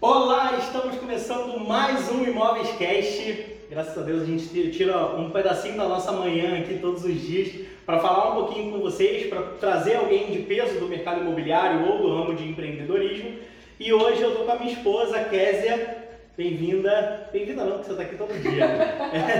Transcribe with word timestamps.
Olá, 0.00 0.56
estamos 0.60 0.96
começando 0.96 1.58
mais 1.58 2.08
um 2.08 2.22
Imóveis 2.22 2.70
Cast. 2.76 3.46
Graças 3.68 3.98
a 3.98 4.02
Deus 4.02 4.22
a 4.22 4.26
gente 4.26 4.70
tira 4.70 4.96
um 5.16 5.30
pedacinho 5.30 5.76
da 5.76 5.88
nossa 5.88 6.12
manhã 6.12 6.56
aqui 6.60 6.78
todos 6.78 7.04
os 7.04 7.20
dias 7.20 7.66
para 7.84 7.98
falar 7.98 8.30
um 8.30 8.44
pouquinho 8.44 8.70
com 8.70 8.78
vocês, 8.78 9.26
para 9.26 9.42
trazer 9.58 9.96
alguém 9.96 10.30
de 10.30 10.38
peso 10.42 10.78
do 10.78 10.86
mercado 10.86 11.22
imobiliário 11.22 11.84
ou 11.90 11.98
do 11.98 12.14
ramo 12.14 12.36
de 12.36 12.48
empreendedorismo. 12.48 13.40
E 13.80 13.92
hoje 13.92 14.22
eu 14.22 14.30
estou 14.30 14.46
com 14.46 14.52
a 14.52 14.58
minha 14.60 14.72
esposa, 14.72 15.18
Késia. 15.24 15.97
Bem-vinda. 16.38 17.28
Bem-vinda 17.32 17.64
não, 17.64 17.78
porque 17.78 17.86
você 17.86 17.92
está 17.94 18.04
aqui 18.04 18.14
todo 18.14 18.32
dia. 18.40 18.64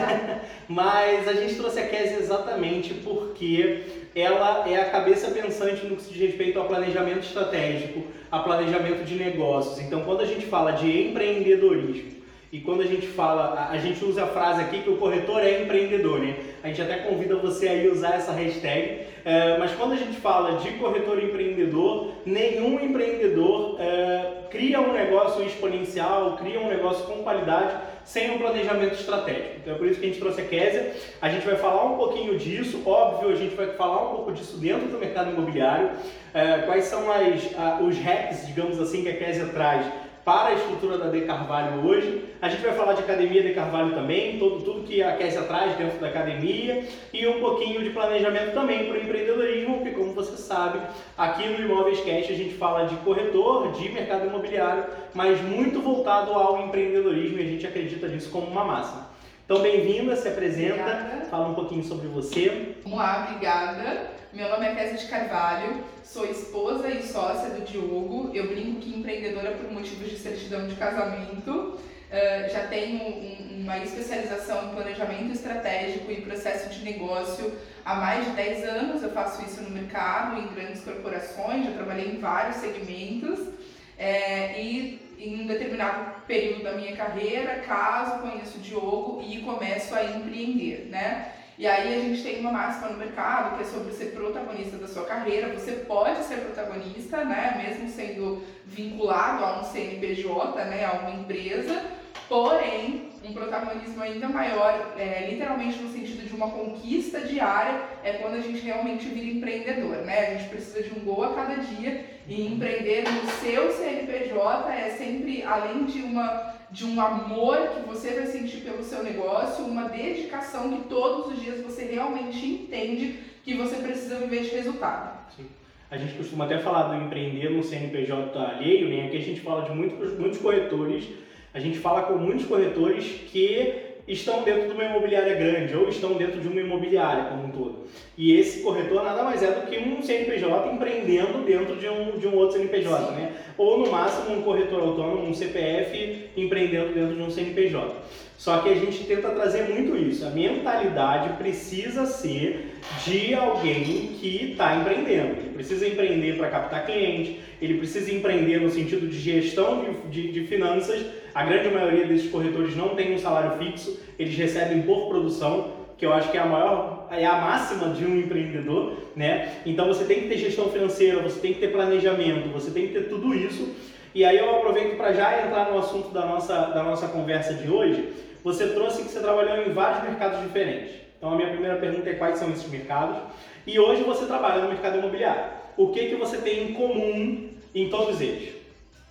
Mas 0.67 1.29
a 1.29 1.33
gente 1.33 1.55
trouxe 1.55 1.79
a 1.79 1.87
Késia 1.87 2.19
exatamente 2.19 2.93
porque 2.93 3.85
ela 4.17 4.69
é 4.69 4.81
a 4.81 4.91
cabeça 4.91 5.31
pensante 5.31 5.87
no 5.87 5.95
que 5.95 6.03
se 6.03 6.13
diz 6.13 6.21
respeito 6.21 6.59
ao 6.59 6.67
planejamento 6.67 7.21
estratégico, 7.21 8.03
a 8.33 8.41
planejamento 8.41 9.05
de 9.05 9.15
negócios. 9.15 9.79
Então, 9.79 10.03
quando 10.03 10.23
a 10.23 10.27
gente 10.27 10.47
fala 10.47 10.73
de 10.73 11.11
empreendedorismo 11.11 12.19
e 12.53 12.59
quando 12.59 12.81
a 12.81 12.87
gente 12.87 13.07
fala, 13.07 13.69
a 13.71 13.79
gente 13.79 14.05
usa 14.05 14.25
a 14.25 14.27
frase 14.27 14.63
aqui 14.63 14.83
que 14.83 14.91
o 14.91 14.97
corretor 14.97 15.41
é 15.41 15.63
empreendedor, 15.63 16.19
né? 16.19 16.35
A 16.65 16.67
gente 16.67 16.83
até 16.83 16.97
convida 16.97 17.37
você 17.37 17.69
a 17.69 17.93
usar 17.93 18.17
essa 18.17 18.33
hashtag. 18.33 19.07
É, 19.25 19.57
mas 19.57 19.71
quando 19.71 19.93
a 19.93 19.97
gente 19.97 20.19
fala 20.19 20.59
de 20.59 20.71
corretor 20.73 21.23
empreendedor, 21.23 22.15
nenhum 22.27 22.81
empreendedor 22.81 23.77
é, 23.79 24.38
cria 24.51 24.81
um 24.81 24.93
negócio 24.93 25.45
exponencial, 25.45 26.37
cria 26.37 26.61
um 26.61 26.69
negócio 26.69 27.05
com 27.07 27.23
qualidade 27.23 27.77
sem 28.05 28.31
um 28.31 28.39
planejamento 28.39 28.95
estratégico. 28.95 29.57
Então 29.59 29.75
é 29.75 29.77
por 29.77 29.87
isso 29.87 30.01
que 30.01 30.07
a 30.07 30.09
gente 30.09 30.19
trouxe 30.19 30.41
a 30.41 30.45
Késia. 30.45 30.95
A 31.21 31.29
gente 31.29 31.45
vai 31.45 31.57
falar 31.57 31.85
um 31.85 31.97
pouquinho 31.97 32.39
disso, 32.39 32.83
óbvio, 32.87 33.31
a 33.31 33.37
gente 33.37 33.55
vai 33.55 33.67
falar 33.69 34.03
um 34.03 34.17
pouco 34.17 34.33
disso 34.33 34.57
dentro 34.57 34.89
do 34.89 34.99
mercado 34.99 35.31
imobiliário, 35.31 35.91
é, 36.33 36.59
quais 36.63 36.85
são 36.85 37.11
as, 37.13 37.55
a, 37.59 37.81
os 37.83 37.99
hacks, 37.99 38.47
digamos 38.47 38.81
assim, 38.81 39.03
que 39.03 39.11
a 39.11 39.17
Késia 39.17 39.47
traz 39.47 39.87
para 40.29 40.51
a 40.51 40.53
estrutura 40.53 40.99
da 40.99 41.07
De 41.07 41.23
Carvalho 41.23 41.87
hoje. 41.87 42.23
A 42.43 42.51
gente 42.51 42.61
vai 42.61 42.75
falar 42.75 42.93
de 42.93 43.01
academia 43.01 43.43
De 43.43 43.55
Carvalho 43.55 43.95
também, 43.95 44.39
todo, 44.39 44.63
tudo 44.63 44.83
que 44.83 45.03
a 45.03 45.17
Késia 45.17 45.41
traz 45.45 45.75
dentro 45.79 45.99
da 45.99 46.09
academia 46.09 46.85
e 47.15 47.27
um 47.27 47.41
pouquinho 47.41 47.83
de 47.83 47.89
planejamento 47.89 48.53
também 48.53 48.85
para 48.85 48.99
o 48.99 49.03
empreendedorismo, 49.03 49.77
porque 49.77 49.93
como 49.93 50.13
você 50.13 50.37
sabe, 50.37 50.81
aqui 51.17 51.49
no 51.49 51.65
Imóveis 51.65 52.01
Cash 52.01 52.29
a 52.29 52.35
gente 52.35 52.53
fala 52.53 52.85
de 52.85 52.97
corretor, 52.97 53.73
de 53.73 53.89
mercado 53.89 54.27
imobiliário, 54.27 54.85
mas 55.15 55.41
muito 55.41 55.81
voltado 55.81 56.35
ao 56.35 56.61
empreendedorismo 56.61 57.39
e 57.39 57.43
a 57.43 57.47
gente 57.47 57.67
acredita 57.67 58.07
nisso 58.07 58.29
como 58.29 58.49
uma 58.49 58.67
massa. 58.67 59.08
Então, 59.51 59.63
bem-vinda, 59.63 60.15
se 60.15 60.29
apresenta, 60.29 60.75
obrigada. 60.75 61.25
fala 61.31 61.49
um 61.49 61.55
pouquinho 61.55 61.83
sobre 61.83 62.07
você. 62.07 62.77
Vamos 62.83 62.99
lá, 62.99 63.27
obrigada. 63.27 64.11
Meu 64.31 64.47
nome 64.47 64.67
é 64.67 64.75
Kézia 64.75 64.99
de 64.99 65.07
Carvalho, 65.07 65.85
sou 66.05 66.27
esposa 66.27 66.87
e 66.91 67.03
sócia 67.03 67.49
do 67.49 67.65
Diogo. 67.65 68.31
Eu 68.35 68.47
brinco 68.49 68.79
que 68.79 68.95
empreendedora 68.95 69.53
por 69.53 69.73
motivos 69.73 70.11
de 70.11 70.19
certidão 70.19 70.67
de 70.67 70.75
casamento. 70.75 71.51
Uh, 71.51 72.53
já 72.53 72.67
tenho 72.69 73.03
um, 73.03 73.63
uma 73.63 73.79
especialização 73.79 74.67
em 74.67 74.75
planejamento 74.75 75.33
estratégico 75.33 76.13
e 76.13 76.21
processo 76.21 76.69
de 76.69 76.85
negócio 76.85 77.51
há 77.87 77.95
mais 77.95 78.27
de 78.27 78.33
10 78.33 78.65
anos. 78.65 79.03
Eu 79.03 79.13
faço 79.13 79.43
isso 79.47 79.63
no 79.63 79.71
mercado, 79.71 80.39
em 80.43 80.49
grandes 80.49 80.83
corporações, 80.83 81.65
já 81.65 81.73
trabalhei 81.73 82.09
em 82.11 82.19
vários 82.19 82.57
segmentos. 82.57 83.49
É, 83.97 84.61
e 84.61 85.08
em 85.19 85.43
um 85.43 85.47
determinado 85.47 86.23
período 86.27 86.63
da 86.63 86.73
minha 86.73 86.97
carreira, 86.97 87.61
caso 87.67 88.21
conheço 88.21 88.59
o 88.59 88.61
Diogo 88.61 89.23
e 89.27 89.41
começo 89.43 89.95
a 89.95 90.05
empreender, 90.05 90.89
né? 90.91 91.33
E 91.59 91.67
aí 91.67 91.93
a 91.93 92.01
gente 92.01 92.23
tem 92.23 92.39
uma 92.39 92.53
máxima 92.53 92.91
no 92.91 92.99
mercado 92.99 93.57
que 93.57 93.65
é 93.65 93.67
sobre 93.67 93.93
ser 93.93 94.13
protagonista 94.13 94.77
da 94.77 94.87
sua 94.87 95.05
carreira. 95.05 95.53
Você 95.53 95.73
pode 95.73 96.23
ser 96.23 96.37
protagonista, 96.37 97.25
né, 97.25 97.61
mesmo 97.67 97.89
sendo 97.89 98.45
vinculado 98.65 99.45
a 99.45 99.61
um 99.61 99.65
CNPJ, 99.65 100.65
né, 100.67 100.85
a 100.85 100.93
uma 100.93 101.21
empresa, 101.21 101.83
porém 102.29 103.09
um 103.25 103.33
protagonismo 103.33 104.01
ainda 104.03 104.29
maior, 104.29 104.95
é, 104.97 105.27
literalmente 105.29 105.79
no 105.79 105.93
sentido 105.93 106.23
de 106.23 106.28
uma 106.39 106.51
conquista 106.51 107.21
diária, 107.21 107.83
é 108.05 108.13
quando 108.13 108.35
a 108.35 108.41
gente 108.41 108.61
realmente 108.61 109.07
vira 109.09 109.27
empreendedor, 109.27 109.97
né? 110.05 110.19
A 110.21 110.35
gente 110.35 110.49
precisa 110.49 110.83
de 110.83 110.99
um 110.99 111.05
gol 111.05 111.25
a 111.25 111.35
cada 111.35 111.57
dia 111.57 112.05
e 112.29 112.47
empreender 112.47 113.03
no 113.03 113.29
seu 113.43 113.73
CNPJ 113.73 114.73
é 114.73 114.91
sempre, 114.91 115.43
além 115.43 115.85
de 115.85 116.01
uma 116.01 116.57
de 116.71 116.85
um 116.85 117.01
amor 117.01 117.57
que 117.69 117.89
você 117.89 118.11
vai 118.11 118.27
sentir 118.27 118.59
pelo 118.59 118.85
seu 118.85 119.03
negócio, 119.03 119.65
uma 119.65 119.89
dedicação 119.89 120.71
que 120.71 120.87
todos 120.87 121.33
os 121.33 121.43
dias 121.43 121.63
você 121.63 121.85
realmente 121.87 122.45
entende 122.45 123.21
que 123.43 123.55
você 123.55 123.77
precisa 123.77 124.17
viver 124.17 124.43
de 124.43 124.51
resultado. 124.51 125.19
Sim. 125.35 125.47
A 125.91 125.97
gente 125.97 126.13
costuma 126.13 126.45
até 126.45 126.59
falar 126.59 126.95
do 126.95 127.03
empreender 127.03 127.49
no 127.49 127.65
CNPJ 127.65 128.39
alheio, 128.39 128.91
né? 128.91 129.07
Aqui 129.07 129.17
a 129.17 129.23
gente 129.23 129.41
fala 129.41 129.63
de 129.63 129.75
muitos, 129.75 130.19
muitos 130.19 130.39
corretores, 130.39 131.09
a 131.55 131.59
gente 131.59 131.79
fala 131.79 132.03
com 132.03 132.19
muitos 132.19 132.45
corretores 132.45 133.07
que 133.31 133.88
estão 134.09 134.43
dentro 134.43 134.67
de 134.67 134.73
uma 134.73 134.85
imobiliária 134.85 135.35
grande 135.35 135.77
ou 135.77 135.89
estão 135.89 136.15
dentro 136.15 136.41
de 136.41 136.49
uma 136.49 136.61
imobiliária 136.61 137.25
como 137.25 137.45
um 137.45 137.51
todo. 137.51 137.87
E 138.17 138.33
esse 138.33 138.63
corretor 138.63 139.05
nada 139.05 139.23
mais 139.23 139.43
é 139.43 139.53
do 139.53 139.67
que 139.67 139.79
um 139.79 140.03
CNPJ 140.03 140.73
empreendendo 140.73 141.45
dentro 141.45 141.77
de 141.77 141.89
um, 141.89 142.19
de 142.19 142.27
um 142.27 142.35
outro 142.35 142.57
CNPJ, 142.57 143.13
né? 143.13 143.33
Ou 143.57 143.79
no 143.79 143.91
máximo 143.91 144.37
um 144.37 144.43
corretor 144.43 144.81
autônomo, 144.81 145.29
um 145.29 145.35
CPF 145.35 146.31
empreendendo 146.37 146.95
dentro 146.95 147.15
de 147.15 147.23
um 147.23 147.31
CNPJ. 147.31 147.95
Só 148.39 148.59
que 148.59 148.69
a 148.69 148.75
gente 148.75 149.03
tenta 149.03 149.31
trazer 149.31 149.65
muito 149.65 149.97
isso. 149.97 150.25
A 150.25 150.31
mentalidade 150.31 151.37
precisa 151.39 152.07
ser 152.07 152.77
de 153.05 153.35
alguém 153.35 154.15
que 154.21 154.53
está 154.53 154.77
empreendendo. 154.77 155.41
Ele 155.41 155.51
precisa 155.55 155.89
empreender 155.89 156.37
para 156.37 156.49
captar 156.49 156.87
cliente, 156.87 157.41
ele 157.61 157.79
precisa 157.79 158.15
empreender 158.15 158.61
no 158.61 158.71
sentido 158.71 159.09
de 159.09 159.19
gestão 159.19 159.85
de, 160.09 160.23
de, 160.23 160.33
de 160.33 160.47
finanças. 160.47 161.05
A 161.39 161.45
grande 161.45 161.69
maioria 161.69 162.05
desses 162.05 162.29
corretores 162.33 162.75
não 162.75 162.97
tem 162.97 163.15
um 163.15 163.19
salário 163.19 163.57
fixo, 163.59 163.97
eles 164.19 164.37
recebem 164.37 164.83
por 164.83 165.09
produção, 165.09 165.73
que 165.97 166.05
eu 166.05 166.13
acho 166.13 166.33
que 166.33 166.37
é 166.37 166.41
a 166.41 166.47
maior, 166.47 167.07
é 167.13 167.25
a 167.25 167.41
máxima 167.41 167.91
de 167.91 168.05
um 168.05 168.19
empreendedor, 168.19 168.95
né? 169.15 169.61
Então 169.65 169.87
você 169.87 170.05
tem 170.05 170.23
que 170.23 170.29
ter 170.29 170.39
gestão 170.39 170.69
financeira, 170.69 171.23
você 171.23 171.39
tem 171.39 171.55
que 171.55 171.61
ter 171.61 171.69
planejamento, 171.69 172.49
você 172.49 172.73
tem 172.73 172.89
que 172.89 172.95
ter 172.95 173.09
tudo 173.09 173.33
isso. 173.33 173.73
E 174.13 174.25
aí 174.25 174.37
eu 174.37 174.57
aproveito 174.57 174.97
para 174.97 175.13
já 175.13 175.47
entrar 175.47 175.71
no 175.71 175.79
assunto 175.79 176.09
da 176.09 176.27
nossa, 176.27 176.61
da 176.73 176.83
nossa 176.83 177.07
conversa 177.07 177.55
de 177.55 177.71
hoje, 177.71 178.13
você 178.43 178.71
trouxe 178.71 179.05
que 179.05 179.09
você 179.09 179.21
trabalhou 179.21 179.65
em 179.65 179.73
vários 179.73 180.03
mercados 180.03 180.43
diferentes. 180.43 180.91
Então 181.19 181.35
a 181.35 181.37
minha 181.37 181.51
primeira 181.51 181.77
pergunta 181.77 182.11
é 182.11 182.15
quais 182.15 182.37
são 182.37 182.51
esses 182.51 182.69
mercados. 182.69 183.17
E 183.65 183.79
hoje 183.79 184.03
você 184.03 184.27
trabalha 184.27 184.63
no 184.63 184.71
mercado 184.71 184.99
imobiliário. 184.99 185.53
O 185.77 185.93
que, 185.93 186.09
que 186.09 186.17
você 186.17 186.39
tem 186.39 186.69
em 186.69 186.73
comum 186.73 187.51
em 187.73 187.89
todos 187.89 188.21
eles? 188.21 188.57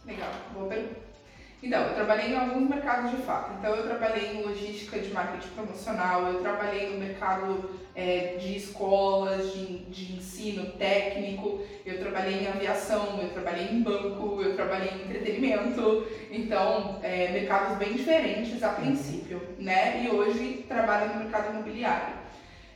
Legal, 0.06 0.32
boa 0.54 0.68
pergunta. 0.68 1.07
Então, 1.62 1.82
eu 1.88 1.96
trabalhei 1.96 2.34
em 2.34 2.38
alguns 2.38 2.70
mercados 2.70 3.10
de 3.10 3.18
fato. 3.18 3.54
Então, 3.58 3.76
eu 3.76 3.84
trabalhei 3.84 4.32
em 4.32 4.44
logística 4.44 5.00
de 5.00 5.12
marketing 5.12 5.50
promocional, 5.50 6.28
eu 6.28 6.40
trabalhei 6.42 6.92
no 6.92 7.00
mercado 7.00 7.72
é, 7.96 8.36
de 8.40 8.56
escolas, 8.56 9.54
de, 9.54 9.80
de 9.86 10.18
ensino 10.18 10.74
técnico, 10.74 11.62
eu 11.84 12.00
trabalhei 12.00 12.44
em 12.44 12.48
aviação, 12.48 13.20
eu 13.20 13.30
trabalhei 13.30 13.70
em 13.70 13.82
banco, 13.82 14.40
eu 14.42 14.56
trabalhei 14.56 14.90
em 14.92 15.06
entretenimento. 15.06 16.06
Então, 16.30 17.00
é, 17.02 17.32
mercados 17.32 17.78
bem 17.78 17.94
diferentes 17.94 18.62
a 18.62 18.70
princípio, 18.70 19.42
né? 19.58 20.04
E 20.04 20.10
hoje 20.10 20.66
trabalho 20.68 21.16
no 21.16 21.24
mercado 21.24 21.52
imobiliário. 21.52 22.16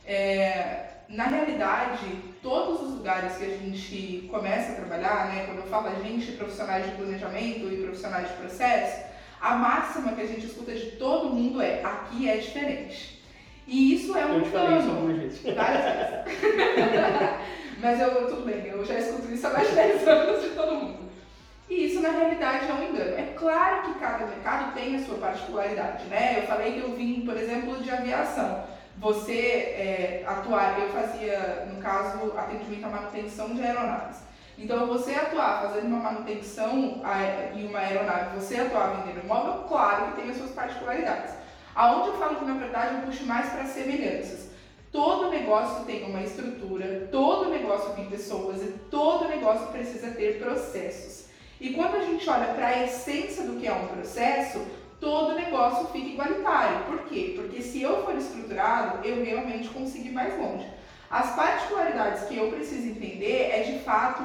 É, 0.04 0.91
na 1.08 1.24
realidade, 1.24 2.06
todos 2.42 2.80
os 2.82 2.94
lugares 2.96 3.36
que 3.36 3.44
a 3.44 3.56
gente 3.56 4.28
começa 4.30 4.72
a 4.72 4.76
trabalhar, 4.76 5.28
né, 5.28 5.44
quando 5.46 5.58
eu 5.58 5.66
falo 5.66 5.88
a 5.88 6.02
gente, 6.02 6.32
profissionais 6.32 6.86
de 6.86 6.92
planejamento 6.92 7.72
e 7.72 7.82
profissionais 7.82 8.28
de 8.28 8.34
processo, 8.34 9.04
a 9.40 9.54
máxima 9.54 10.12
que 10.12 10.22
a 10.22 10.26
gente 10.26 10.46
escuta 10.46 10.72
de 10.72 10.92
todo 10.92 11.30
mundo 11.30 11.60
é 11.60 11.82
aqui 11.82 12.28
é 12.28 12.36
diferente. 12.36 13.22
E 13.66 13.94
isso 13.94 14.16
é 14.16 14.24
um 14.24 14.38
eu 14.38 14.44
falei 14.46 14.78
isso 14.78 14.88
algumas 14.88 15.16
vezes. 15.18 15.42
Várias 15.54 15.84
vezes. 15.84 16.40
Mas 17.80 18.00
eu, 18.00 18.28
tudo 18.28 18.44
bem, 18.44 18.66
eu 18.66 18.84
já 18.84 18.98
escuto 18.98 19.32
isso 19.32 19.46
há 19.46 19.50
mais 19.50 19.68
de 19.68 19.74
10 19.74 20.08
anos 20.08 20.42
de 20.42 20.50
todo 20.50 20.74
mundo. 20.76 21.10
E 21.68 21.86
isso 21.86 22.00
na 22.00 22.10
realidade 22.10 22.70
é 22.70 22.74
um 22.74 22.84
engano. 22.84 23.18
É 23.18 23.34
claro 23.36 23.82
que 23.82 23.98
cada 23.98 24.26
mercado 24.26 24.74
tem 24.74 24.96
a 24.96 25.04
sua 25.04 25.18
particularidade, 25.18 26.04
né? 26.04 26.38
Eu 26.38 26.46
falei 26.46 26.72
que 26.72 26.80
eu 26.80 26.94
vim, 26.94 27.22
por 27.22 27.36
exemplo, 27.36 27.82
de 27.82 27.90
aviação 27.90 28.64
você 29.02 29.32
é, 29.32 30.24
atuar, 30.24 30.78
eu 30.78 30.88
fazia, 30.90 31.66
no 31.68 31.82
caso, 31.82 32.38
atendimento 32.38 32.86
à 32.86 32.88
manutenção 32.88 33.52
de 33.52 33.60
aeronaves. 33.60 34.18
Então, 34.56 34.86
você 34.86 35.12
atuar 35.12 35.62
fazendo 35.62 35.88
uma 35.88 35.98
manutenção 35.98 37.02
em 37.52 37.66
uma 37.66 37.78
aeronave, 37.80 38.38
você 38.38 38.60
atuar 38.60 39.02
vendendo 39.02 39.24
imóvel, 39.24 39.64
claro 39.64 40.06
que 40.06 40.20
tem 40.20 40.30
as 40.30 40.36
suas 40.36 40.52
particularidades. 40.52 41.34
Aonde 41.74 42.10
eu 42.10 42.18
falo 42.18 42.36
que, 42.36 42.44
na 42.44 42.54
verdade, 42.54 42.94
eu 42.94 43.00
puxo 43.00 43.26
mais 43.26 43.50
para 43.50 43.64
semelhanças. 43.64 44.50
Todo 44.92 45.30
negócio 45.30 45.84
tem 45.84 46.04
uma 46.04 46.22
estrutura, 46.22 47.08
todo 47.10 47.50
negócio 47.50 47.94
tem 47.94 48.04
pessoas 48.08 48.62
e 48.62 48.68
todo 48.88 49.26
negócio 49.26 49.66
precisa 49.68 50.12
ter 50.12 50.38
processos. 50.38 51.26
E 51.60 51.70
quando 51.70 51.96
a 51.96 52.04
gente 52.04 52.28
olha 52.30 52.54
para 52.54 52.68
a 52.68 52.84
essência 52.84 53.42
do 53.44 53.58
que 53.58 53.66
é 53.66 53.72
um 53.72 53.88
processo, 53.88 54.64
todo 55.02 55.34
negócio 55.34 55.88
fica 55.88 56.06
igualitário. 56.06 56.84
Por 56.84 57.00
quê? 57.08 57.34
Porque 57.36 57.60
se 57.60 57.82
eu 57.82 58.04
for 58.04 58.14
estruturado, 58.14 59.04
eu 59.04 59.24
realmente 59.24 59.68
consigo 59.70 60.06
ir 60.06 60.12
mais 60.12 60.38
longe. 60.38 60.64
As 61.10 61.34
particularidades 61.34 62.22
que 62.28 62.36
eu 62.36 62.52
preciso 62.52 62.88
entender 62.88 63.50
é 63.50 63.62
de 63.64 63.80
fato 63.80 64.22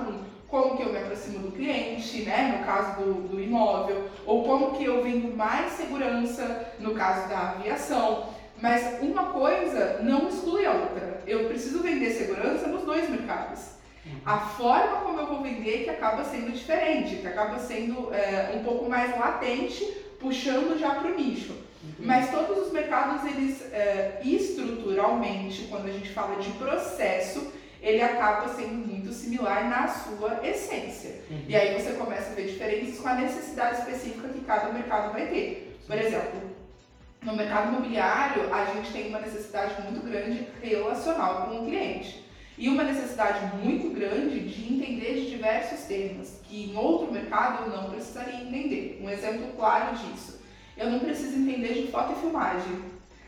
como 0.47 0.77
que 0.77 0.83
eu 0.83 0.93
me 0.93 0.99
aproximo 0.99 1.39
do 1.39 1.51
cliente, 1.51 2.21
né, 2.21 2.57
no 2.57 2.65
caso 2.65 3.01
do, 3.01 3.13
do 3.27 3.41
imóvel, 3.41 4.07
ou 4.25 4.43
como 4.43 4.77
que 4.77 4.85
eu 4.85 5.03
vendo 5.03 5.35
mais 5.35 5.73
segurança, 5.73 6.71
no 6.79 6.93
caso 6.93 7.27
da 7.27 7.49
aviação. 7.49 8.29
Mas 8.61 9.01
uma 9.01 9.31
coisa 9.31 9.99
não 10.03 10.29
exclui 10.29 10.65
a 10.65 10.73
outra. 10.73 11.21
Eu 11.25 11.47
preciso 11.47 11.81
vender 11.81 12.11
segurança 12.11 12.67
nos 12.67 12.83
dois 12.83 13.09
mercados. 13.09 13.77
A 14.25 14.37
forma 14.37 15.01
como 15.01 15.19
eu 15.19 15.25
vou 15.25 15.41
vender 15.41 15.83
que 15.83 15.89
acaba 15.89 16.23
sendo 16.23 16.51
diferente, 16.51 17.17
que 17.17 17.27
acaba 17.27 17.59
sendo 17.59 18.13
é, 18.13 18.53
um 18.55 18.63
pouco 18.63 18.89
mais 18.89 19.11
latente, 19.17 20.06
puxando 20.19 20.79
já 20.79 20.95
para 20.95 21.11
o 21.11 21.15
nicho. 21.15 21.55
Mas 21.99 22.29
todos 22.31 22.67
os 22.67 22.73
mercados, 22.73 23.23
eles 23.25 23.61
é, 23.71 24.19
estruturalmente, 24.23 25.67
quando 25.69 25.87
a 25.87 25.91
gente 25.91 26.09
fala 26.09 26.35
de 26.41 26.49
processo, 26.51 27.51
ele 27.81 28.01
acaba 28.01 28.47
sendo 28.49 28.73
muito 28.73 29.13
similar 29.13 29.69
na 29.69 29.87
sua 29.87 30.45
essência. 30.45 31.21
Uhum. 31.29 31.43
E 31.47 31.55
aí 31.55 31.79
você 31.79 31.93
começa 31.93 32.31
a 32.31 32.35
ver 32.35 32.47
diferenças 32.47 32.99
com 32.99 33.07
a 33.07 33.15
necessidade 33.15 33.79
específica 33.79 34.27
que 34.29 34.41
cada 34.41 34.71
mercado 34.73 35.13
vai 35.13 35.27
ter. 35.27 35.79
Por 35.85 35.97
exemplo, 35.97 36.41
no 37.21 37.35
mercado 37.35 37.69
imobiliário, 37.69 38.53
a 38.53 38.65
gente 38.65 38.91
tem 38.91 39.09
uma 39.09 39.19
necessidade 39.19 39.81
muito 39.83 40.05
grande 40.05 40.47
relacional 40.61 41.47
com 41.47 41.61
o 41.61 41.65
cliente. 41.65 42.26
E 42.57 42.67
uma 42.69 42.83
necessidade 42.83 43.55
muito 43.57 43.93
grande 43.93 44.39
de 44.39 44.73
entender 44.73 45.13
de 45.13 45.29
diversos 45.29 45.81
temas, 45.81 46.41
que 46.43 46.71
em 46.71 46.75
outro 46.75 47.13
mercado 47.13 47.65
eu 47.65 47.69
não 47.69 47.89
precisaria 47.91 48.41
entender. 48.41 48.99
Um 49.01 49.09
exemplo 49.09 49.53
claro 49.55 49.95
disso. 49.95 50.41
Eu 50.75 50.89
não 50.89 50.99
preciso 50.99 51.37
entender 51.37 51.73
de 51.73 51.91
foto 51.91 52.13
e 52.13 52.21
filmagem 52.21 52.81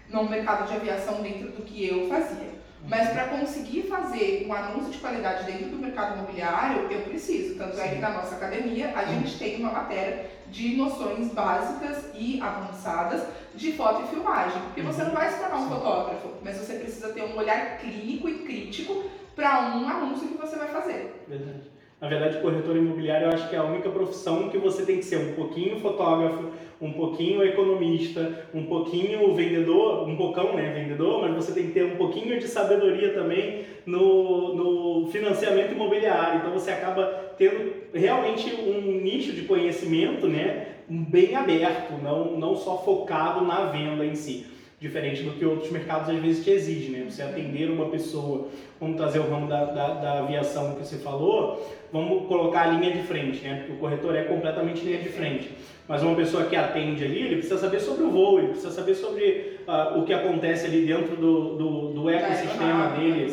no 0.10 0.28
mercado 0.28 0.68
de 0.68 0.76
aviação 0.76 1.22
dentro 1.22 1.50
do 1.52 1.62
que 1.64 1.86
eu 1.86 2.10
fazia. 2.10 2.59
Mas 2.88 3.10
para 3.10 3.28
conseguir 3.28 3.84
fazer 3.84 4.46
um 4.48 4.54
anúncio 4.54 4.92
de 4.92 4.98
qualidade 4.98 5.44
dentro 5.46 5.70
do 5.70 5.78
mercado 5.78 6.18
imobiliário, 6.18 6.88
eu 6.90 7.02
preciso. 7.02 7.56
Tanto 7.56 7.76
Sim. 7.76 7.82
é 7.82 7.88
que 7.90 8.00
na 8.00 8.10
nossa 8.10 8.36
academia 8.36 8.94
a 8.96 9.06
gente 9.06 9.38
tem 9.38 9.58
uma 9.58 9.72
matéria 9.72 10.28
de 10.48 10.76
noções 10.76 11.32
básicas 11.34 12.06
e 12.16 12.42
avançadas 12.42 13.24
de 13.54 13.74
foto 13.74 14.04
e 14.04 14.08
filmagem. 14.08 14.62
Porque 14.62 14.82
você 14.82 15.04
não 15.04 15.12
vai 15.12 15.30
se 15.30 15.40
tornar 15.40 15.58
um 15.58 15.70
fotógrafo, 15.70 16.30
mas 16.44 16.58
você 16.58 16.76
precisa 16.76 17.10
ter 17.10 17.24
um 17.24 17.38
olhar 17.38 17.78
clínico 17.80 18.30
e 18.30 18.40
crítico 18.40 19.04
para 19.36 19.76
um 19.76 19.88
anúncio 19.88 20.28
que 20.28 20.38
você 20.38 20.56
vai 20.56 20.70
fazer. 20.70 21.24
Verdade. 21.28 21.70
Na 22.02 22.08
verdade, 22.08 22.42
corretor 22.42 22.78
imobiliário 22.78 23.28
eu 23.28 23.34
acho 23.34 23.50
que 23.50 23.56
é 23.56 23.60
a 23.60 23.64
única 23.64 23.90
profissão 23.90 24.48
que 24.48 24.58
você 24.58 24.86
tem 24.86 24.98
que 24.98 25.04
ser 25.04 25.18
um 25.18 25.36
pouquinho 25.36 25.82
fotógrafo, 25.82 26.50
um 26.82 26.92
pouquinho 26.94 27.44
economista, 27.44 28.48
um 28.54 28.64
pouquinho 28.64 29.34
vendedor, 29.34 30.08
um 30.08 30.16
bocão, 30.16 30.56
né, 30.56 30.72
vendedor, 30.72 31.22
mas 31.22 31.36
você 31.36 31.52
tem 31.52 31.68
que 31.68 31.74
ter 31.74 31.84
um 31.84 31.98
pouquinho 31.98 32.40
de 32.40 32.48
sabedoria 32.48 33.14
também 33.14 33.66
no, 33.86 34.56
no 34.56 35.08
financiamento 35.12 35.74
imobiliário. 35.74 36.40
Então 36.40 36.54
você 36.54 36.72
acaba 36.72 37.34
tendo 37.38 37.74
realmente 37.94 38.54
um 38.56 39.02
nicho 39.02 39.34
de 39.34 39.44
conhecimento, 39.44 40.28
né, 40.28 40.68
bem 40.88 41.36
aberto, 41.36 42.02
não, 42.02 42.38
não 42.38 42.56
só 42.56 42.78
focado 42.84 43.46
na 43.46 43.66
venda 43.66 44.06
em 44.06 44.16
si 44.16 44.59
diferente 44.80 45.24
do 45.24 45.32
que 45.32 45.46
outros 45.46 45.70
mercados 45.72 46.10
às 46.10 46.22
vezes 46.22 46.44
te 46.44 46.52
exigem, 46.52 46.92
né? 46.92 47.06
Você 47.10 47.22
atender 47.22 47.70
uma 47.70 47.90
pessoa, 47.90 48.48
vamos 48.80 48.96
trazer 48.96 49.20
o 49.20 49.30
ramo 49.30 49.48
da, 49.48 49.66
da, 49.66 49.88
da, 49.96 50.20
aviação 50.20 50.76
que 50.76 50.80
você 50.80 50.98
falou, 50.98 51.68
vamos 51.92 52.28
colocar 52.28 52.62
a 52.62 52.68
linha 52.68 52.92
de 52.92 53.04
frente, 53.04 53.44
né? 53.44 53.58
Porque 53.58 53.74
o 53.74 53.76
corretor 53.76 54.16
é 54.16 54.24
completamente 54.24 54.86
linha 54.86 55.00
de 55.00 55.10
frente. 55.10 55.52
Mas 55.86 56.02
uma 56.02 56.16
pessoa 56.16 56.46
que 56.46 56.56
atende 56.56 57.04
ali, 57.04 57.24
ele 57.24 57.36
precisa 57.38 57.58
saber 57.58 57.80
sobre 57.80 58.04
o 58.04 58.12
voo, 58.12 58.38
ele 58.38 58.50
precisa 58.50 58.72
saber 58.72 58.94
sobre 58.94 59.58
uh, 59.68 60.00
o 60.00 60.06
que 60.06 60.14
acontece 60.14 60.68
ali 60.68 60.86
dentro 60.86 61.16
do, 61.16 61.56
do, 61.56 61.94
do 61.94 62.10
ecossistema 62.10 62.90
dele, 62.90 63.26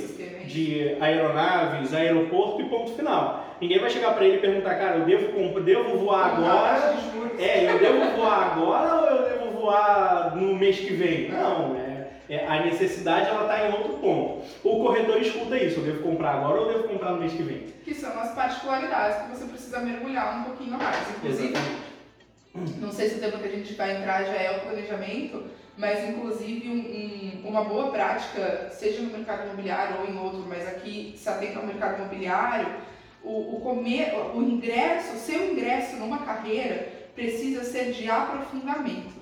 de 0.46 0.96
aeronaves, 0.98 1.94
aeroporto 1.94 2.62
e 2.62 2.64
ponto 2.64 2.92
final. 2.92 3.46
Ninguém 3.60 3.78
vai 3.78 3.90
chegar 3.90 4.14
para 4.14 4.24
ele 4.24 4.38
e 4.38 4.40
perguntar, 4.40 4.74
cara, 4.76 4.96
eu 4.96 5.04
devo, 5.04 5.60
devo 5.60 5.98
voar 5.98 6.34
agora? 6.34 6.96
É, 7.38 7.72
eu 7.72 7.78
devo 7.78 8.16
voar 8.16 8.52
agora 8.52 8.94
ou 8.94 9.06
eu 9.16 9.28
devo 9.28 9.45
no 10.36 10.54
mês 10.56 10.78
que 10.78 10.94
vem? 10.94 11.30
Não, 11.30 11.76
é, 11.76 12.08
é 12.28 12.46
a 12.46 12.64
necessidade 12.64 13.28
ela 13.28 13.42
está 13.42 13.68
em 13.68 13.72
outro 13.72 13.94
ponto. 13.98 14.44
O 14.64 14.82
corretor 14.82 15.20
escuta 15.20 15.56
isso, 15.56 15.80
eu 15.80 15.84
devo 15.84 16.02
comprar 16.02 16.34
agora 16.34 16.60
ou 16.60 16.70
eu 16.70 16.78
devo 16.78 16.88
comprar 16.88 17.12
no 17.12 17.18
mês 17.18 17.32
que 17.32 17.42
vem? 17.42 17.66
Que 17.84 17.94
são 17.94 18.18
as 18.18 18.34
particularidades 18.34 19.22
que 19.22 19.36
você 19.36 19.44
precisa 19.46 19.80
mergulhar 19.80 20.40
um 20.40 20.44
pouquinho 20.44 20.78
mais. 20.78 20.96
Inclusive, 21.16 21.48
Exatamente 21.48 21.86
não 22.78 22.90
sei 22.90 23.08
se 23.08 23.16
o 23.16 23.20
tema 23.20 23.38
que 23.38 23.48
a 23.48 23.50
gente 23.50 23.74
vai 23.74 23.96
entrar 23.96 24.24
já 24.24 24.32
é 24.32 24.56
o 24.56 24.60
planejamento, 24.60 25.44
mas 25.76 26.08
inclusive 26.08 26.68
um, 26.70 27.44
um, 27.44 27.48
uma 27.48 27.64
boa 27.64 27.90
prática, 27.90 28.70
seja 28.70 29.02
no 29.02 29.10
mercado 29.10 29.44
imobiliário 29.44 30.00
ou 30.00 30.08
em 30.08 30.18
outro, 30.18 30.44
mas 30.48 30.66
aqui 30.66 31.14
se 31.16 31.28
atenta 31.28 31.58
ao 31.58 31.66
mercado 31.66 32.00
imobiliário, 32.00 32.68
o, 33.22 33.56
o, 33.56 33.60
comer, 33.60 34.14
o 34.34 34.40
ingresso, 34.40 35.14
o 35.14 35.18
seu 35.18 35.52
ingresso 35.52 35.96
numa 35.96 36.18
carreira 36.18 36.88
precisa 37.14 37.64
ser 37.64 37.92
de 37.92 38.08
aprofundamento. 38.08 39.15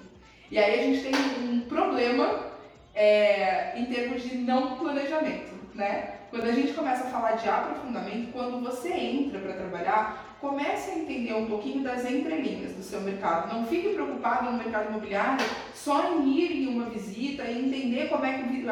E 0.55 0.59
aí 0.61 0.79
a 0.79 0.83
gente 0.85 1.03
tem 1.03 1.13
um 1.49 1.63
problema 1.63 2.47
é, 2.95 3.77
em 3.77 3.87
termos 3.87 4.23
de 4.23 4.37
não 4.37 4.77
planejamento, 4.77 5.51
né? 5.75 6.15
Quando 6.31 6.45
a 6.45 6.53
gente 6.53 6.73
começa 6.75 7.09
a 7.09 7.11
falar 7.11 7.33
de 7.33 7.49
aprofundamento, 7.49 8.31
quando 8.31 8.63
você 8.63 8.93
entra 8.93 9.41
para 9.41 9.55
trabalhar, 9.55 10.37
comece 10.41 10.93
a 10.93 10.99
entender 10.99 11.35
um 11.35 11.47
pouquinho 11.47 11.83
das 11.83 12.09
entrelinhas 12.09 12.73
do 12.73 12.85
seu 12.85 13.01
mercado. 13.01 13.53
Não 13.53 13.67
fique 13.67 13.95
preocupado 13.95 14.53
no 14.53 14.57
mercado 14.57 14.91
imobiliário 14.91 15.45
só 15.75 16.13
em 16.13 16.29
ir 16.39 16.53
em 16.63 16.69
uma 16.69 16.89
visita 16.89 17.43
e 17.43 17.67
entender 17.67 18.09
como 18.09 18.25
é 18.25 18.35
que 18.35 18.65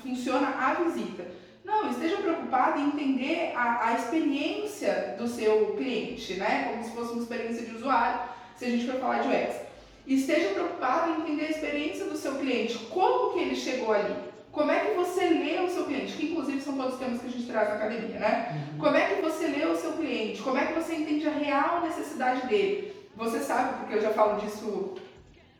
funciona 0.00 0.48
a 0.58 0.72
visita. 0.84 1.26
Não, 1.62 1.90
esteja 1.90 2.16
preocupado 2.16 2.80
em 2.80 2.86
entender 2.86 3.52
a, 3.54 3.88
a 3.88 3.92
experiência 3.92 5.14
do 5.18 5.28
seu 5.28 5.74
cliente, 5.76 6.32
né? 6.36 6.70
Como 6.70 6.82
se 6.82 6.92
fosse 6.92 7.12
uma 7.12 7.22
experiência 7.22 7.66
de 7.66 7.74
usuário, 7.74 8.20
se 8.56 8.64
a 8.64 8.70
gente 8.70 8.86
for 8.86 8.98
falar 8.98 9.18
de 9.18 9.28
UX. 9.28 9.65
Esteja 10.06 10.50
preocupado 10.50 11.10
em 11.10 11.22
entender 11.22 11.46
a 11.46 11.50
experiência 11.50 12.04
do 12.04 12.16
seu 12.16 12.36
cliente, 12.36 12.78
como 12.90 13.32
que 13.32 13.40
ele 13.40 13.56
chegou 13.56 13.92
ali. 13.92 14.14
Como 14.52 14.70
é 14.70 14.80
que 14.80 14.94
você 14.94 15.26
lê 15.26 15.58
o 15.58 15.68
seu 15.68 15.84
cliente? 15.84 16.14
Que 16.14 16.30
inclusive 16.30 16.60
são 16.60 16.76
todos 16.76 16.94
os 16.94 16.98
temas 16.98 17.20
que 17.20 17.26
a 17.26 17.30
gente 17.30 17.46
traz 17.46 17.68
na 17.68 17.74
academia, 17.74 18.18
né? 18.18 18.68
Uhum. 18.72 18.78
Como 18.78 18.96
é 18.96 19.06
que 19.06 19.20
você 19.20 19.48
lê 19.48 19.66
o 19.66 19.76
seu 19.76 19.92
cliente? 19.92 20.40
Como 20.40 20.56
é 20.56 20.66
que 20.66 20.72
você 20.72 20.94
entende 20.94 21.26
a 21.26 21.32
real 21.32 21.82
necessidade 21.82 22.46
dele? 22.46 22.96
Você 23.16 23.40
sabe, 23.40 23.80
porque 23.80 23.96
eu 23.96 24.00
já 24.00 24.10
falo 24.10 24.40
disso 24.40 24.94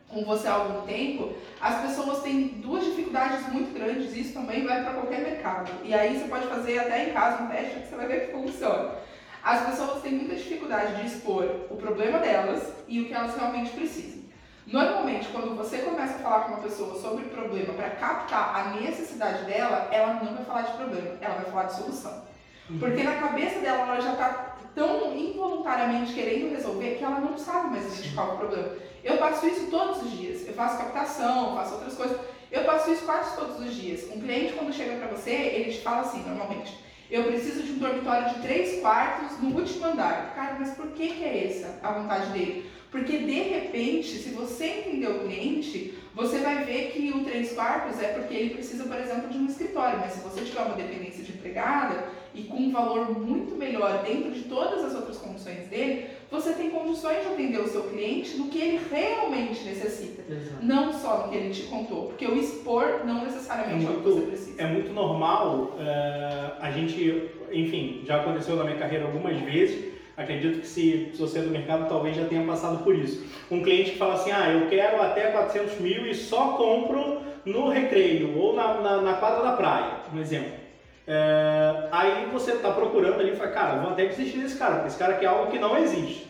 com 0.07 0.23
você 0.23 0.47
há 0.47 0.53
algum 0.53 0.87
tempo, 0.87 1.33
as 1.59 1.81
pessoas 1.81 2.23
têm 2.23 2.47
duas 2.61 2.85
dificuldades 2.85 3.45
muito 3.51 3.73
grandes, 3.73 4.15
isso 4.15 4.33
também 4.33 4.65
vai 4.65 4.81
para 4.81 4.93
qualquer 4.93 5.19
mercado. 5.19 5.71
E 5.83 5.93
aí 5.93 6.17
você 6.17 6.27
pode 6.27 6.47
fazer 6.47 6.79
até 6.79 7.09
em 7.09 7.13
casa 7.13 7.43
um 7.43 7.47
teste 7.47 7.79
que 7.81 7.87
você 7.87 7.95
vai 7.95 8.07
ver 8.07 8.27
que 8.27 8.31
funciona. 8.31 8.95
As 9.43 9.65
pessoas 9.65 10.01
têm 10.01 10.13
muita 10.13 10.35
dificuldade 10.35 10.95
de 10.95 11.07
expor 11.07 11.45
o 11.69 11.75
problema 11.75 12.19
delas 12.19 12.71
e 12.87 13.01
o 13.01 13.05
que 13.05 13.13
elas 13.13 13.35
realmente 13.35 13.71
precisam. 13.71 14.26
Normalmente, 14.67 15.29
quando 15.29 15.55
você 15.55 15.77
começa 15.77 16.15
a 16.15 16.19
falar 16.19 16.39
com 16.41 16.53
uma 16.53 16.61
pessoa 16.61 16.99
sobre 16.99 17.23
o 17.23 17.29
problema 17.29 17.73
para 17.73 17.89
captar 17.91 18.53
a 18.53 18.69
necessidade 18.75 19.45
dela, 19.45 19.87
ela 19.91 20.15
não 20.15 20.35
vai 20.35 20.43
falar 20.43 20.61
de 20.63 20.73
problema, 20.73 21.15
ela 21.21 21.35
vai 21.35 21.45
falar 21.45 21.63
de 21.63 21.75
solução. 21.75 22.23
Uhum. 22.69 22.77
Porque 22.77 23.01
na 23.01 23.15
cabeça 23.15 23.59
dela 23.59 23.83
ela 23.83 24.01
já 24.01 24.11
está 24.11 24.57
tão 24.75 25.15
involuntariamente 25.15 26.13
querendo 26.13 26.51
resolver 26.51 26.95
que 26.95 27.03
ela 27.03 27.21
não 27.21 27.37
sabe 27.37 27.69
mais 27.69 27.85
identificar 27.85 28.23
o 28.23 28.37
problema. 28.37 28.75
Eu 29.05 29.17
faço 29.17 29.47
isso 29.47 29.71
todos 29.71 30.03
os 30.03 30.11
dias. 30.11 30.45
Eu 30.45 30.53
faço 30.53 30.77
captação, 30.77 31.55
faço 31.55 31.75
outras 31.75 31.95
coisas. 31.95 32.19
Eu 32.51 32.65
faço 32.65 32.91
isso 32.91 33.05
quase 33.05 33.37
todos 33.37 33.59
os 33.61 33.73
dias. 33.73 34.03
Um 34.11 34.19
cliente, 34.19 34.53
quando 34.53 34.73
chega 34.73 34.97
para 34.97 35.15
você, 35.15 35.31
ele 35.31 35.71
te 35.71 35.81
fala 35.81 36.01
assim, 36.01 36.23
normalmente. 36.23 36.77
Eu 37.09 37.23
preciso 37.23 37.63
de 37.63 37.71
um 37.71 37.77
dormitório 37.77 38.35
de 38.35 38.41
três 38.41 38.81
quartos 38.81 39.41
no 39.41 39.57
último 39.57 39.85
andar. 39.85 40.33
Cara, 40.35 40.57
mas 40.59 40.71
por 40.71 40.87
que, 40.87 41.07
que 41.07 41.23
é 41.23 41.47
essa 41.47 41.79
a 41.81 41.93
vontade 41.93 42.31
dele? 42.31 42.69
Porque 42.91 43.17
de 43.17 43.41
repente, 43.43 44.09
se 44.17 44.29
você 44.29 44.65
entender 44.65 45.07
o 45.07 45.19
cliente, 45.19 45.97
você 46.13 46.39
vai 46.39 46.65
ver 46.65 46.91
que 46.91 47.11
o 47.11 47.23
três 47.23 47.53
quartos 47.53 48.01
é 48.01 48.09
porque 48.09 48.33
ele 48.33 48.55
precisa, 48.55 48.83
por 48.85 48.97
exemplo, 48.97 49.29
de 49.29 49.37
um 49.37 49.45
escritório. 49.45 49.99
Mas 49.99 50.13
se 50.13 50.19
você 50.19 50.41
tiver 50.41 50.61
uma 50.61 50.75
dependência 50.75 51.23
de 51.23 51.31
empregada 51.31 52.09
e 52.37 52.43
com 52.43 52.57
um 52.57 52.71
valor 52.71 53.19
muito 53.19 53.55
melhor 53.55 54.03
dentro 54.03 54.31
de 54.31 54.43
todas 54.43 54.85
as 54.85 54.95
outras 54.95 55.17
condições 55.17 55.67
dele, 55.67 56.05
você 56.29 56.53
tem 56.53 56.69
condições 56.69 57.21
de 57.21 57.27
atender 57.27 57.59
o 57.59 57.67
seu 57.67 57.83
cliente 57.83 58.37
no 58.37 58.47
que 58.47 58.59
ele 58.59 58.79
realmente 58.91 59.63
necessita. 59.63 60.21
Exato. 60.29 60.63
Não 60.63 60.93
só 60.93 61.25
no 61.25 61.29
que 61.29 61.35
ele 61.35 61.53
te 61.53 61.63
contou. 61.63 62.07
Porque 62.07 62.25
o 62.25 62.37
expor 62.37 63.05
não 63.05 63.23
necessariamente 63.23 63.85
é, 63.85 63.89
muito, 63.89 64.07
é 64.07 64.11
o 64.11 64.15
que 64.15 64.19
você 64.19 64.27
precisa. 64.27 64.61
É 64.61 64.67
muito 64.67 64.93
normal 64.93 65.75
uh, 65.75 66.61
a 66.61 66.71
gente, 66.71 67.29
enfim, 67.51 68.03
já 68.05 68.21
aconteceu 68.21 68.55
na 68.55 68.63
minha 68.63 68.77
carreira 68.77 69.05
algumas 69.05 69.39
vezes 69.41 69.97
Acredito 70.17 70.61
que 70.61 70.67
se, 70.67 71.11
se 71.13 71.21
você 71.21 71.37
é 71.37 71.41
do 71.43 71.51
mercado 71.51 71.87
talvez 71.87 72.17
já 72.17 72.25
tenha 72.25 72.43
passado 72.43 72.83
por 72.83 72.95
isso. 72.95 73.23
Um 73.51 73.61
cliente 73.61 73.91
que 73.91 73.97
fala 73.99 74.15
assim, 74.15 74.31
ah, 74.31 74.51
eu 74.51 74.67
quero 74.67 74.99
até 74.99 75.29
400 75.29 75.79
mil 75.79 76.07
e 76.07 76.15
só 76.15 76.53
compro 76.53 77.21
no 77.45 77.69
recreio 77.69 78.35
ou 78.35 78.55
na, 78.55 78.81
na, 78.81 79.01
na 79.01 79.13
quadra 79.13 79.43
da 79.43 79.51
praia, 79.51 79.91
um 80.11 80.19
exemplo. 80.19 80.66
É, 81.07 81.87
aí 81.91 82.27
você 82.33 82.51
está 82.53 82.71
procurando 82.71 83.19
ali 83.21 83.31
e 83.31 83.35
fala, 83.37 83.51
cara, 83.51 83.79
vou 83.81 83.91
até 83.91 84.05
desistir 84.07 84.39
desse 84.39 84.57
cara, 84.57 84.75
porque 84.75 84.89
esse 84.89 84.97
cara 84.99 85.15
quer 85.15 85.27
algo 85.27 85.51
que 85.51 85.59
não 85.59 85.77
existe. 85.77 86.27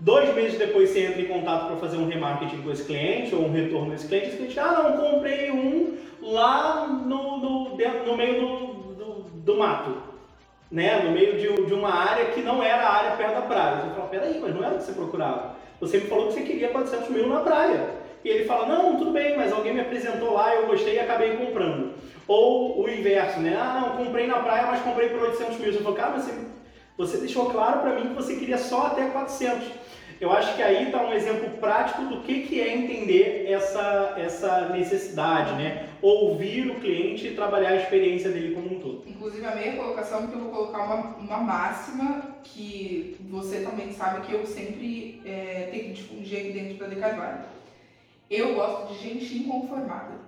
Dois 0.00 0.34
meses 0.34 0.58
depois 0.58 0.90
você 0.90 1.00
entra 1.06 1.22
em 1.22 1.26
contato 1.26 1.68
para 1.68 1.76
fazer 1.76 1.98
um 1.98 2.08
remarketing 2.08 2.62
com 2.62 2.70
esse 2.72 2.84
cliente 2.84 3.34
ou 3.34 3.46
um 3.46 3.52
retorno 3.52 3.90
desse 3.92 4.08
cliente, 4.08 4.28
esse 4.28 4.36
cliente, 4.38 4.60
ah 4.60 4.72
não, 4.72 4.96
comprei 4.96 5.50
um 5.50 5.98
lá 6.22 6.86
no, 6.88 7.38
no, 7.38 7.76
dentro, 7.76 8.06
no 8.06 8.16
meio 8.16 8.40
do, 8.40 8.66
do, 8.94 9.14
do 9.44 9.56
mato. 9.56 9.96
né, 10.70 11.02
no 11.04 11.12
meio 11.12 11.38
de, 11.38 11.66
de 11.66 11.74
uma 11.74 11.92
área 11.94 12.26
que 12.26 12.42
não 12.42 12.62
era 12.62 12.82
a 12.86 12.94
área 12.94 13.16
perto 13.16 13.34
da 13.34 13.42
praia. 13.42 13.76
Você 13.82 13.94
fala, 13.94 14.08
peraí, 14.08 14.38
mas 14.40 14.54
não 14.54 14.64
era 14.64 14.74
o 14.74 14.78
que 14.78 14.84
você 14.84 14.92
procurava. 14.92 15.56
Você 15.80 15.98
me 15.98 16.06
falou 16.06 16.28
que 16.28 16.34
você 16.34 16.42
queria 16.42 16.68
400 16.70 17.08
mil 17.10 17.28
na 17.28 17.40
praia. 17.40 17.90
E 18.24 18.28
ele 18.28 18.44
fala, 18.44 18.66
não, 18.66 18.96
tudo 18.96 19.12
bem, 19.12 19.36
mas 19.36 19.52
alguém 19.52 19.74
me 19.74 19.80
apresentou 19.80 20.32
lá, 20.34 20.54
eu 20.54 20.66
gostei 20.66 20.94
e 20.94 20.98
acabei 20.98 21.36
comprando. 21.36 21.94
Ou 22.28 22.82
o 22.82 22.88
inverso, 22.88 23.40
né? 23.40 23.56
Ah, 23.56 23.80
não, 23.80 24.04
comprei 24.04 24.26
na 24.26 24.40
praia, 24.40 24.66
mas 24.66 24.82
comprei 24.82 25.08
por 25.10 25.22
800 25.22 25.58
mil. 25.58 25.72
Você 25.72 25.78
falou, 25.78 25.96
cara, 25.96 26.18
você, 26.18 26.34
você 26.96 27.18
deixou 27.18 27.50
claro 27.50 27.80
para 27.80 27.94
mim 27.94 28.08
que 28.08 28.14
você 28.14 28.36
queria 28.36 28.58
só 28.58 28.88
até 28.88 29.06
400. 29.06 29.68
Eu 30.18 30.32
acho 30.32 30.56
que 30.56 30.62
aí 30.62 30.86
está 30.86 31.02
um 31.02 31.12
exemplo 31.12 31.50
prático 31.58 32.02
do 32.06 32.22
que, 32.22 32.42
que 32.42 32.58
é 32.58 32.74
entender 32.74 33.50
essa, 33.50 34.14
essa 34.16 34.68
necessidade, 34.70 35.52
né? 35.56 35.90
Ouvir 36.00 36.70
o 36.70 36.80
cliente 36.80 37.26
e 37.26 37.34
trabalhar 37.34 37.70
a 37.70 37.76
experiência 37.76 38.30
dele 38.30 38.54
como 38.54 38.76
um 38.76 38.80
todo. 38.80 39.04
Inclusive 39.06 39.44
a 39.44 39.54
minha 39.54 39.76
colocação, 39.76 40.26
que 40.26 40.32
eu 40.32 40.40
vou 40.40 40.50
colocar 40.50 40.84
uma, 40.84 41.16
uma 41.16 41.38
máxima 41.38 42.38
que 42.42 43.18
você 43.28 43.60
também 43.60 43.92
sabe 43.92 44.26
que 44.26 44.32
eu 44.32 44.46
sempre 44.46 45.20
é, 45.26 45.68
tenho 45.70 45.84
que 45.84 45.92
difundir 45.92 46.38
aqui 46.38 46.52
dentro 46.52 46.78
da 46.78 46.86
De 46.86 46.96
Carvalho. 46.96 47.44
Eu 48.30 48.54
gosto 48.54 48.94
de 48.94 48.98
gente 48.98 49.36
inconformada. 49.36 50.25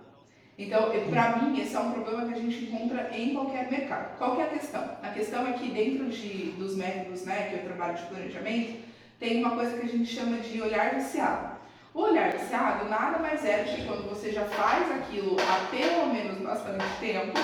Então, 0.58 0.90
para 1.08 1.36
mim, 1.36 1.60
esse 1.60 1.76
é 1.76 1.78
um 1.78 1.92
problema 1.92 2.26
que 2.26 2.34
a 2.34 2.42
gente 2.42 2.64
encontra 2.64 3.10
em 3.16 3.32
qualquer 3.32 3.70
mercado. 3.70 4.18
Qual 4.18 4.40
é 4.40 4.42
a 4.42 4.48
questão? 4.48 4.82
A 5.02 5.10
questão 5.10 5.46
é 5.46 5.52
que 5.52 5.70
dentro 5.70 6.06
de, 6.06 6.50
dos 6.58 6.74
métodos 6.74 7.24
né, 7.24 7.48
que 7.48 7.54
eu 7.54 7.62
trabalho 7.62 7.96
de 7.96 8.02
planejamento, 8.06 8.82
tem 9.20 9.38
uma 9.38 9.54
coisa 9.54 9.78
que 9.78 9.86
a 9.86 9.88
gente 9.88 10.12
chama 10.12 10.38
de 10.38 10.60
olhar 10.60 10.96
viciado. 10.96 11.58
O 11.94 12.02
olhar 12.02 12.32
viciado 12.32 12.88
nada 12.88 13.18
mais 13.18 13.44
é 13.44 13.62
do 13.62 13.74
que 13.74 13.84
quando 13.84 14.08
você 14.08 14.32
já 14.32 14.44
faz 14.44 14.90
aquilo 14.90 15.36
há 15.40 15.66
pelo 15.70 16.12
menos 16.12 16.38
bastante 16.38 16.84
tempo 17.00 17.38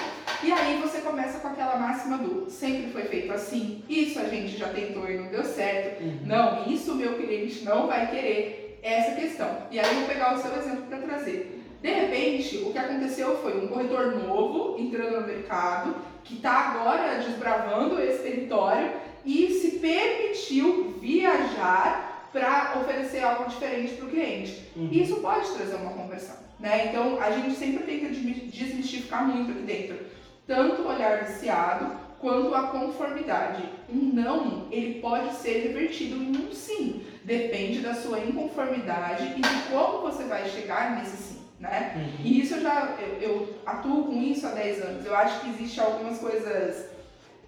e 0.44 0.52
aí 0.52 0.78
você 0.80 1.00
começa 1.00 1.40
com 1.40 1.48
aquela 1.48 1.76
máxima 1.76 2.18
do 2.18 2.50
sempre 2.50 2.92
foi 2.92 3.04
feito 3.04 3.32
assim, 3.32 3.82
isso 3.88 4.18
a 4.18 4.24
gente 4.24 4.56
já 4.56 4.68
tentou 4.68 5.08
e 5.10 5.16
não 5.16 5.28
deu 5.28 5.42
certo, 5.42 6.02
uhum. 6.02 6.18
não, 6.24 6.66
isso 6.66 6.92
o 6.92 6.96
meu 6.96 7.14
cliente 7.14 7.64
não 7.64 7.86
vai 7.86 8.10
querer, 8.10 8.78
essa 8.82 9.18
questão. 9.18 9.66
E 9.70 9.80
aí 9.80 9.86
eu 9.86 9.94
vou 10.00 10.08
pegar 10.08 10.34
o 10.34 10.38
seu 10.38 10.54
exemplo 10.54 10.82
para 10.82 10.98
trazer. 10.98 11.63
De 11.84 11.90
repente, 11.90 12.56
o 12.64 12.72
que 12.72 12.78
aconteceu 12.78 13.36
foi 13.42 13.62
um 13.62 13.68
corretor 13.68 14.16
novo 14.16 14.80
entrando 14.80 15.20
no 15.20 15.26
mercado, 15.26 15.94
que 16.24 16.36
está 16.36 16.70
agora 16.70 17.18
desbravando 17.18 18.00
esse 18.00 18.22
território 18.22 18.90
e 19.22 19.50
se 19.50 19.72
permitiu 19.80 20.94
viajar 20.98 22.30
para 22.32 22.80
oferecer 22.80 23.22
algo 23.22 23.50
diferente 23.50 23.96
para 23.96 24.06
o 24.06 24.08
cliente. 24.08 24.66
Uhum. 24.74 24.88
Isso 24.90 25.16
pode 25.16 25.46
trazer 25.50 25.74
uma 25.74 25.92
conversão. 25.92 26.36
Né? 26.58 26.86
Então, 26.86 27.20
a 27.20 27.30
gente 27.32 27.54
sempre 27.54 27.84
tem 27.84 28.00
que 28.00 28.06
desmistificar 28.06 29.28
muito 29.28 29.50
aqui 29.50 29.60
dentro. 29.60 30.06
Tanto 30.46 30.80
o 30.80 30.88
olhar 30.88 31.26
viciado, 31.26 31.92
quanto 32.18 32.54
a 32.54 32.68
conformidade. 32.68 33.62
Um 33.92 34.10
não, 34.14 34.68
ele 34.70 35.00
pode 35.02 35.34
ser 35.34 35.58
revertido 35.64 36.16
em 36.16 36.46
um 36.46 36.50
sim. 36.50 37.04
Depende 37.22 37.80
da 37.80 37.92
sua 37.92 38.20
inconformidade 38.20 39.34
e 39.36 39.42
de 39.42 39.70
como 39.70 40.00
você 40.00 40.24
vai 40.24 40.48
chegar 40.48 40.96
nesse 40.96 41.18
sim. 41.18 41.43
Né? 41.58 41.92
Uhum. 41.96 42.24
E 42.24 42.40
isso 42.40 42.54
eu 42.54 42.60
já 42.62 42.96
eu, 42.98 43.20
eu, 43.20 43.54
atuo 43.64 44.04
com 44.04 44.20
isso 44.20 44.46
há 44.46 44.50
10 44.50 44.82
anos. 44.82 45.06
Eu 45.06 45.16
acho 45.16 45.40
que 45.40 45.50
existe 45.50 45.80
algumas 45.80 46.18
coisas 46.18 46.94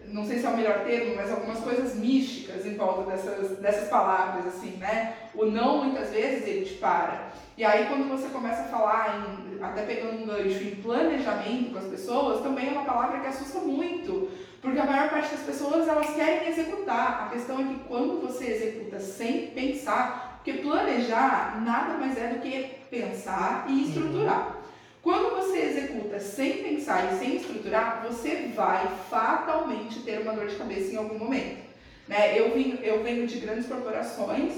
não 0.09 0.25
sei 0.25 0.39
se 0.39 0.47
é 0.47 0.49
o 0.49 0.57
melhor 0.57 0.85
termo, 0.85 1.17
mas 1.17 1.31
algumas 1.31 1.59
coisas 1.61 1.95
místicas 1.97 2.65
em 2.65 2.77
volta 2.77 3.11
dessas, 3.11 3.59
dessas 3.59 3.89
palavras, 3.89 4.47
assim, 4.47 4.77
né? 4.77 5.15
O 5.35 5.47
não, 5.47 5.85
muitas 5.85 6.11
vezes, 6.11 6.47
ele 6.47 6.65
te 6.65 6.75
para. 6.75 7.31
E 7.57 7.65
aí, 7.65 7.87
quando 7.87 8.09
você 8.09 8.29
começa 8.29 8.63
a 8.63 8.67
falar, 8.67 9.27
em, 9.27 9.63
até 9.63 9.83
pegando 9.83 10.23
um 10.23 10.27
gancho, 10.27 10.63
em 10.63 10.77
planejamento 10.77 11.73
com 11.73 11.79
as 11.79 11.87
pessoas, 11.87 12.43
também 12.43 12.69
é 12.69 12.73
uma 12.73 12.85
palavra 12.85 13.21
que 13.21 13.27
assusta 13.27 13.59
muito. 13.61 14.31
Porque 14.61 14.79
a 14.79 14.85
maior 14.85 15.11
parte 15.11 15.31
das 15.31 15.45
pessoas, 15.45 15.89
elas 15.89 16.15
querem 16.15 16.49
executar. 16.49 17.27
A 17.27 17.31
questão 17.31 17.61
é 17.61 17.65
que 17.65 17.81
quando 17.89 18.21
você 18.21 18.47
executa 18.47 19.01
sem 19.01 19.49
pensar, 19.49 20.41
porque 20.43 20.61
planejar 20.61 21.61
nada 21.65 21.95
mais 21.95 22.17
é 22.17 22.29
do 22.29 22.41
que 22.41 22.76
pensar 22.91 23.67
e 23.69 23.85
estruturar. 23.85 24.49
Uhum. 24.49 24.67
Quando 25.03 25.37
você 25.37 25.59
executa 25.59 26.19
sem 26.19 26.65
pensar 26.65 27.13
e 27.13 27.19
sem 27.19 27.37
estruturar, 27.37 28.05
você 28.07 28.51
vai 28.55 28.89
fatalmente 29.09 30.01
ter 30.01 30.21
uma 30.21 30.33
dor 30.33 30.47
de 30.49 30.57
cabeça 30.57 30.93
em 30.93 30.97
algum 30.97 31.19
momento. 31.19 31.65
Né? 32.09 32.39
Eu, 32.39 32.53
vim, 32.53 32.79
eu 32.83 33.03
venho 33.03 33.27
de 33.27 33.39
grandes 33.39 33.67
corporações 33.67 34.55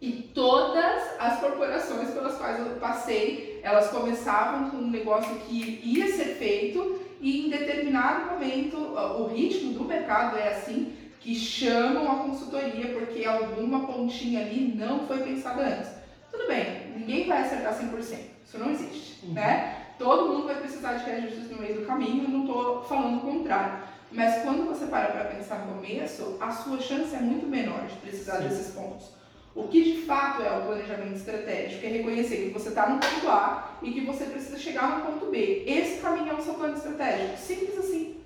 e 0.00 0.30
todas 0.34 1.02
as 1.18 1.40
corporações 1.40 2.10
pelas 2.10 2.36
quais 2.36 2.58
eu 2.60 2.76
passei, 2.76 3.60
elas 3.62 3.90
começavam 3.90 4.70
com 4.70 4.76
um 4.76 4.90
negócio 4.90 5.34
que 5.40 5.80
ia 5.82 6.06
ser 6.12 6.36
feito 6.36 7.00
e 7.20 7.46
em 7.46 7.50
determinado 7.50 8.32
momento 8.32 8.76
o 8.76 9.26
ritmo 9.26 9.72
do 9.72 9.84
mercado 9.84 10.36
é 10.36 10.48
assim 10.48 10.92
que 11.20 11.34
chamam 11.34 12.10
a 12.10 12.24
consultoria 12.24 12.92
porque 12.92 13.24
alguma 13.24 13.86
pontinha 13.86 14.40
ali 14.40 14.72
não 14.74 15.06
foi 15.06 15.18
pensada 15.18 15.62
antes. 15.62 15.97
Tudo 16.38 16.46
bem, 16.46 16.92
ninguém 16.96 17.26
vai 17.26 17.42
acertar 17.42 17.76
100%. 17.76 18.16
Isso 18.46 18.58
não 18.58 18.70
existe, 18.70 19.26
uhum. 19.26 19.32
né? 19.32 19.86
Todo 19.98 20.32
mundo 20.32 20.46
vai 20.46 20.54
precisar 20.60 20.94
de 20.94 21.04
reajustes 21.04 21.50
no 21.50 21.58
meio 21.58 21.80
do 21.80 21.86
caminho, 21.86 22.28
não 22.28 22.42
estou 22.42 22.84
falando 22.84 23.18
o 23.18 23.20
contrário. 23.20 23.82
Mas 24.12 24.42
quando 24.42 24.64
você 24.68 24.86
para 24.86 25.08
para 25.08 25.24
pensar 25.24 25.66
no 25.66 25.74
começo, 25.74 26.36
a 26.40 26.52
sua 26.52 26.80
chance 26.80 27.12
é 27.14 27.18
muito 27.18 27.46
menor 27.48 27.84
de 27.86 27.96
precisar 27.96 28.36
Sim. 28.36 28.48
desses 28.48 28.72
pontos. 28.72 29.08
O 29.52 29.64
que 29.64 29.82
de 29.82 30.02
fato 30.02 30.40
é 30.44 30.56
o 30.56 30.62
planejamento 30.62 31.16
estratégico? 31.16 31.84
É 31.84 31.88
reconhecer 31.88 32.36
que 32.36 32.50
você 32.50 32.68
está 32.68 32.88
no 32.88 33.00
ponto 33.00 33.28
A 33.28 33.76
e 33.82 33.90
que 33.90 34.02
você 34.02 34.24
precisa 34.26 34.56
chegar 34.56 34.98
no 34.98 35.06
ponto 35.06 35.26
B. 35.32 35.64
Esse 35.66 36.00
caminho 36.00 36.30
é 36.30 36.34
o 36.34 36.40
seu 36.40 36.54
plano 36.54 36.76
estratégico. 36.76 37.36
Simples 37.36 37.76
assim. 37.76 38.16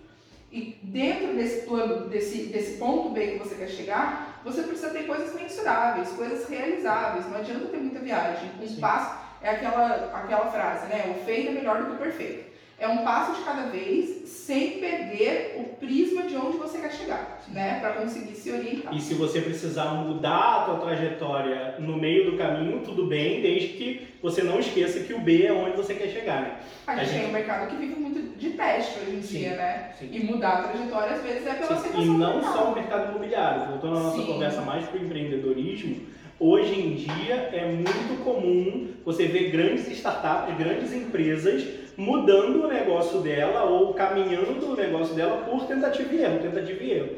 E 0.53 0.79
dentro 0.83 1.35
desse 1.35 1.67
plano, 1.67 2.11
desse, 2.11 2.45
desse 2.45 2.77
ponto 2.77 3.09
B 3.09 3.29
que 3.29 3.39
você 3.39 3.55
quer 3.55 3.69
chegar, 3.69 4.32
você 4.45 4.63
precisa 4.63 4.91
ter 4.91 5.07
coisas 5.07 5.35
mensuráveis, 5.35 6.11
coisas 6.11 6.49
realizáveis. 6.49 7.29
Não 7.29 7.39
adianta 7.39 7.67
ter 7.67 7.79
muita 7.79 8.01
viagem. 8.01 8.51
Um 8.61 8.67
Sim. 8.67 8.81
passo 8.81 9.19
é 9.41 9.51
aquela, 9.51 10.11
aquela 10.15 10.51
frase, 10.51 10.87
né? 10.87 11.15
O 11.17 11.25
feito 11.25 11.49
é 11.49 11.53
melhor 11.53 11.79
do 11.79 11.87
que 11.87 11.93
o 11.93 11.99
perfeito. 11.99 12.52
É 12.83 12.89
um 12.89 13.05
passo 13.05 13.39
de 13.39 13.45
cada 13.45 13.69
vez, 13.69 14.29
sem 14.29 14.81
perder 14.81 15.55
o 15.61 15.77
prisma 15.77 16.25
de 16.25 16.35
onde 16.35 16.59
você 16.59 16.79
quer 16.79 16.93
chegar, 16.93 17.41
né? 17.47 17.79
Para 17.79 17.93
conseguir 17.93 18.35
se 18.35 18.51
orientar. 18.51 18.93
E 18.93 19.01
se 19.01 19.15
você 19.15 19.41
precisar 19.41 19.95
mudar 19.95 20.63
a 20.63 20.65
tua 20.65 20.81
trajetória 20.81 21.77
no 21.79 21.97
meio 21.97 22.29
do 22.29 22.37
caminho, 22.37 22.81
tudo 22.81 23.07
bem, 23.07 23.41
desde 23.41 23.69
que 23.69 24.09
você 24.21 24.43
não 24.43 24.59
esqueça 24.59 24.99
que 24.99 25.15
o 25.15 25.21
B 25.21 25.47
é 25.47 25.53
onde 25.53 25.77
você 25.77 25.95
quer 25.95 26.09
chegar, 26.09 26.43
né? 26.43 26.57
A 26.85 26.97
gente, 26.97 27.03
a 27.03 27.05
gente... 27.05 27.21
tem 27.21 27.29
um 27.29 27.33
mercado 27.33 27.71
que 27.71 27.77
vive 27.77 28.01
muito 28.01 28.37
de 28.37 28.51
teste 28.51 28.99
hoje 28.99 29.17
em 29.17 29.23
sim, 29.23 29.39
dia, 29.39 29.55
né? 29.55 29.93
Sim. 29.97 30.09
E 30.11 30.19
mudar 30.25 30.51
a 30.51 30.63
trajetória 30.65 31.13
às 31.15 31.23
vezes 31.23 31.47
é 31.47 31.55
pela 31.55 31.77
sim. 31.77 32.03
E 32.03 32.05
não 32.05 32.43
só 32.43 32.73
o 32.73 32.75
mercado 32.75 33.11
imobiliário, 33.11 33.69
voltando 33.69 33.97
à 33.97 34.03
nossa 34.03 34.23
conversa 34.23 34.61
mais 34.63 34.89
para 34.89 34.99
o 34.99 35.05
empreendedorismo, 35.05 36.05
Hoje 36.45 36.75
em 36.75 36.95
dia 36.95 37.51
é 37.53 37.71
muito 37.71 38.25
comum 38.25 38.89
você 39.05 39.29
ver 39.29 39.53
grandes 39.53 39.87
startups, 39.87 40.59
grandes 40.59 40.93
empresas 40.93 41.63
mudando 41.97 42.65
o 42.65 42.69
negócio 42.69 43.21
dela 43.21 43.65
ou 43.65 43.93
caminhando 43.95 44.73
o 44.73 44.77
negócio 44.77 45.15
dela 45.15 45.45
por 45.49 45.67
tentativa 45.67 46.15
e 46.15 46.23
erro, 46.23 46.39
tentativa 46.41 46.83
e 46.83 46.91
erro. 46.93 47.09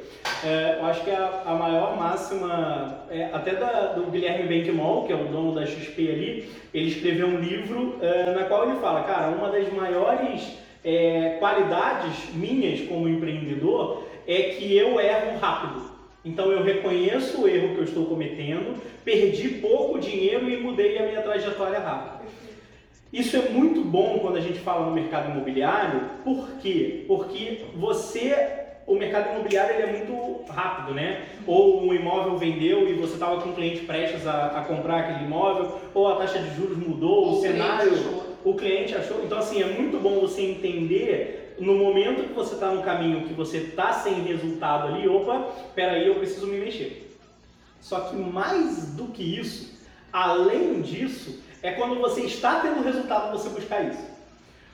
É, 0.44 0.78
eu 0.80 0.86
acho 0.86 1.04
que 1.04 1.10
a, 1.10 1.42
a 1.46 1.54
maior 1.54 1.96
máxima, 1.96 3.04
é, 3.10 3.30
até 3.32 3.54
da, 3.54 3.92
do 3.92 4.10
Guilherme 4.10 4.48
Benckmol, 4.48 5.06
que 5.06 5.12
é 5.12 5.16
o 5.16 5.24
dono 5.24 5.54
da 5.54 5.64
XP 5.66 6.10
ali, 6.10 6.50
ele 6.72 6.88
escreveu 6.88 7.28
um 7.28 7.38
livro 7.38 7.96
é, 8.00 8.34
na 8.34 8.44
qual 8.44 8.68
ele 8.68 8.80
fala, 8.80 9.02
cara, 9.04 9.28
uma 9.28 9.50
das 9.50 9.72
maiores 9.72 10.58
é, 10.84 11.36
qualidades 11.38 12.34
minhas 12.34 12.80
como 12.82 13.08
empreendedor 13.08 14.04
é 14.26 14.42
que 14.42 14.76
eu 14.76 15.00
erro 15.00 15.38
rápido. 15.38 15.94
Então 16.24 16.50
eu 16.50 16.62
reconheço 16.62 17.42
o 17.42 17.48
erro 17.48 17.74
que 17.74 17.80
eu 17.80 17.84
estou 17.84 18.06
cometendo, 18.06 18.80
perdi 19.04 19.48
pouco 19.60 19.98
dinheiro 19.98 20.48
e 20.48 20.56
mudei 20.56 20.98
a 20.98 21.06
minha 21.06 21.20
trajetória 21.20 21.78
rápida. 21.78 22.24
Isso 23.14 23.36
é 23.36 23.48
muito 23.48 23.80
bom 23.80 24.18
quando 24.18 24.38
a 24.38 24.40
gente 24.40 24.58
fala 24.58 24.86
no 24.86 24.92
mercado 24.92 25.30
imobiliário, 25.30 26.00
por 26.24 26.48
quê? 26.60 27.04
Porque 27.06 27.64
você 27.76 28.64
o 28.88 28.96
mercado 28.96 29.30
imobiliário 29.30 29.76
ele 29.76 29.82
é 29.82 29.92
muito 29.92 30.52
rápido, 30.52 30.92
né? 30.94 31.24
Ou 31.46 31.86
um 31.86 31.94
imóvel 31.94 32.36
vendeu 32.36 32.88
e 32.88 32.94
você 32.94 33.14
estava 33.14 33.40
com 33.40 33.50
um 33.50 33.54
cliente 33.54 33.84
prestes 33.84 34.26
a, 34.26 34.46
a, 34.58 34.64
comprar 34.64 34.98
aquele 34.98 35.26
imóvel, 35.26 35.78
ou 35.94 36.08
a 36.08 36.16
taxa 36.16 36.40
de 36.40 36.56
juros 36.56 36.76
mudou, 36.76 37.28
o, 37.28 37.38
o 37.38 37.40
cenário, 37.40 37.92
o 38.44 38.54
cliente 38.54 38.96
achou. 38.96 39.24
Então, 39.24 39.38
assim, 39.38 39.62
é 39.62 39.66
muito 39.66 40.02
bom 40.02 40.18
você 40.18 40.42
entender 40.42 41.54
no 41.60 41.76
momento 41.76 42.26
que 42.26 42.34
você 42.34 42.54
está 42.54 42.72
no 42.72 42.82
caminho, 42.82 43.28
que 43.28 43.32
você 43.32 43.58
está 43.58 43.92
sem 43.92 44.24
resultado 44.24 44.88
ali, 44.88 45.06
opa, 45.06 45.52
peraí, 45.72 46.08
eu 46.08 46.16
preciso 46.16 46.48
me 46.48 46.58
mexer. 46.58 47.16
Só 47.80 48.00
que 48.00 48.16
mais 48.16 48.92
do 48.96 49.04
que 49.04 49.22
isso, 49.22 49.78
além 50.12 50.82
disso, 50.82 51.43
é 51.64 51.72
quando 51.72 51.98
você 52.00 52.20
está 52.22 52.60
tendo 52.60 52.84
resultado 52.84 53.32
você 53.32 53.48
buscar 53.48 53.82
isso. 53.82 54.04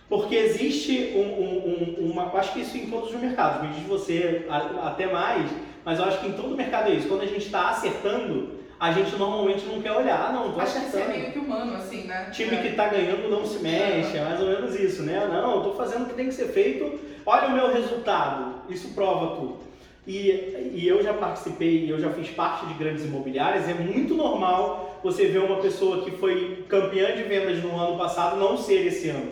Porque 0.08 0.34
existe 0.34 1.12
um, 1.14 1.20
um, 1.20 1.96
um, 2.06 2.10
uma. 2.10 2.24
Acho 2.36 2.52
que 2.52 2.60
isso 2.60 2.76
em 2.76 2.86
todos 2.90 3.14
os 3.14 3.20
mercados, 3.20 3.62
me 3.62 3.74
diz 3.74 3.86
você 3.86 4.44
até 4.82 5.06
mais, 5.06 5.48
mas 5.84 5.98
eu 6.00 6.04
acho 6.04 6.18
que 6.18 6.26
em 6.26 6.32
todo 6.32 6.56
mercado 6.56 6.88
é 6.90 6.94
isso. 6.94 7.06
Quando 7.08 7.22
a 7.22 7.26
gente 7.26 7.46
está 7.46 7.70
acertando, 7.70 8.58
a 8.80 8.90
gente 8.90 9.14
normalmente 9.14 9.64
não 9.66 9.80
quer 9.80 9.92
olhar, 9.92 10.32
não, 10.32 10.52
tô 10.52 10.60
Acho 10.60 10.72
que 10.72 10.78
é 10.78 10.88
acertando. 10.88 11.16
meio 11.18 11.32
que 11.32 11.38
humano, 11.38 11.76
assim, 11.76 12.02
né? 12.08 12.28
Time 12.32 12.56
É. 12.56 12.62
que 12.62 12.72
tá 12.74 12.88
ganhando 12.88 13.30
não 13.30 13.46
se 13.46 13.60
mexe, 13.60 14.16
é 14.16 14.24
mais 14.24 14.40
ou 14.40 14.46
menos 14.48 14.74
isso, 14.74 15.02
né? 15.04 15.28
Não, 15.30 15.56
eu 15.56 15.60
tô 15.62 15.74
fazendo 15.74 16.02
o 16.02 16.06
que 16.06 16.14
tem 16.14 16.26
que 16.26 16.34
ser 16.34 16.48
feito, 16.48 16.98
olha 17.24 17.46
o 17.48 17.52
meu 17.52 17.72
resultado, 17.72 18.54
isso 18.68 18.88
prova 18.94 19.36
tudo. 19.36 19.58
E, 20.06 20.72
e 20.74 20.88
eu 20.88 21.02
já 21.02 21.12
participei, 21.12 21.90
eu 21.90 22.00
já 22.00 22.10
fiz 22.10 22.30
parte 22.30 22.66
de 22.66 22.74
grandes 22.74 23.04
imobiliárias, 23.04 23.68
é 23.68 23.74
muito 23.74 24.14
normal 24.14 24.98
você 25.02 25.26
ver 25.26 25.40
uma 25.40 25.56
pessoa 25.56 26.04
que 26.04 26.10
foi 26.12 26.64
campeã 26.68 27.14
de 27.14 27.22
vendas 27.22 27.62
no 27.62 27.78
ano 27.78 27.98
passado 27.98 28.36
não 28.36 28.56
ser 28.56 28.86
esse 28.86 29.08
ano. 29.08 29.30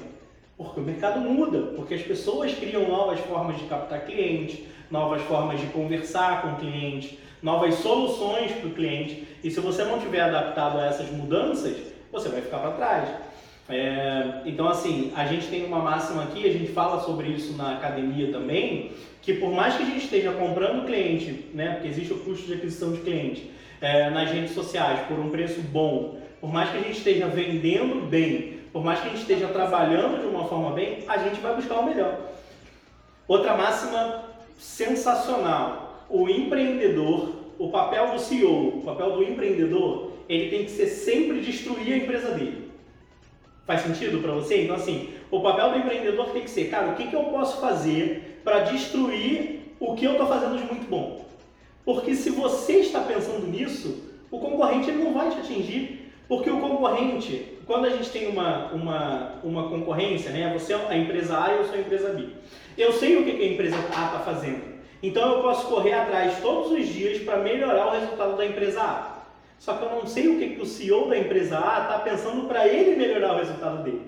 Porque 0.56 0.80
o 0.80 0.82
mercado 0.82 1.20
muda, 1.20 1.72
porque 1.76 1.94
as 1.94 2.02
pessoas 2.02 2.52
criam 2.52 2.88
novas 2.88 3.20
formas 3.20 3.58
de 3.58 3.64
captar 3.64 4.04
cliente, 4.04 4.66
novas 4.90 5.22
formas 5.22 5.60
de 5.60 5.66
conversar 5.68 6.42
com 6.42 6.48
o 6.48 6.56
cliente, 6.56 7.18
novas 7.42 7.76
soluções 7.76 8.52
para 8.52 8.68
o 8.68 8.74
cliente. 8.74 9.26
E 9.42 9.50
se 9.50 9.60
você 9.60 9.84
não 9.84 9.98
tiver 9.98 10.20
adaptado 10.20 10.78
a 10.78 10.86
essas 10.86 11.10
mudanças, 11.10 11.76
você 12.10 12.28
vai 12.28 12.40
ficar 12.40 12.58
para 12.58 12.72
trás. 12.72 13.08
É, 13.68 14.42
então, 14.46 14.66
assim, 14.66 15.12
a 15.14 15.26
gente 15.26 15.46
tem 15.48 15.64
uma 15.64 15.78
máxima 15.78 16.22
aqui, 16.22 16.48
a 16.48 16.52
gente 16.52 16.72
fala 16.72 17.00
sobre 17.00 17.28
isso 17.28 17.54
na 17.54 17.74
academia 17.74 18.32
também, 18.32 18.92
que 19.20 19.34
por 19.34 19.52
mais 19.52 19.76
que 19.76 19.82
a 19.82 19.86
gente 19.86 20.04
esteja 20.04 20.32
comprando 20.32 20.86
cliente, 20.86 21.50
né, 21.52 21.72
porque 21.72 21.88
existe 21.88 22.12
o 22.14 22.18
custo 22.18 22.46
de 22.46 22.54
aquisição 22.54 22.92
de 22.92 23.00
cliente, 23.00 23.50
é, 23.80 24.08
nas 24.08 24.30
redes 24.30 24.52
sociais 24.52 25.06
por 25.06 25.18
um 25.18 25.28
preço 25.28 25.60
bom, 25.60 26.18
por 26.40 26.50
mais 26.50 26.70
que 26.70 26.78
a 26.78 26.80
gente 26.80 26.96
esteja 26.96 27.26
vendendo 27.26 28.06
bem, 28.06 28.60
por 28.72 28.82
mais 28.82 29.00
que 29.00 29.06
a 29.06 29.10
gente 29.10 29.20
esteja 29.20 29.48
trabalhando 29.48 30.20
de 30.20 30.26
uma 30.26 30.44
forma 30.44 30.70
bem, 30.72 31.04
a 31.06 31.18
gente 31.18 31.40
vai 31.40 31.54
buscar 31.54 31.80
o 31.80 31.84
melhor. 31.84 32.18
Outra 33.26 33.56
máxima 33.56 34.24
sensacional: 34.56 36.06
o 36.08 36.28
empreendedor, 36.28 37.34
o 37.58 37.70
papel 37.70 38.12
do 38.12 38.18
CEO, 38.18 38.78
o 38.78 38.82
papel 38.82 39.12
do 39.12 39.22
empreendedor, 39.22 40.12
ele 40.28 40.48
tem 40.48 40.64
que 40.64 40.70
ser 40.70 40.86
sempre 40.86 41.40
destruir 41.40 41.92
a 41.92 41.96
empresa 41.96 42.30
dele. 42.30 42.67
Faz 43.68 43.82
sentido 43.82 44.22
para 44.22 44.32
você? 44.32 44.62
Então, 44.62 44.76
assim, 44.76 45.10
o 45.30 45.42
papel 45.42 45.72
do 45.72 45.76
empreendedor 45.76 46.30
tem 46.30 46.40
que 46.40 46.48
ser, 46.48 46.70
cara, 46.70 46.88
o 46.88 46.94
que, 46.94 47.06
que 47.06 47.14
eu 47.14 47.24
posso 47.24 47.60
fazer 47.60 48.40
para 48.42 48.60
destruir 48.60 49.74
o 49.78 49.94
que 49.94 50.06
eu 50.06 50.12
estou 50.12 50.26
fazendo 50.26 50.56
de 50.56 50.64
muito 50.64 50.88
bom? 50.88 51.26
Porque 51.84 52.14
se 52.14 52.30
você 52.30 52.78
está 52.78 53.00
pensando 53.00 53.46
nisso, 53.46 54.04
o 54.30 54.38
concorrente 54.38 54.88
ele 54.88 55.04
não 55.04 55.12
vai 55.12 55.28
te 55.28 55.40
atingir. 55.40 56.10
Porque 56.26 56.48
o 56.48 56.60
concorrente, 56.60 57.58
quando 57.66 57.84
a 57.84 57.90
gente 57.90 58.08
tem 58.08 58.28
uma, 58.28 58.72
uma, 58.72 59.32
uma 59.44 59.68
concorrência, 59.68 60.30
né? 60.30 60.50
Você 60.54 60.72
é 60.72 60.86
a 60.88 60.96
empresa 60.96 61.38
A 61.38 61.52
e 61.52 61.56
eu 61.58 61.64
sou 61.64 61.74
a 61.74 61.80
empresa 61.80 62.08
B. 62.14 62.26
Eu 62.78 62.94
sei 62.94 63.18
o 63.18 63.24
que 63.24 63.32
que 63.32 63.42
a 63.42 63.52
empresa 63.52 63.76
A 63.76 64.06
está 64.06 64.22
fazendo. 64.24 64.62
Então 65.02 65.36
eu 65.36 65.42
posso 65.42 65.66
correr 65.66 65.92
atrás 65.92 66.40
todos 66.40 66.72
os 66.72 66.88
dias 66.88 67.22
para 67.22 67.36
melhorar 67.36 67.88
o 67.88 68.00
resultado 68.00 68.34
da 68.34 68.46
empresa 68.46 68.80
A. 68.80 69.17
Só 69.58 69.74
que 69.74 69.84
eu 69.84 69.90
não 69.90 70.06
sei 70.06 70.28
o 70.28 70.38
que, 70.38 70.54
que 70.54 70.62
o 70.62 70.66
CEO 70.66 71.08
da 71.08 71.18
empresa 71.18 71.58
A 71.58 71.82
está 71.82 71.98
pensando 71.98 72.46
para 72.46 72.66
ele 72.68 72.96
melhorar 72.96 73.34
o 73.34 73.38
resultado 73.38 73.82
dele. 73.82 74.02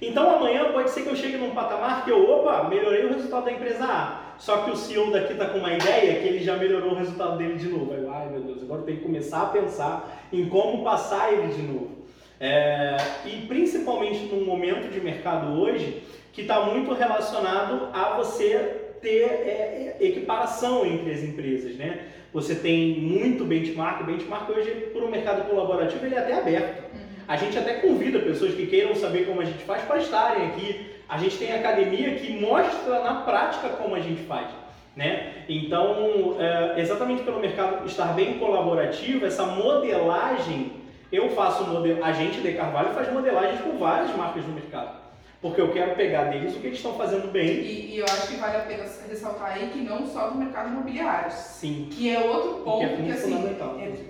Então 0.00 0.36
amanhã 0.36 0.72
pode 0.72 0.90
ser 0.90 1.02
que 1.02 1.08
eu 1.08 1.16
chegue 1.16 1.36
num 1.36 1.54
patamar 1.54 2.04
que 2.04 2.10
eu, 2.10 2.28
opa, 2.28 2.68
melhorei 2.68 3.04
o 3.04 3.12
resultado 3.12 3.44
da 3.44 3.52
empresa 3.52 3.84
A. 3.84 4.24
Só 4.38 4.58
que 4.58 4.70
o 4.70 4.76
CEO 4.76 5.10
daqui 5.10 5.32
está 5.32 5.46
com 5.46 5.58
uma 5.58 5.72
ideia 5.72 6.20
que 6.20 6.26
ele 6.26 6.40
já 6.40 6.56
melhorou 6.56 6.92
o 6.92 6.96
resultado 6.96 7.38
dele 7.38 7.54
de 7.54 7.68
novo. 7.68 7.92
Eu, 7.92 8.12
ai 8.12 8.28
meu 8.28 8.40
Deus, 8.40 8.62
agora 8.62 8.80
eu 8.80 8.86
tenho 8.86 8.98
que 8.98 9.04
começar 9.04 9.42
a 9.42 9.46
pensar 9.46 10.26
em 10.32 10.48
como 10.48 10.82
passar 10.82 11.32
ele 11.32 11.52
de 11.52 11.62
novo. 11.62 12.04
É, 12.40 12.96
e 13.24 13.46
principalmente 13.46 14.24
num 14.24 14.44
momento 14.44 14.90
de 14.90 15.00
mercado 15.00 15.58
hoje 15.58 16.02
que 16.32 16.42
está 16.42 16.60
muito 16.60 16.92
relacionado 16.92 17.88
a 17.92 18.16
você 18.16 18.82
ter 19.00 19.22
é, 19.22 19.96
equiparação 20.00 20.84
entre 20.84 21.12
as 21.12 21.22
empresas, 21.22 21.76
né? 21.76 22.08
Você 22.34 22.56
tem 22.56 22.98
muito 22.98 23.44
benchmark, 23.44 24.00
o 24.00 24.04
benchmark 24.04 24.50
hoje, 24.50 24.68
por 24.92 25.04
um 25.04 25.08
mercado 25.08 25.48
colaborativo, 25.48 26.04
ele 26.04 26.16
é 26.16 26.18
até 26.18 26.36
aberto. 26.36 26.82
A 27.28 27.36
gente 27.36 27.56
até 27.56 27.74
convida 27.74 28.18
pessoas 28.18 28.54
que 28.54 28.66
queiram 28.66 28.92
saber 28.96 29.24
como 29.24 29.40
a 29.40 29.44
gente 29.44 29.62
faz 29.62 29.82
para 29.82 29.98
estarem 29.98 30.48
aqui. 30.48 30.90
A 31.08 31.16
gente 31.16 31.38
tem 31.38 31.52
academia 31.52 32.16
que 32.16 32.32
mostra 32.32 33.04
na 33.04 33.20
prática 33.20 33.68
como 33.68 33.94
a 33.94 34.00
gente 34.00 34.20
faz. 34.24 34.48
Né? 34.96 35.44
Então, 35.48 36.36
é, 36.40 36.80
exatamente 36.80 37.22
pelo 37.22 37.38
mercado 37.38 37.86
estar 37.86 38.12
bem 38.14 38.36
colaborativo, 38.36 39.24
essa 39.24 39.46
modelagem, 39.46 40.72
eu 41.12 41.30
faço 41.30 41.62
model, 41.64 42.04
a 42.04 42.10
gente 42.10 42.40
de 42.40 42.52
Carvalho 42.54 42.90
faz 42.94 43.12
modelagens 43.12 43.60
com 43.60 43.78
várias 43.78 44.14
marcas 44.16 44.44
no 44.44 44.54
mercado. 44.54 45.03
Porque 45.44 45.60
eu 45.60 45.70
quero 45.74 45.94
pegar 45.94 46.30
deles 46.30 46.56
o 46.56 46.58
que 46.58 46.68
eles 46.68 46.78
estão 46.78 46.94
fazendo 46.94 47.30
bem. 47.30 47.46
E, 47.46 47.96
e 47.96 47.98
eu 47.98 48.06
acho 48.06 48.28
que 48.28 48.36
vale 48.36 48.56
a 48.56 48.60
pena 48.60 48.84
ressaltar 49.06 49.52
aí 49.52 49.68
que 49.68 49.80
não 49.80 50.06
só 50.06 50.30
do 50.30 50.38
mercado 50.38 50.70
imobiliário, 50.70 51.30
Sim. 51.30 51.86
que 51.90 52.08
é 52.08 52.18
outro 52.18 52.62
ponto 52.64 52.78
Que 52.78 52.84
é 52.86 52.96
que, 52.96 53.12
assim, 53.12 53.46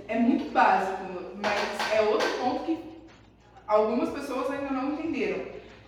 é, 0.06 0.14
é 0.14 0.16
muito 0.16 0.52
básico, 0.52 1.02
mas 1.42 1.92
é 1.92 2.02
outro 2.02 2.28
ponto 2.38 2.62
que 2.62 2.78
algumas 3.66 4.10
pessoas 4.10 4.48
ainda 4.48 4.70
não 4.70 4.92
entenderam. 4.92 5.40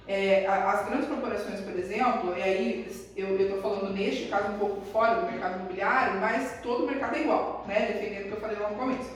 É, 0.09 0.49
as 0.49 0.89
grandes 0.89 1.07
corporações, 1.07 1.61
por 1.61 1.79
exemplo, 1.79 2.35
e 2.37 2.43
aí 2.43 2.87
eu 3.17 3.41
estou 3.41 3.63
falando 3.63 3.95
neste 3.95 4.25
caso 4.25 4.49
um 4.49 4.59
pouco 4.59 4.81
fora 4.87 5.21
do 5.21 5.31
mercado 5.31 5.61
imobiliário, 5.61 6.21
mas 6.21 6.59
todo 6.61 6.83
o 6.83 6.87
mercado 6.89 7.15
é 7.15 7.21
igual, 7.21 7.65
né? 7.69 7.87
Defendendo 7.93 8.23
o 8.23 8.29
que 8.31 8.33
eu 8.33 8.41
falei 8.41 8.59
lá 8.59 8.71
no 8.71 8.77
começo. 8.77 9.13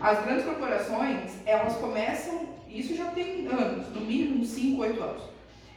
As 0.00 0.24
grandes 0.24 0.44
corporações, 0.44 1.32
elas 1.44 1.74
começam, 1.78 2.42
isso 2.68 2.94
já 2.94 3.06
tem 3.06 3.48
anos, 3.48 3.88
no 3.88 4.02
mínimo 4.02 4.42
uns 4.42 4.50
5, 4.50 4.80
8 4.80 5.02
anos, 5.02 5.32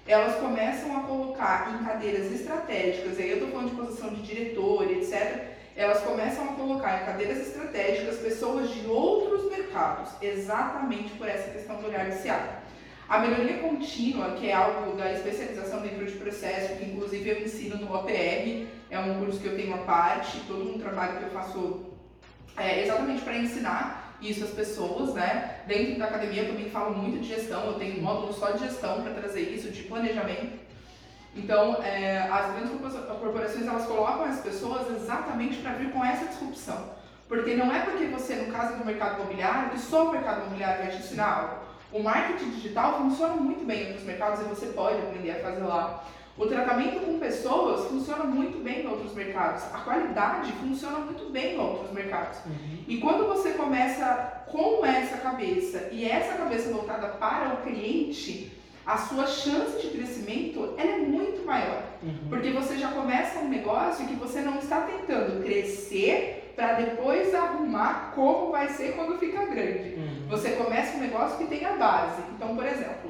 elas 0.08 0.36
começam 0.36 0.98
a 0.98 1.02
colocar 1.02 1.74
em 1.74 1.84
cadeiras 1.84 2.32
estratégicas, 2.32 3.18
aí 3.18 3.30
eu 3.30 3.38
estou 3.38 3.50
falando 3.50 3.70
de 3.72 3.76
posição 3.76 4.14
de 4.14 4.22
diretor, 4.22 4.90
etc., 4.92 5.56
elas 5.76 6.02
começam 6.02 6.46
a 6.46 6.54
colocar 6.54 7.02
em 7.02 7.06
cadeiras 7.06 7.40
estratégicas 7.40 8.18
pessoas 8.18 8.70
de 8.70 8.88
outros 8.88 9.50
mercados, 9.50 10.12
exatamente 10.22 11.12
por 11.14 11.28
essa 11.28 11.52
questão 11.52 11.76
do 11.78 11.88
olhar 11.88 12.06
viciado. 12.06 12.48
A 13.10 13.20
melhoria 13.20 13.58
contínua, 13.58 14.32
que 14.32 14.50
é 14.50 14.54
algo 14.54 14.96
da 14.96 15.12
especialização 15.12 15.82
dentro 15.82 16.06
de 16.06 16.14
processo, 16.14 16.76
que 16.76 16.86
inclusive 16.86 17.30
eu 17.30 17.42
ensino 17.42 17.76
no 17.78 17.94
OPR, 17.94 18.68
é 18.90 19.00
um 19.00 19.20
curso 19.20 19.40
que 19.40 19.48
eu 19.48 19.56
tenho 19.56 19.76
à 19.76 19.80
parte, 19.80 20.40
todo 20.48 20.76
um 20.76 20.80
trabalho 20.80 21.18
que 21.18 21.24
eu 21.26 21.30
faço 21.30 21.86
é, 22.58 22.84
exatamente 22.84 23.22
para 23.22 23.38
ensinar 23.38 24.05
isso 24.22 24.44
às 24.44 24.52
pessoas, 24.52 25.14
né? 25.14 25.60
Dentro 25.68 26.00
da 26.00 26.06
academia 26.06 26.44
eu 26.44 26.50
também 26.50 26.70
falo 26.70 26.96
muito 26.96 27.22
de 27.22 27.28
gestão, 27.28 27.66
eu 27.68 27.74
tenho 27.74 28.00
um 28.00 28.04
módulo 28.04 28.34
só 28.34 28.52
de 28.52 28.60
gestão 28.60 29.02
para 29.02 29.14
trazer 29.14 29.42
isso, 29.42 29.70
de 29.72 29.84
planejamento. 29.84 30.66
Então, 31.36 31.84
é, 31.84 32.20
as 32.32 32.54
grandes 32.54 32.72
corpora- 32.72 33.16
corporações 33.20 33.68
elas 33.68 33.86
colocam 33.86 34.24
as 34.24 34.40
pessoas 34.40 34.90
exatamente 34.96 35.58
para 35.58 35.74
vir 35.74 35.92
com 35.92 36.04
essa 36.04 36.26
disrupção. 36.28 36.96
Porque 37.28 37.56
não 37.56 37.74
é 37.76 37.80
porque 37.82 38.06
você, 38.06 38.36
no 38.36 38.54
caso 38.54 38.78
do 38.78 38.86
mercado 38.86 39.16
imobiliário, 39.16 39.72
que 39.72 39.80
só 39.80 40.08
o 40.08 40.12
mercado 40.12 40.42
imobiliário 40.42 40.84
vai 40.84 40.92
te 40.92 40.98
ensinar 41.04 41.28
algo. 41.28 41.66
O 41.92 42.02
marketing 42.04 42.52
digital 42.52 42.98
funciona 43.00 43.34
muito 43.36 43.66
bem 43.66 43.84
em 43.84 43.88
outros 43.88 44.06
mercados 44.06 44.42
e 44.42 44.44
você 44.44 44.68
pode 44.68 44.98
aprender 45.00 45.32
a 45.32 45.40
fazer 45.40 45.64
lá. 45.64 46.04
O 46.38 46.46
tratamento 46.48 47.00
com 47.00 47.18
pessoas 47.18 47.88
funciona 47.88 48.26
muito 48.26 48.62
bem 48.62 48.82
em 48.82 48.88
outros 48.88 49.14
mercados. 49.14 49.64
A 49.74 49.80
qualidade 49.80 50.52
funciona 50.54 51.00
muito 51.00 51.32
bem 51.32 51.56
em 51.56 51.60
outros 51.60 51.92
mercados. 51.92 52.40
E 52.88 52.98
quando 52.98 53.26
você 53.28 53.52
começa 53.52 54.44
com 54.48 54.86
essa 54.86 55.18
cabeça 55.18 55.90
e 55.92 56.06
essa 56.06 56.36
cabeça 56.36 56.72
voltada 56.72 57.08
para 57.08 57.54
o 57.54 57.58
cliente, 57.64 58.52
a 58.86 58.98
sua 58.98 59.26
chance 59.26 59.82
de 59.82 59.98
crescimento 59.98 60.76
é 60.78 60.98
muito 60.98 61.46
maior. 61.46 61.82
Uhum. 62.04 62.30
Porque 62.30 62.52
você 62.52 62.78
já 62.78 62.90
começa 62.90 63.40
um 63.40 63.50
negócio 63.50 64.06
que 64.06 64.16
você 64.16 64.42
não 64.42 64.60
está 64.60 64.82
tentando 64.82 65.42
crescer 65.44 66.54
para 66.56 66.74
depois 66.74 67.34
arrumar 67.34 68.12
como 68.14 68.52
vai 68.52 68.70
ser 68.70 68.94
quando 68.96 69.18
fica 69.18 69.46
grande. 69.46 69.96
Uhum. 69.96 70.28
Você 70.30 70.52
começa 70.52 70.98
um 70.98 71.02
negócio 71.02 71.38
que 71.38 71.46
tem 71.46 71.66
a 71.66 71.74
base. 71.74 72.22
Então, 72.36 72.56
por 72.56 72.66
exemplo, 72.66 73.05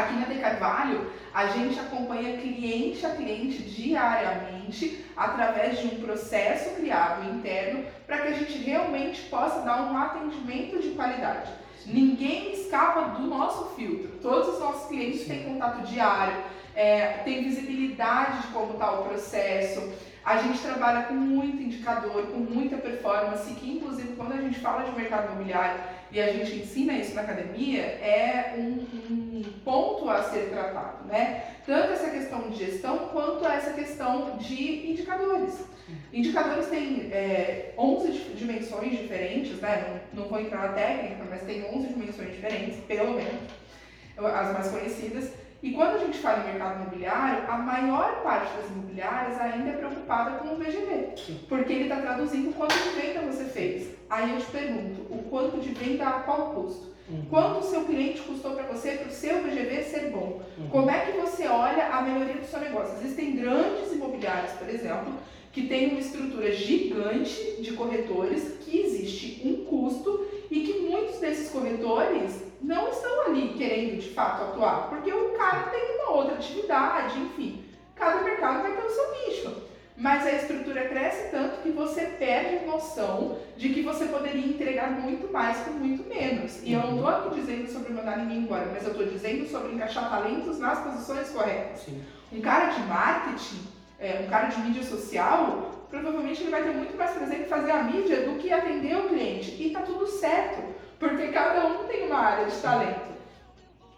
aqui 0.00 0.14
na 0.14 0.26
De 0.26 0.38
Carvalho, 0.38 1.10
a 1.32 1.46
gente 1.48 1.78
acompanha 1.78 2.38
cliente 2.38 3.04
a 3.04 3.10
cliente 3.10 3.62
diariamente 3.62 5.04
através 5.16 5.78
de 5.78 5.86
um 5.86 6.00
processo 6.00 6.74
criado 6.76 7.28
interno 7.30 7.84
para 8.06 8.18
que 8.18 8.28
a 8.28 8.32
gente 8.32 8.58
realmente 8.58 9.22
possa 9.22 9.60
dar 9.60 9.82
um 9.82 9.96
atendimento 9.96 10.80
de 10.80 10.90
qualidade. 10.90 11.50
Ninguém 11.86 12.52
escapa 12.52 13.18
do 13.18 13.26
nosso 13.26 13.74
filtro. 13.74 14.08
Todos 14.20 14.54
os 14.54 14.60
nossos 14.60 14.88
clientes 14.88 15.26
têm 15.26 15.44
contato 15.44 15.86
diário, 15.86 16.36
é, 16.74 17.18
têm 17.24 17.44
visibilidade 17.44 18.42
de 18.42 18.48
como 18.48 18.74
está 18.74 18.92
o 18.92 19.04
processo. 19.04 19.92
A 20.24 20.36
gente 20.36 20.58
trabalha 20.60 21.04
com 21.04 21.14
muito 21.14 21.62
indicador, 21.62 22.26
com 22.26 22.38
muita 22.38 22.76
performance, 22.76 23.54
que 23.54 23.70
inclusive 23.76 24.14
quando 24.16 24.32
a 24.32 24.40
gente 24.40 24.58
fala 24.60 24.84
de 24.84 24.94
mercado 24.94 25.32
imobiliário 25.32 25.80
e 26.10 26.20
a 26.20 26.32
gente 26.32 26.56
ensina 26.56 26.92
isso 26.94 27.14
na 27.14 27.22
academia, 27.22 27.82
é 27.82 28.54
um, 28.58 28.86
um 29.10 29.27
ponto 29.64 30.08
a 30.08 30.22
ser 30.22 30.50
tratado, 30.50 31.06
né? 31.06 31.44
Tanto 31.66 31.92
essa 31.92 32.10
questão 32.10 32.48
de 32.48 32.56
gestão 32.64 32.98
quanto 33.12 33.46
essa 33.46 33.72
questão 33.72 34.36
de 34.38 34.90
indicadores. 34.90 35.64
Indicadores 36.12 36.66
têm 36.68 37.08
é, 37.12 37.72
11 37.78 38.12
di- 38.12 38.34
dimensões 38.34 38.90
diferentes, 38.98 39.60
né? 39.60 40.00
Não, 40.14 40.22
não 40.22 40.28
vou 40.30 40.40
entrar 40.40 40.68
na 40.68 40.72
técnica, 40.74 41.24
mas 41.28 41.42
tem 41.42 41.64
11 41.74 41.88
dimensões 41.88 42.30
diferentes, 42.32 42.78
pelo 42.84 43.14
menos, 43.14 43.40
as 44.16 44.52
mais 44.52 44.68
conhecidas. 44.68 45.30
E 45.62 45.72
quando 45.72 45.96
a 45.96 45.98
gente 45.98 46.18
fala 46.18 46.40
em 46.44 46.52
mercado 46.52 46.82
imobiliário, 46.82 47.50
a 47.50 47.58
maior 47.58 48.22
parte 48.22 48.56
das 48.56 48.66
imobiliárias 48.70 49.40
ainda 49.40 49.70
é 49.70 49.72
preocupada 49.72 50.38
com 50.38 50.54
o 50.54 50.56
VGV, 50.56 51.14
porque 51.48 51.72
ele 51.72 51.82
está 51.84 51.96
traduzindo 51.96 52.54
quanto 52.54 52.74
de 52.74 52.90
venda 53.00 53.22
você 53.22 53.44
fez. 53.44 53.88
Aí 54.08 54.32
eu 54.34 54.38
te 54.38 54.46
pergunto, 54.46 55.00
o 55.12 55.22
quanto 55.28 55.58
de 55.58 55.70
venda 55.70 56.06
a 56.06 56.12
qual 56.20 56.50
custo? 56.54 56.94
Uhum. 57.10 57.24
Quanto 57.30 57.60
o 57.60 57.62
seu 57.62 57.84
cliente 57.84 58.20
custou 58.20 58.52
para 58.52 58.64
você 58.64 58.92
para 58.92 59.08
o 59.08 59.12
seu 59.12 59.42
VGV 59.42 59.82
ser 59.82 60.10
bom? 60.10 60.42
Uhum. 60.58 60.68
Como 60.68 60.90
é 60.90 61.06
que 61.06 61.18
você 61.18 61.46
olha 61.46 61.86
a 61.86 62.02
melhoria 62.02 62.34
do 62.34 62.46
seu 62.46 62.60
negócio? 62.60 62.98
Existem 62.98 63.36
grandes 63.36 63.92
imobiliários, 63.92 64.52
por 64.52 64.68
exemplo, 64.68 65.14
que 65.52 65.66
têm 65.66 65.90
uma 65.90 66.00
estrutura 66.00 66.52
gigante 66.52 67.56
de 67.60 67.72
corretores, 67.72 68.58
que 68.60 68.78
existe 68.78 69.40
um 69.44 69.64
custo 69.64 70.26
e 70.50 70.60
que 70.60 70.80
muitos 70.80 71.18
desses 71.18 71.50
corretores 71.50 72.42
não 72.60 72.88
estão 72.90 73.22
ali 73.26 73.54
querendo 73.56 73.98
de 74.00 74.10
fato 74.10 74.42
atuar, 74.42 74.88
porque 74.90 75.12
o 75.12 75.30
cara 75.30 75.70
tem 75.70 75.96
uma 75.96 76.10
outra 76.12 76.34
atividade, 76.34 77.18
enfim. 77.18 77.64
Cada 77.94 78.22
mercado 78.22 78.62
vai 78.62 78.76
ter 78.76 78.84
o 78.84 78.90
seu 78.90 79.10
nicho. 79.12 79.62
Mas 79.98 80.24
a 80.24 80.30
estrutura 80.30 80.88
cresce 80.88 81.28
tanto 81.32 81.60
que 81.60 81.70
você 81.70 82.02
perde 82.02 82.64
noção 82.64 83.36
de 83.56 83.70
que 83.70 83.82
você 83.82 84.04
poderia 84.04 84.46
entregar 84.46 84.92
muito 84.92 85.32
mais 85.32 85.58
com 85.58 85.72
muito 85.72 86.08
menos. 86.08 86.62
E 86.62 86.72
eu 86.72 86.80
não 86.82 86.94
estou 86.94 87.08
aqui 87.08 87.40
dizendo 87.40 87.68
sobre 87.68 87.92
mandar 87.92 88.18
ninguém 88.18 88.38
embora, 88.38 88.70
mas 88.72 88.84
eu 88.84 88.92
estou 88.92 89.06
dizendo 89.06 89.44
sobre 89.48 89.72
encaixar 89.72 90.08
talentos 90.08 90.56
nas 90.60 90.78
posições 90.78 91.30
corretas. 91.30 91.80
Sim. 91.80 92.00
Um 92.32 92.40
cara 92.40 92.66
de 92.66 92.80
marketing, 92.82 93.66
é, 93.98 94.22
um 94.24 94.30
cara 94.30 94.46
de 94.46 94.60
mídia 94.60 94.84
social, 94.84 95.72
provavelmente 95.90 96.42
ele 96.42 96.50
vai 96.50 96.62
ter 96.62 96.74
muito 96.74 96.96
mais 96.96 97.10
prazer 97.10 97.40
em 97.40 97.46
fazer 97.46 97.72
a 97.72 97.82
mídia 97.82 98.24
do 98.24 98.38
que 98.38 98.52
atender 98.52 98.96
o 98.96 99.08
cliente. 99.08 99.50
E 99.60 99.66
está 99.66 99.82
tudo 99.82 100.06
certo, 100.06 100.62
porque 101.00 101.26
cada 101.28 101.66
um 101.66 101.88
tem 101.88 102.06
uma 102.06 102.20
área 102.20 102.46
de 102.46 102.56
talento. 102.58 103.07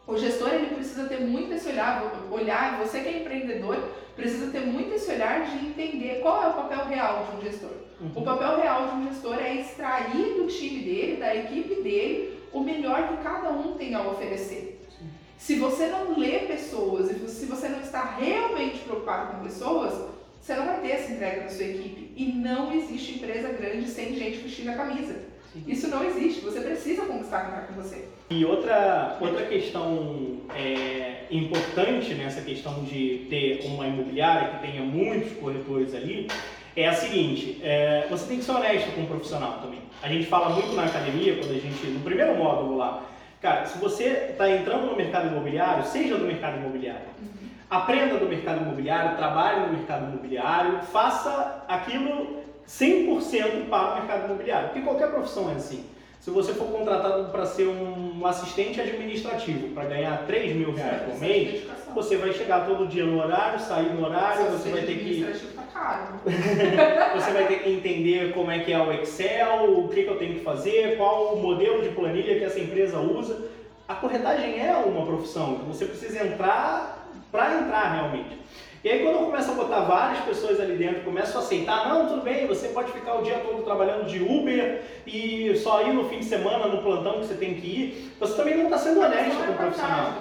O 0.07 0.17
gestor 0.17 0.53
ele 0.53 0.75
precisa 0.75 1.09
ter 1.09 1.21
muito 1.21 1.53
esse 1.55 1.69
olhar, 1.69 2.03
olhar, 2.31 2.79
você 2.79 3.01
que 3.01 3.09
é 3.09 3.21
empreendedor, 3.21 3.77
precisa 4.17 4.51
ter 4.51 4.61
muito 4.61 4.95
esse 4.95 5.11
olhar 5.11 5.47
de 5.47 5.67
entender 5.67 6.21
qual 6.21 6.43
é 6.43 6.49
o 6.49 6.55
papel 6.55 6.87
real 6.87 7.27
de 7.31 7.37
um 7.37 7.51
gestor. 7.51 7.71
Uhum. 8.01 8.11
O 8.15 8.23
papel 8.23 8.61
real 8.61 8.89
de 8.89 8.95
um 8.97 9.09
gestor 9.09 9.39
é 9.39 9.55
extrair 9.55 10.35
do 10.35 10.47
time 10.47 10.81
dele, 10.81 11.17
da 11.17 11.35
equipe 11.35 11.83
dele, 11.83 12.41
o 12.53 12.61
melhor 12.61 13.09
que 13.09 13.23
cada 13.23 13.51
um 13.51 13.75
tem 13.77 13.95
a 13.95 14.03
oferecer. 14.03 14.81
Sim. 14.99 15.07
Se 15.39 15.57
você 15.57 15.87
não 15.87 16.19
lê 16.19 16.41
pessoas 16.41 17.11
e 17.11 17.29
se 17.29 17.47
você 17.47 17.69
não 17.69 17.81
está 17.81 18.17
realmente 18.17 18.79
preocupado 18.81 19.37
com 19.37 19.45
pessoas, 19.45 20.11
você 20.41 20.55
não 20.55 20.67
vai 20.67 20.81
ter 20.81 20.91
essa 20.93 21.13
entrega 21.13 21.45
na 21.45 21.49
sua 21.51 21.65
equipe. 21.65 22.13
E 22.17 22.33
não 22.33 22.73
existe 22.73 23.17
empresa 23.17 23.51
grande 23.51 23.89
sem 23.89 24.15
gente 24.17 24.39
vestindo 24.39 24.71
a 24.71 24.75
camisa. 24.75 25.15
Isso 25.67 25.89
não 25.89 26.05
existe. 26.05 26.41
Você 26.43 26.61
precisa 26.61 27.05
conquistar 27.07 27.41
quem 27.41 27.55
está 27.55 27.61
com 27.67 27.75
você. 27.75 28.09
E 28.31 28.45
outra, 28.45 29.17
outra 29.21 29.45
questão 29.47 30.41
é, 30.55 31.25
importante 31.31 32.15
nessa 32.15 32.41
questão 32.41 32.85
de 32.85 33.27
ter 33.29 33.63
uma 33.65 33.87
imobiliária 33.87 34.49
que 34.51 34.67
tenha 34.67 34.83
muitos 34.83 35.33
corretores 35.39 35.95
ali 35.95 36.29
é 36.77 36.89
a 36.89 36.93
seguinte: 36.93 37.61
é, 37.63 38.07
você 38.09 38.27
tem 38.27 38.39
que 38.39 38.45
ser 38.45 38.53
honesto 38.53 38.95
com 38.95 39.03
o 39.03 39.07
profissional 39.07 39.59
também. 39.61 39.81
A 40.03 40.09
gente 40.09 40.27
fala 40.27 40.51
muito 40.51 40.73
na 40.75 40.85
academia, 40.85 41.37
quando 41.37 41.51
a 41.51 41.59
gente, 41.59 41.87
no 41.87 42.01
primeiro 42.01 42.37
módulo 42.37 42.77
lá, 42.77 43.03
cara, 43.41 43.67
se 43.67 43.79
você 43.79 44.29
está 44.31 44.49
entrando 44.49 44.87
no 44.87 44.97
mercado 44.97 45.29
imobiliário, 45.29 45.85
seja 45.85 46.17
do 46.17 46.25
mercado 46.25 46.59
imobiliário. 46.59 47.07
Uhum. 47.21 47.49
Aprenda 47.69 48.17
do 48.17 48.27
mercado 48.27 48.63
imobiliário, 48.63 49.17
trabalhe 49.17 49.67
no 49.67 49.73
mercado 49.77 50.11
imobiliário, 50.11 50.81
faça 50.93 51.65
aquilo 51.69 52.40
100% 52.71 53.69
para 53.69 53.93
o 53.93 53.95
mercado 53.97 54.27
imobiliário, 54.27 54.69
porque 54.69 54.83
qualquer 54.83 55.11
profissão 55.11 55.51
é 55.51 55.55
assim. 55.55 55.85
Se 56.21 56.31
você 56.31 56.53
for 56.53 56.69
contratado 56.69 57.31
para 57.33 57.47
ser 57.47 57.67
um 57.67 58.25
assistente 58.27 58.79
administrativo, 58.79 59.69
para 59.69 59.87
ganhar 59.87 60.27
3 60.27 60.55
mil 60.55 60.73
reais 60.75 61.03
por 61.03 61.19
mês, 61.19 61.65
você 61.95 62.17
vai 62.19 62.33
chegar 62.33 62.67
todo 62.67 62.87
dia 62.87 63.07
no 63.07 63.19
horário, 63.19 63.59
sair 63.59 63.93
no 63.95 64.05
horário, 64.05 64.51
você 64.51 64.69
vai 64.69 64.83
ter 64.83 64.99
que. 64.99 65.27
Tá 65.73 66.21
você 67.17 67.31
vai 67.33 67.47
ter 67.47 67.63
que 67.63 67.71
entender 67.71 68.35
como 68.35 68.51
é 68.51 68.59
que 68.59 68.71
é 68.71 68.79
o 68.79 68.93
Excel, 68.93 69.79
o 69.79 69.89
que, 69.89 70.03
que 70.03 70.11
eu 70.11 70.19
tenho 70.19 70.35
que 70.35 70.45
fazer, 70.45 70.99
qual 70.99 71.35
o 71.35 71.43
modelo 71.43 71.83
de 71.83 71.89
planilha 71.89 72.39
que 72.39 72.45
essa 72.45 72.61
empresa 72.61 72.99
usa. 72.99 73.49
A 73.89 73.95
corretagem 73.95 74.61
é 74.61 74.73
uma 74.77 75.05
profissão, 75.07 75.57
você 75.67 75.87
precisa 75.87 76.25
entrar 76.25 77.09
para 77.33 77.61
entrar 77.61 77.95
realmente. 77.95 78.39
E 78.83 78.89
aí 78.89 79.03
quando 79.03 79.17
eu 79.17 79.27
começo 79.27 79.51
a 79.51 79.55
botar 79.55 79.81
várias 79.81 80.25
pessoas 80.25 80.59
ali 80.59 80.75
dentro, 80.77 81.03
começo 81.03 81.37
a 81.37 81.41
aceitar, 81.41 81.89
não, 81.89 82.09
tudo 82.09 82.23
bem, 82.23 82.47
você 82.47 82.69
pode 82.69 82.91
ficar 82.93 83.17
o 83.17 83.23
dia 83.23 83.39
todo 83.47 83.63
trabalhando 83.63 84.07
de 84.07 84.23
Uber 84.23 84.81
e 85.07 85.55
só 85.57 85.83
ir 85.83 85.93
no 85.93 86.09
fim 86.09 86.21
de 86.21 86.25
semana 86.25 86.67
no 86.67 86.83
plantão 86.83 87.21
que 87.21 87.27
você 87.27 87.35
tem 87.35 87.55
que 87.55 87.67
ir, 87.67 88.13
você 88.19 88.35
também 88.35 88.57
não 88.57 88.65
está 88.65 88.79
sendo 88.79 89.01
honesto 89.01 89.37
com 89.45 89.53
o 89.53 89.57
profissional. 89.57 90.13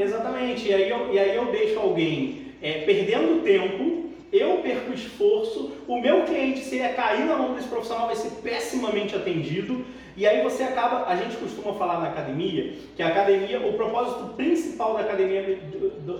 Exatamente. 0.00 0.68
E 0.68 0.74
aí 0.74 0.90
eu, 0.90 1.12
e 1.14 1.18
aí 1.18 1.36
eu 1.36 1.44
deixo 1.46 1.78
alguém 1.78 2.46
é, 2.60 2.80
perdendo 2.84 3.44
tempo, 3.44 4.05
eu 4.36 4.58
perco 4.58 4.92
esforço, 4.92 5.72
o 5.86 6.00
meu 6.00 6.24
cliente, 6.24 6.60
se 6.60 6.76
ele 6.76 6.84
é 6.84 6.92
cair 6.92 7.24
na 7.24 7.36
mão 7.36 7.54
desse 7.54 7.68
profissional, 7.68 8.06
vai 8.06 8.16
ser 8.16 8.30
pessimamente 8.42 9.14
atendido 9.14 9.84
e 10.16 10.26
aí 10.26 10.42
você 10.42 10.62
acaba, 10.62 11.04
a 11.06 11.14
gente 11.14 11.36
costuma 11.36 11.74
falar 11.74 12.00
na 12.00 12.08
academia, 12.08 12.72
que 12.96 13.02
a 13.02 13.08
academia, 13.08 13.60
o 13.60 13.74
propósito 13.74 14.32
principal 14.34 14.94
da 14.94 15.00
academia 15.00 15.58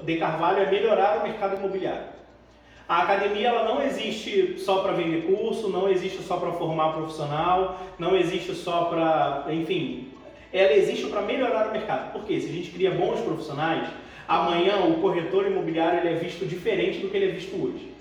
de 0.04 0.16
Carvalho 0.18 0.58
é 0.58 0.70
melhorar 0.70 1.20
o 1.20 1.22
mercado 1.22 1.56
imobiliário. 1.56 2.14
A 2.86 3.02
academia 3.02 3.48
ela 3.48 3.64
não 3.64 3.82
existe 3.82 4.58
só 4.58 4.82
para 4.82 4.92
vender 4.92 5.22
curso, 5.22 5.70
não 5.70 5.88
existe 5.88 6.22
só 6.22 6.36
para 6.36 6.52
formar 6.52 6.92
profissional, 6.92 7.80
não 7.98 8.14
existe 8.14 8.54
só 8.54 8.84
para, 8.84 9.46
enfim, 9.50 10.12
ela 10.52 10.74
existe 10.74 11.06
para 11.06 11.22
melhorar 11.22 11.70
o 11.70 11.72
mercado. 11.72 12.12
Porque 12.12 12.38
se 12.38 12.50
a 12.50 12.52
gente 12.52 12.70
cria 12.70 12.90
bons 12.90 13.20
profissionais, 13.20 13.88
amanhã 14.28 14.76
o 14.84 15.00
corretor 15.00 15.46
imobiliário 15.46 16.00
ele 16.00 16.10
é 16.10 16.18
visto 16.18 16.44
diferente 16.44 16.98
do 16.98 17.08
que 17.08 17.16
ele 17.16 17.30
é 17.30 17.34
visto 17.34 17.56
hoje. 17.56 17.95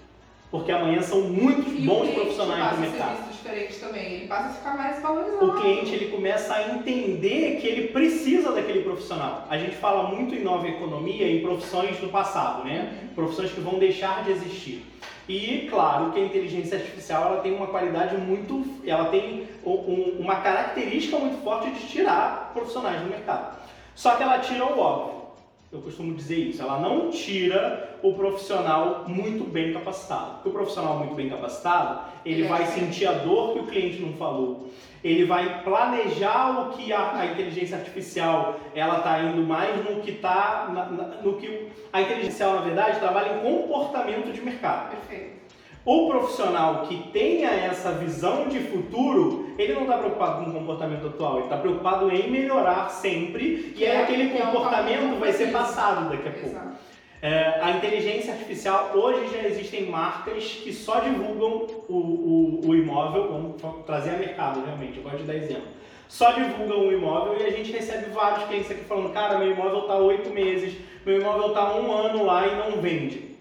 Porque 0.51 0.71
amanhã 0.71 1.01
são 1.01 1.21
muitos 1.21 1.73
e 1.73 1.81
bons 1.81 2.13
profissionais 2.13 2.75
do 2.75 2.81
mercado. 2.81 3.17
A 3.27 3.31
diferente 3.31 3.75
também. 3.79 4.13
Ele 4.13 4.27
passa 4.27 4.49
a 4.49 4.53
ficar 4.53 4.77
mais 4.77 5.01
valorizado. 5.01 5.45
O 5.45 5.61
cliente 5.61 5.93
ele 5.93 6.11
começa 6.11 6.53
a 6.53 6.75
entender 6.75 7.59
que 7.59 7.67
ele 7.67 7.87
precisa 7.89 8.51
daquele 8.51 8.81
profissional. 8.81 9.45
A 9.49 9.57
gente 9.57 9.75
fala 9.75 10.09
muito 10.09 10.33
em 10.33 10.43
nova 10.43 10.67
economia 10.67 11.29
em 11.29 11.41
profissões 11.41 11.97
do 11.97 12.09
passado, 12.09 12.63
né? 12.63 12.99
Uhum. 13.01 13.07
Profissões 13.15 13.51
que 13.51 13.59
vão 13.59 13.79
deixar 13.79 14.23
de 14.23 14.31
existir. 14.31 14.85
E 15.27 15.67
claro 15.69 16.11
que 16.11 16.19
a 16.19 16.25
inteligência 16.25 16.77
artificial 16.77 17.25
ela 17.25 17.41
tem 17.41 17.55
uma 17.55 17.67
qualidade 17.67 18.15
muito, 18.15 18.63
ela 18.85 19.05
tem 19.05 19.47
um, 19.65 20.17
uma 20.19 20.35
característica 20.37 21.17
muito 21.17 21.43
forte 21.43 21.71
de 21.71 21.87
tirar 21.87 22.51
profissionais 22.53 23.01
do 23.01 23.09
mercado. 23.09 23.57
Só 23.95 24.15
que 24.15 24.23
ela 24.23 24.39
tira 24.39 24.65
o 24.65 24.79
óbvio. 24.79 25.14
Eu 25.75 25.81
costumo 25.81 26.13
dizer 26.13 26.37
isso. 26.37 26.61
Ela 26.61 26.79
não 26.79 27.09
tira 27.09 27.97
o 28.01 28.13
profissional 28.13 29.03
muito 29.07 29.43
bem 29.43 29.73
capacitado. 29.73 30.35
Porque 30.35 30.49
o 30.49 30.51
profissional 30.51 30.99
muito 30.99 31.15
bem 31.15 31.29
capacitado, 31.29 32.11
ele 32.25 32.45
é. 32.45 32.47
vai 32.47 32.65
sentir 32.65 33.05
a 33.07 33.11
dor 33.13 33.53
que 33.53 33.59
o 33.59 33.67
cliente 33.67 34.01
não 34.01 34.13
falou. 34.13 34.69
Ele 35.03 35.25
vai 35.25 35.63
planejar 35.63 36.61
o 36.61 36.77
que 36.77 36.91
a, 36.91 37.19
a 37.19 37.25
inteligência 37.27 37.77
artificial 37.77 38.59
ela 38.73 38.97
está 38.97 39.21
indo 39.21 39.43
mais 39.43 39.77
no 39.83 40.01
que 40.01 40.11
está 40.11 41.19
no 41.23 41.33
que 41.33 41.67
a 41.93 42.01
inteligência 42.01 42.45
artificial 42.47 42.55
na 42.55 42.61
verdade 42.61 42.99
trabalha 42.99 43.37
em 43.37 43.39
comportamento 43.39 44.31
de 44.31 44.41
mercado. 44.41 44.91
Perfeito. 44.91 45.35
O 45.85 46.09
profissional 46.09 46.87
que 46.87 47.11
tenha 47.11 47.51
essa 47.51 47.91
visão 47.91 48.47
de 48.47 48.59
futuro, 48.59 49.44
ele 49.57 49.73
não 49.73 49.83
está 49.83 49.97
preocupado 49.97 50.43
com 50.43 50.49
o 50.49 50.53
comportamento 50.53 51.07
atual, 51.07 51.35
ele 51.35 51.43
está 51.43 51.57
preocupado 51.57 52.11
em 52.11 52.29
melhorar 52.29 52.89
sempre 52.89 53.73
e 53.75 53.83
é, 53.83 54.01
aquele 54.01 54.37
é 54.37 54.41
comportamento 54.41 55.19
vai 55.19 55.31
ser 55.33 55.51
passado 55.51 56.09
daqui 56.09 56.27
a 56.27 56.31
pouco. 56.31 56.75
É, 57.21 57.59
a 57.61 57.71
inteligência 57.71 58.33
artificial, 58.33 58.91
hoje 58.93 59.29
já 59.33 59.47
existem 59.47 59.87
marcas 59.87 60.43
que 60.43 60.71
só 60.71 60.99
divulgam 60.99 61.65
o, 61.87 61.95
o, 61.95 62.67
o 62.67 62.75
imóvel, 62.75 63.31
vamos 63.31 63.85
trazer 63.85 64.11
a 64.11 64.17
mercado 64.17 64.63
realmente, 64.63 64.97
eu 64.97 65.03
gosto 65.03 65.17
de 65.19 65.23
dar 65.23 65.35
exemplo. 65.35 65.67
Só 66.07 66.31
divulgam 66.31 66.87
o 66.87 66.93
imóvel 66.93 67.37
e 67.39 67.43
a 67.43 67.49
gente 67.49 67.71
recebe 67.71 68.11
vários 68.11 68.47
clientes 68.47 68.69
aqui 68.69 68.83
falando, 68.83 69.11
cara, 69.11 69.39
meu 69.39 69.51
imóvel 69.51 69.81
está 69.81 69.95
oito 69.95 70.29
meses, 70.29 70.75
meu 71.05 71.19
imóvel 71.19 71.47
está 71.47 71.75
um 71.75 71.91
ano 71.91 72.23
lá 72.23 72.45
e 72.45 72.55
não 72.55 72.81
vende. 72.81 73.34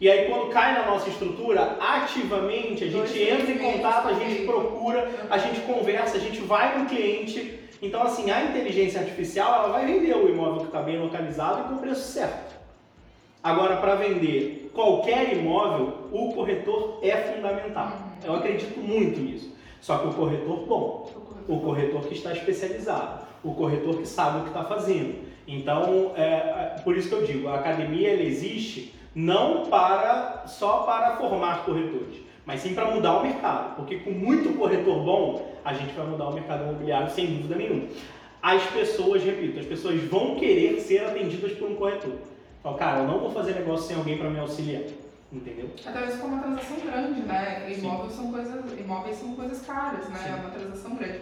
E 0.00 0.10
aí 0.10 0.30
quando 0.30 0.50
cai 0.50 0.72
na 0.72 0.86
nossa 0.86 1.10
estrutura, 1.10 1.76
ativamente 1.78 2.84
a 2.84 2.88
gente 2.88 3.22
entra 3.22 3.52
em 3.52 3.58
contato, 3.58 4.08
a 4.08 4.14
gente 4.14 4.46
procura, 4.46 5.10
a 5.28 5.36
gente 5.36 5.60
conversa, 5.60 6.16
a 6.16 6.20
gente 6.20 6.40
vai 6.40 6.78
no 6.78 6.86
cliente. 6.86 7.60
Então 7.82 8.02
assim, 8.02 8.30
a 8.30 8.44
inteligência 8.44 9.00
artificial 9.00 9.62
ela 9.64 9.72
vai 9.72 9.84
vender 9.84 10.16
o 10.16 10.28
imóvel 10.28 10.60
que 10.60 10.66
está 10.66 10.80
bem 10.80 10.98
localizado 10.98 11.60
e 11.60 11.68
com 11.68 11.74
o 11.74 11.78
preço 11.78 12.12
certo. 12.12 12.58
Agora, 13.42 13.76
para 13.76 13.94
vender 13.94 14.70
qualquer 14.74 15.32
imóvel, 15.34 16.08
o 16.12 16.32
corretor 16.34 16.98
é 17.02 17.16
fundamental. 17.16 17.92
Eu 18.22 18.34
acredito 18.34 18.78
muito 18.78 19.18
nisso. 19.18 19.54
Só 19.80 19.96
que 19.98 20.08
o 20.08 20.12
corretor 20.12 20.66
bom, 20.66 21.10
o 21.48 21.58
corretor 21.60 22.02
que 22.02 22.14
está 22.14 22.32
especializado, 22.32 23.26
o 23.42 23.54
corretor 23.54 23.96
que 23.96 24.06
sabe 24.06 24.40
o 24.40 24.42
que 24.42 24.48
está 24.48 24.64
fazendo. 24.64 25.24
Então, 25.48 26.12
é, 26.16 26.22
é, 26.22 26.80
por 26.84 26.96
isso 26.96 27.08
que 27.08 27.14
eu 27.14 27.24
digo, 27.24 27.48
a 27.48 27.56
academia 27.56 28.12
ela 28.12 28.22
existe 28.22 28.94
não 29.14 29.66
para 29.66 30.44
só 30.46 30.84
para 30.84 31.16
formar 31.16 31.64
corretores, 31.64 32.16
mas 32.44 32.60
sim 32.60 32.74
para 32.74 32.90
mudar 32.90 33.18
o 33.18 33.22
mercado, 33.22 33.76
porque 33.76 33.98
com 33.98 34.10
muito 34.10 34.56
corretor 34.56 35.02
bom, 35.04 35.56
a 35.64 35.72
gente 35.72 35.92
vai 35.94 36.06
mudar 36.06 36.28
o 36.28 36.34
mercado 36.34 36.64
imobiliário 36.64 37.10
sem 37.10 37.26
dúvida 37.26 37.56
nenhuma. 37.56 37.84
As 38.42 38.62
pessoas, 38.64 39.22
repito, 39.22 39.60
as 39.60 39.66
pessoas 39.66 40.00
vão 40.04 40.36
querer 40.36 40.80
ser 40.80 41.04
atendidas 41.04 41.52
por 41.52 41.70
um 41.70 41.74
corretor. 41.74 42.14
Fala, 42.62 42.78
cara, 42.78 42.98
eu 43.00 43.06
não 43.06 43.18
vou 43.18 43.30
fazer 43.30 43.54
negócio 43.54 43.86
sem 43.86 43.96
alguém 43.96 44.16
para 44.16 44.30
me 44.30 44.38
auxiliar. 44.38 44.82
Entendeu? 45.32 45.70
Até 45.86 46.00
mesmo 46.00 46.22
com 46.22 46.26
uma 46.26 46.42
transação 46.42 46.76
grande, 46.84 47.20
né? 47.20 47.72
Imóveis 47.72 48.12
são 48.14 48.32
coisas, 48.32 48.78
imóveis 48.78 49.16
são 49.16 49.34
coisas 49.36 49.64
caras, 49.64 50.08
né? 50.08 50.18
Sim. 50.18 50.30
É 50.30 50.34
uma 50.34 50.50
transação 50.50 50.96
grande. 50.96 51.20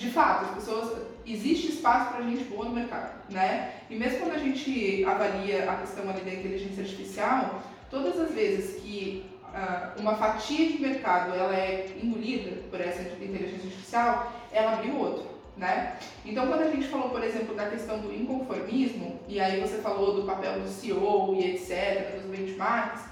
De 0.00 0.08
fato, 0.08 0.46
as 0.46 0.54
pessoas 0.54 0.98
existe 1.26 1.68
espaço 1.68 2.14
para 2.14 2.22
gente 2.22 2.44
boa 2.44 2.64
no 2.64 2.70
mercado, 2.70 3.12
né? 3.28 3.74
E 3.90 3.94
mesmo 3.94 4.20
quando 4.20 4.32
a 4.32 4.38
gente 4.38 5.04
avalia 5.04 5.70
a 5.70 5.76
questão 5.76 6.08
ali 6.08 6.22
da 6.22 6.32
inteligência 6.32 6.82
artificial, 6.82 7.62
todas 7.90 8.18
as 8.18 8.32
vezes 8.32 8.80
que 8.80 9.26
uh, 9.44 10.00
uma 10.00 10.16
fatia 10.16 10.68
de 10.68 10.80
mercado 10.80 11.34
ela 11.34 11.54
é 11.54 11.94
engolida 12.02 12.62
por 12.70 12.80
essa 12.80 13.02
inteligência 13.02 13.66
artificial, 13.66 14.32
ela 14.50 14.72
abre 14.72 14.90
outro, 14.90 15.26
né? 15.54 15.98
Então, 16.24 16.46
quando 16.46 16.62
a 16.62 16.70
gente 16.70 16.88
falou, 16.88 17.10
por 17.10 17.22
exemplo, 17.22 17.54
da 17.54 17.68
questão 17.68 17.98
do 17.98 18.10
inconformismo, 18.10 19.20
e 19.28 19.38
aí 19.38 19.60
você 19.60 19.82
falou 19.82 20.14
do 20.14 20.22
papel 20.22 20.60
do 20.60 20.68
CEO 20.70 21.34
e 21.34 21.56
etc, 21.56 22.22
dos 22.22 22.34
benchmarks, 22.34 23.02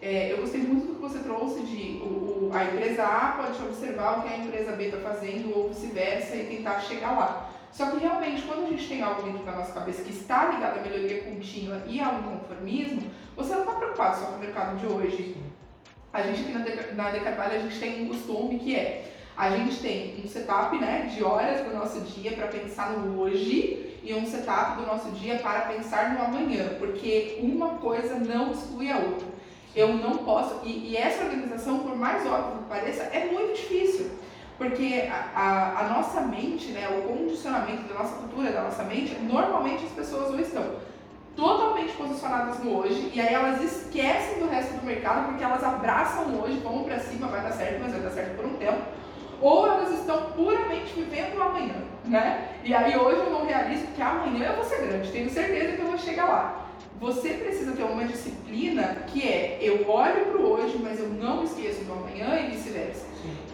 é, 0.00 0.32
eu 0.32 0.38
gostei 0.38 0.60
muito 0.60 0.88
do 0.88 0.94
que 0.94 1.00
você 1.00 1.18
trouxe 1.20 1.60
de 1.60 2.00
o, 2.02 2.06
o, 2.06 2.50
a 2.52 2.64
empresa 2.64 3.04
A 3.04 3.32
pode 3.32 3.62
observar 3.62 4.18
o 4.18 4.22
que 4.22 4.28
a 4.28 4.38
empresa 4.38 4.72
B 4.72 4.84
está 4.86 4.98
fazendo 4.98 5.56
ou 5.56 5.68
vice-versa 5.68 6.36
e 6.36 6.56
tentar 6.56 6.80
chegar 6.80 7.12
lá. 7.12 7.50
Só 7.72 7.90
que 7.90 7.98
realmente, 7.98 8.42
quando 8.42 8.66
a 8.66 8.70
gente 8.70 8.88
tem 8.88 9.02
algo 9.02 9.22
dentro 9.22 9.44
da 9.44 9.52
nossa 9.52 9.72
cabeça 9.72 10.02
que 10.02 10.10
está 10.10 10.46
ligado 10.46 10.78
à 10.78 10.82
melhoria 10.82 11.22
contínua 11.22 11.82
e 11.86 12.00
ao 12.00 12.20
inconformismo, 12.20 13.02
você 13.36 13.54
não 13.54 13.62
está 13.62 13.74
preocupado 13.74 14.18
só 14.18 14.26
com 14.26 14.36
o 14.36 14.38
mercado 14.38 14.78
de 14.78 14.86
hoje. 14.86 15.36
A 16.12 16.22
gente 16.22 16.40
aqui 16.40 16.52
na, 16.52 16.60
Deca, 16.60 16.94
na 16.94 17.10
Decarvalho, 17.10 17.56
a 17.56 17.58
gente 17.58 17.78
tem 17.78 18.04
um 18.04 18.08
costume 18.08 18.58
que 18.58 18.74
é, 18.74 19.12
a 19.36 19.50
gente 19.50 19.78
tem 19.80 20.22
um 20.24 20.26
setup 20.26 20.78
né, 20.78 21.12
de 21.14 21.22
horas 21.22 21.60
do 21.66 21.74
nosso 21.74 22.00
dia 22.00 22.32
para 22.32 22.46
pensar 22.46 22.92
no 22.92 23.20
hoje 23.20 23.98
e 24.02 24.14
um 24.14 24.24
setup 24.24 24.80
do 24.80 24.86
nosso 24.86 25.10
dia 25.10 25.38
para 25.38 25.62
pensar 25.62 26.14
no 26.14 26.24
amanhã, 26.24 26.76
porque 26.78 27.38
uma 27.42 27.74
coisa 27.74 28.14
não 28.18 28.52
exclui 28.52 28.90
a 28.90 28.96
outra. 28.96 29.35
Eu 29.76 29.88
não 29.88 30.16
posso, 30.18 30.60
e, 30.64 30.90
e 30.90 30.96
essa 30.96 31.24
organização, 31.24 31.80
por 31.80 31.94
mais 31.94 32.26
óbvio 32.26 32.62
que 32.62 32.68
pareça, 32.70 33.02
é 33.02 33.26
muito 33.26 33.54
difícil. 33.54 34.10
Porque 34.56 35.06
a, 35.12 35.38
a, 35.38 35.80
a, 35.80 35.88
nossa 35.90 36.22
mente, 36.22 36.68
né, 36.68 36.88
o 36.88 37.02
condicionamento 37.02 37.82
da 37.82 37.94
nossa 37.94 38.16
cultura, 38.16 38.50
da 38.50 38.62
nossa 38.62 38.82
mente, 38.84 39.14
normalmente 39.20 39.84
as 39.84 39.92
pessoas 39.92 40.30
ou 40.30 40.40
estão 40.40 40.64
totalmente 41.36 41.92
posicionadas 41.92 42.58
no 42.64 42.78
hoje 42.78 43.12
e 43.14 43.20
aí 43.20 43.34
elas 43.34 43.62
esquecem 43.62 44.38
do 44.38 44.48
resto 44.48 44.72
do 44.78 44.86
mercado 44.86 45.26
porque 45.26 45.44
elas 45.44 45.62
abraçam 45.62 46.24
o 46.28 46.42
hoje, 46.42 46.56
vão 46.60 46.82
para 46.84 46.98
cima, 46.98 47.28
vai 47.28 47.42
dar 47.42 47.52
certo, 47.52 47.82
mas 47.82 47.92
vai 47.92 48.00
dar 48.00 48.10
certo 48.10 48.36
por 48.36 48.46
um 48.46 48.54
tempo. 48.54 48.80
Ou 49.42 49.66
elas 49.66 49.92
estão 49.92 50.30
puramente 50.30 50.94
vivendo 50.94 51.36
o 51.36 51.42
amanhã, 51.42 51.74
né? 52.06 52.52
E 52.64 52.74
aí 52.74 52.96
hoje 52.96 53.18
eu 53.18 53.30
não 53.30 53.44
realizo 53.44 53.84
porque 53.84 54.00
amanhã 54.00 54.46
eu 54.46 54.56
vou 54.56 54.64
ser 54.64 54.86
grande, 54.86 55.12
tenho 55.12 55.28
certeza 55.28 55.76
que 55.76 55.82
eu 55.82 55.88
vou 55.88 55.98
chegar 55.98 56.24
lá. 56.24 56.65
Você 57.00 57.30
precisa 57.30 57.72
ter 57.72 57.82
uma 57.82 58.04
disciplina 58.04 59.04
que 59.06 59.22
é 59.22 59.58
eu 59.60 59.88
olho 59.88 60.26
para 60.26 60.40
o 60.40 60.50
hoje, 60.52 60.78
mas 60.82 60.98
eu 60.98 61.08
não 61.08 61.44
esqueço 61.44 61.84
do 61.84 61.92
amanhã 61.92 62.40
e 62.40 62.50
vice-versa 62.50 63.04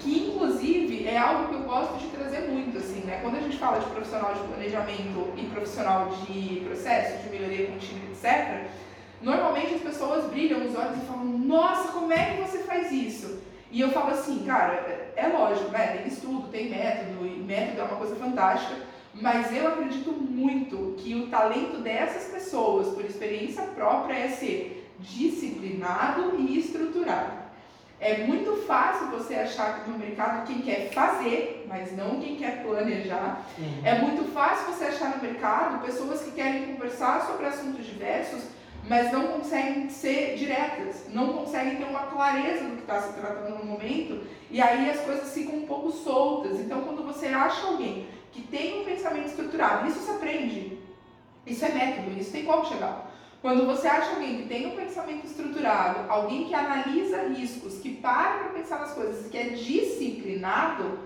que 0.03 0.29
inclusive 0.29 1.07
é 1.07 1.17
algo 1.17 1.49
que 1.49 1.55
eu 1.55 1.63
gosto 1.63 1.99
de 1.99 2.09
trazer 2.09 2.49
muito, 2.49 2.77
assim, 2.77 3.01
né? 3.01 3.21
Quando 3.23 3.37
a 3.37 3.41
gente 3.41 3.57
fala 3.57 3.79
de 3.79 3.87
profissional 3.87 4.35
de 4.35 4.41
planejamento 4.41 5.33
e 5.37 5.47
profissional 5.47 6.11
de 6.27 6.61
processo, 6.61 7.23
de 7.23 7.31
melhoria 7.31 7.69
contínua, 7.69 8.11
etc., 8.11 8.67
normalmente 9.23 9.75
as 9.75 9.81
pessoas 9.81 10.25
brilham 10.25 10.67
os 10.67 10.75
olhos 10.75 10.99
e 10.99 11.07
falam, 11.07 11.25
nossa, 11.25 11.93
como 11.93 12.13
é 12.13 12.35
que 12.35 12.43
você 12.43 12.59
faz 12.59 12.91
isso? 12.91 13.41
E 13.71 13.81
eu 13.81 13.91
falo 13.91 14.11
assim, 14.11 14.45
cara, 14.45 15.13
é 15.17 15.27
lógico, 15.29 15.71
né? 15.71 15.99
Tem 15.99 16.07
estudo, 16.09 16.49
tem 16.49 16.69
método, 16.69 17.25
e 17.25 17.39
método 17.39 17.81
é 17.81 17.85
uma 17.85 17.97
coisa 17.97 18.17
fantástica, 18.17 18.75
mas 19.23 19.57
eu 19.57 19.69
acredito 19.69 20.11
muito 20.11 20.97
que 20.99 21.15
o 21.15 21.29
talento 21.29 21.81
dessas 21.81 22.25
pessoas, 22.33 22.89
por 22.89 23.05
experiência 23.05 23.63
própria, 23.63 24.15
é 24.15 24.29
ser 24.29 24.93
disciplinado 24.99 26.35
e 26.41 26.59
estruturado. 26.59 27.41
É 28.01 28.25
muito 28.25 28.67
fácil 28.67 29.07
você 29.11 29.37
achar 29.37 29.87
no 29.87 29.97
mercado 29.97 30.45
quem 30.45 30.61
quer 30.61 30.91
fazer, 30.93 31.65
mas 31.69 31.97
não 31.97 32.21
quem 32.21 32.35
quer 32.35 32.65
planejar. 32.65 33.47
Uhum. 33.57 33.81
É 33.85 34.01
muito 34.01 34.33
fácil 34.33 34.73
você 34.73 34.87
achar 34.87 35.17
no 35.17 35.23
mercado 35.23 35.85
pessoas 35.87 36.21
que 36.23 36.33
querem 36.33 36.75
conversar 36.75 37.25
sobre 37.25 37.47
assuntos 37.47 37.87
diversos, 37.87 38.43
mas 38.89 39.13
não 39.13 39.29
conseguem 39.29 39.89
ser 39.89 40.35
diretas, 40.35 41.07
não 41.11 41.33
conseguem 41.35 41.77
ter 41.77 41.85
uma 41.85 42.07
clareza 42.07 42.65
do 42.65 42.75
que 42.75 42.83
está 42.83 43.01
se 43.01 43.13
tratando 43.13 43.57
no 43.61 43.65
momento, 43.65 44.27
e 44.51 44.61
aí 44.61 44.91
as 44.91 44.99
coisas 45.03 45.33
ficam 45.33 45.55
um 45.55 45.67
pouco 45.67 45.93
soltas. 45.93 46.59
Então, 46.59 46.81
quando 46.81 47.05
você 47.05 47.29
acha 47.29 47.69
alguém 47.69 48.09
que 48.33 48.42
tem 48.42 48.81
um 48.81 48.85
pensamento 48.85 49.27
estruturado, 49.27 49.88
isso 49.88 50.01
se 50.01 50.11
aprende, 50.11 50.79
isso 51.47 51.64
é 51.64 51.68
método, 51.68 52.18
isso 52.18 52.33
tem 52.33 52.45
como 52.45 52.64
chegar. 52.66 53.11
Quando 53.42 53.66
você 53.66 53.88
acha 53.88 54.11
alguém 54.11 54.38
que 54.38 54.49
tem 54.49 54.66
um 54.68 54.77
pensamento 54.77 55.27
estruturado, 55.27 56.11
alguém 56.11 56.45
que 56.45 56.55
analisa 56.55 57.29
riscos, 57.29 57.81
que 57.81 57.97
para 57.97 58.38
para 58.38 58.49
pensar 58.51 58.79
nas 58.79 58.95
coisas, 58.95 59.29
que 59.29 59.37
é 59.37 59.49
disciplinado, 59.51 61.01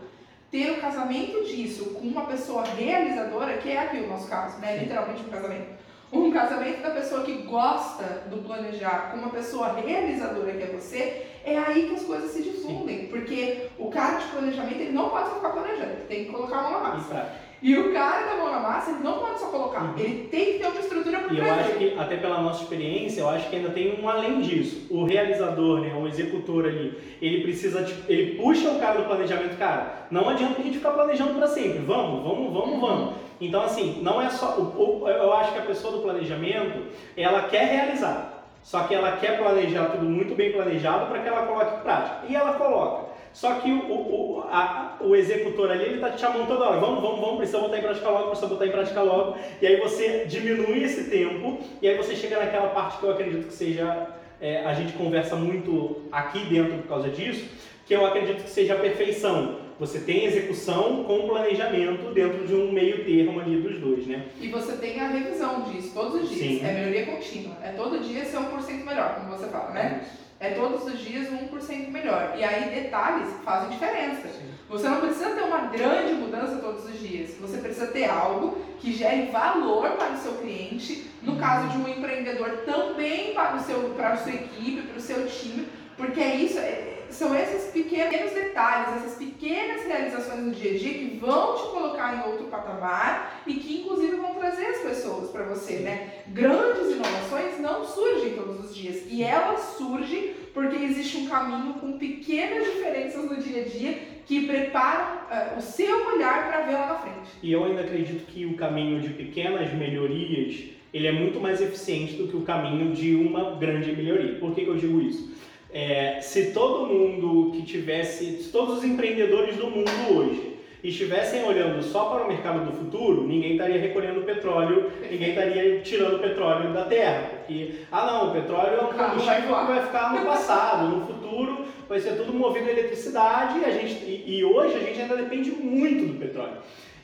ter 0.50 0.72
o 0.72 0.80
casamento 0.80 1.44
disso 1.44 1.94
com 1.94 2.06
uma 2.06 2.26
pessoa 2.26 2.62
realizadora, 2.64 3.56
que 3.58 3.70
é 3.70 3.78
aqui 3.78 3.98
o 3.98 4.08
nosso 4.08 4.28
caso, 4.28 4.58
né? 4.58 4.76
Literalmente 4.76 5.22
um 5.22 5.30
casamento. 5.30 5.86
Um 6.16 6.31
casamento 6.33 6.83
da 6.83 6.90
pessoa 6.90 7.22
que 7.22 7.42
gosta 7.42 8.24
do 8.31 8.38
planejar 8.38 9.11
com 9.11 9.18
uma 9.18 9.31
pessoa 9.31 9.74
realizadora 9.74 10.52
que 10.52 10.62
é 10.62 10.66
você, 10.66 11.26
é 11.44 11.59
aí 11.59 11.88
que 11.88 11.94
as 11.94 12.02
coisas 12.02 12.31
se 12.31 12.42
difundem. 12.42 13.00
Sim. 13.00 13.07
Porque 13.09 13.68
o 13.79 13.90
cara 13.90 14.18
de 14.18 14.26
planejamento, 14.26 14.81
ele 14.81 14.92
não 14.92 15.11
pode 15.11 15.29
só 15.29 15.35
ficar 15.37 15.50
planejando, 15.50 15.92
ele 15.92 16.05
tem 16.09 16.24
que 16.24 16.33
colocar 16.33 16.59
a 16.59 16.62
mão 16.62 16.72
na 16.72 16.88
massa. 16.88 17.45
E 17.62 17.76
o 17.76 17.92
cara 17.92 18.26
da 18.26 18.36
mão 18.36 18.52
na 18.52 18.60
massa, 18.60 18.90
ele 18.90 19.00
não 19.02 19.18
pode 19.18 19.40
só 19.40 19.46
colocar, 19.46 19.82
uhum. 19.82 19.94
ele 19.98 20.28
tem 20.28 20.52
que 20.52 20.58
ter 20.58 20.66
uma 20.66 20.78
estrutura 20.78 21.20
por 21.20 21.32
E 21.32 21.38
eu 21.38 21.52
acho 21.52 21.70
que, 21.72 21.98
até 21.98 22.16
pela 22.16 22.40
nossa 22.40 22.62
experiência, 22.62 23.20
eu 23.20 23.28
acho 23.28 23.48
que 23.48 23.56
ainda 23.56 23.70
tem 23.70 23.98
um 24.00 24.08
além 24.08 24.40
disso. 24.42 24.86
O 24.90 25.04
realizador, 25.04 25.80
né, 25.80 25.94
o 25.98 26.06
executor 26.06 26.66
ali, 26.66 26.98
ele 27.20 27.42
precisa, 27.42 27.86
ele 28.08 28.36
puxa 28.36 28.70
o 28.70 28.78
cara 28.78 28.98
do 29.00 29.06
planejamento, 29.06 29.56
cara, 29.56 30.06
não 30.10 30.28
adianta 30.28 30.60
a 30.60 30.62
gente 30.62 30.76
ficar 30.76 30.90
planejando 30.90 31.34
para 31.34 31.46
sempre, 31.46 31.78
vamos, 31.78 32.22
vamos, 32.22 32.52
vamos, 32.52 32.74
uhum. 32.74 32.80
vamos. 32.80 33.14
Então, 33.40 33.62
assim, 33.62 34.00
não 34.02 34.20
é 34.20 34.28
só, 34.30 34.56
eu 34.56 35.32
acho 35.32 35.52
que 35.52 35.58
a 35.58 35.62
pessoa 35.62 35.96
do 35.96 36.02
planejamento, 36.02 36.84
ela 37.16 37.42
quer 37.48 37.64
realizar, 37.64 38.36
só 38.62 38.82
que 38.82 38.94
ela 38.94 39.16
quer 39.16 39.38
planejar 39.38 39.90
tudo 39.90 40.04
muito 40.04 40.34
bem 40.34 40.52
planejado 40.52 41.06
para 41.06 41.20
que 41.20 41.28
ela 41.28 41.46
coloque 41.46 41.76
em 41.76 41.80
prática. 41.82 42.16
E 42.28 42.34
ela 42.34 42.54
coloca. 42.54 43.05
Só 43.37 43.57
que 43.57 43.70
o, 43.70 43.92
o, 43.92 44.44
a, 44.51 44.96
o 44.99 45.14
executor 45.14 45.70
ali, 45.70 45.85
ele 45.85 45.94
está 45.96 46.09
te 46.09 46.22
chamando 46.22 46.49
toda 46.49 46.70
hora, 46.70 46.81
vamos, 46.81 47.03
vamos, 47.03 47.20
vamos, 47.20 47.37
precisa 47.37 47.59
botar 47.59 47.77
em 47.77 47.83
prática 47.83 48.09
logo, 48.09 48.29
precisa 48.29 48.49
botar 48.49 48.66
em 48.66 48.70
prática 48.70 49.03
logo. 49.03 49.37
E 49.61 49.66
aí 49.66 49.77
você 49.77 50.25
diminui 50.25 50.83
esse 50.83 51.11
tempo, 51.11 51.59
e 51.83 51.87
aí 51.87 51.99
você 51.99 52.16
chega 52.16 52.38
naquela 52.38 52.68
parte 52.68 52.96
que 52.96 53.05
eu 53.05 53.11
acredito 53.11 53.49
que 53.49 53.53
seja, 53.53 54.09
é, 54.40 54.64
a 54.64 54.72
gente 54.72 54.94
conversa 54.94 55.37
muito 55.37 56.05
aqui 56.11 56.46
dentro 56.46 56.79
por 56.79 56.88
causa 56.88 57.11
disso, 57.11 57.46
que 57.85 57.94
eu 57.94 58.07
acredito 58.07 58.42
que 58.42 58.49
seja 58.49 58.72
a 58.72 58.79
perfeição. 58.79 59.66
Você 59.79 59.99
tem 59.99 60.25
execução 60.25 61.05
com 61.05 61.29
planejamento 61.29 62.14
dentro 62.14 62.46
de 62.46 62.55
um 62.55 62.72
meio 62.72 63.05
termo 63.05 63.38
ali 63.38 63.61
dos 63.61 63.79
dois, 63.79 64.07
né? 64.07 64.29
E 64.40 64.49
você 64.49 64.79
tem 64.79 64.99
a 64.99 65.09
revisão 65.09 65.61
disso 65.64 65.92
todos 65.92 66.22
os 66.22 66.31
dias. 66.31 66.61
Sim. 66.61 66.66
É 66.66 66.72
melhoria 66.72 67.05
contínua. 67.05 67.57
É 67.62 67.72
todo 67.72 68.03
dia 68.03 68.25
ser 68.25 68.38
1% 68.38 68.83
melhor, 68.83 69.16
como 69.16 69.37
você 69.37 69.46
fala, 69.49 69.72
né? 69.72 70.07
É 70.22 70.25
todos 70.55 70.85
os 70.85 70.99
dias 70.99 71.29
1% 71.29 71.88
melhor. 71.90 72.35
E 72.37 72.44
aí 72.44 72.83
detalhes 72.83 73.29
fazem 73.44 73.70
diferença. 73.70 74.29
Sim. 74.29 74.51
Você 74.68 74.88
não 74.88 75.01
precisa 75.01 75.31
ter 75.31 75.42
uma 75.42 75.66
grande 75.66 76.14
mudança 76.14 76.57
todos 76.57 76.85
os 76.85 76.99
dias. 76.99 77.35
Você 77.40 77.59
precisa 77.59 77.87
ter 77.87 78.11
algo 78.11 78.59
que 78.79 78.92
gere 78.92 79.31
valor 79.31 79.92
para 79.92 80.12
o 80.12 80.18
seu 80.18 80.33
cliente. 80.35 81.11
No 81.22 81.33
uhum. 81.33 81.38
caso 81.38 81.68
de 81.68 81.79
um 81.79 81.88
empreendedor, 81.88 82.51
também 82.66 83.33
para, 83.33 83.57
o 83.57 83.61
seu, 83.61 83.81
para 83.90 84.11
a 84.11 84.16
sua 84.16 84.33
equipe, 84.33 84.83
para 84.83 84.99
o 84.99 85.01
seu 85.01 85.27
time. 85.27 85.68
Porque 85.96 86.20
é 86.20 86.37
isso, 86.37 86.59
é, 86.59 86.96
são 87.11 87.35
esses 87.35 87.70
pequenos 87.72 88.33
detalhes, 88.33 89.03
essas 89.03 89.16
pequenas 89.16 89.87
realizações 89.87 90.40
no 90.40 90.51
dia 90.51 90.72
a 90.72 90.79
dia 90.79 90.94
que 90.94 91.18
vão 91.18 91.57
te 91.57 91.62
colocar 91.70 92.14
em 92.14 92.31
outro 92.31 92.46
patamar 92.46 93.42
e 93.46 93.55
que 93.55 93.81
inclusive 93.81 94.15
trazer 94.37 94.66
as 94.66 94.79
pessoas 94.79 95.31
para 95.31 95.44
você, 95.44 95.77
né? 95.81 96.14
Grandes 96.29 96.92
inovações 96.92 97.61
não 97.61 97.85
surgem 97.85 98.35
todos 98.35 98.64
os 98.64 98.75
dias 98.75 99.05
e 99.09 99.22
elas 99.22 99.61
surgem 99.77 100.35
porque 100.55 100.77
existe 100.77 101.18
um 101.18 101.27
caminho 101.27 101.75
com 101.75 101.99
pequenas 101.99 102.64
diferenças 102.64 103.25
no 103.25 103.37
dia 103.37 103.62
a 103.62 103.64
dia 103.64 103.99
que 104.25 104.46
preparam 104.46 105.16
uh, 105.27 105.59
o 105.59 105.62
seu 105.62 106.07
olhar 106.07 106.49
para 106.49 106.62
ver 106.62 106.72
lá 106.72 106.87
na 106.87 106.94
frente. 106.94 107.31
E 107.42 107.53
eu 107.53 107.64
ainda 107.64 107.83
acredito 107.83 108.27
que 108.27 108.46
o 108.46 108.55
caminho 108.55 109.01
de 109.01 109.11
pequenas 109.11 109.72
melhorias 109.75 110.77
ele 110.92 111.07
é 111.07 111.12
muito 111.12 111.38
mais 111.38 111.61
eficiente 111.61 112.14
do 112.14 112.29
que 112.29 112.37
o 112.37 112.40
caminho 112.40 112.94
de 112.94 113.14
uma 113.14 113.57
grande 113.57 113.94
melhoria. 113.94 114.38
Por 114.38 114.55
que, 114.55 114.64
que 114.64 114.70
eu 114.70 114.77
digo 114.77 115.01
isso? 115.01 115.35
É, 115.70 116.20
se 116.22 116.53
todo 116.53 116.87
mundo 116.87 117.53
que 117.53 117.62
tivesse, 117.62 118.42
se 118.42 118.51
todos 118.51 118.79
os 118.79 118.85
empreendedores 118.85 119.57
do 119.57 119.66
mundo 119.66 119.90
hoje 120.11 120.55
estivessem 120.88 121.44
olhando 121.44 121.83
só 121.83 122.07
para 122.07 122.25
o 122.25 122.29
mercado 122.29 122.64
do 122.64 122.72
futuro, 122.72 123.27
ninguém 123.27 123.53
estaria 123.53 123.81
recolhendo 123.81 124.22
petróleo, 124.22 124.92
ninguém 125.11 125.31
estaria 125.31 125.81
tirando 125.81 126.20
petróleo 126.20 126.72
da 126.72 126.85
terra. 126.85 127.31
Porque, 127.37 127.81
ah 127.90 128.07
não, 128.07 128.29
o 128.31 128.33
petróleo 128.33 128.77
é 128.77 128.83
um 128.83 128.92
combustível 128.92 129.57
que 129.57 129.66
vai 129.66 129.87
ficar 129.87 130.12
no 130.12 130.27
passado, 130.27 130.88
no 130.88 131.07
futuro 131.07 131.64
vai 131.88 132.01
ser 132.01 132.16
tudo 132.16 132.35
movido 132.35 132.68
a 132.68 132.72
eletricidade 132.72 133.61
e, 133.61 133.64
a 133.64 133.70
gente, 133.70 134.05
e, 134.05 134.38
e 134.38 134.44
hoje 134.44 134.75
a 134.75 134.81
gente 134.81 135.01
ainda 135.01 135.16
depende 135.16 135.51
muito 135.51 136.12
do 136.12 136.18
petróleo. 136.18 136.57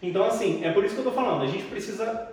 Então, 0.02 0.24
assim, 0.24 0.64
é 0.64 0.72
por 0.72 0.84
isso 0.84 0.94
que 0.94 1.00
eu 1.00 1.08
estou 1.08 1.24
falando, 1.24 1.42
a 1.42 1.46
gente 1.46 1.64
precisa 1.64 2.28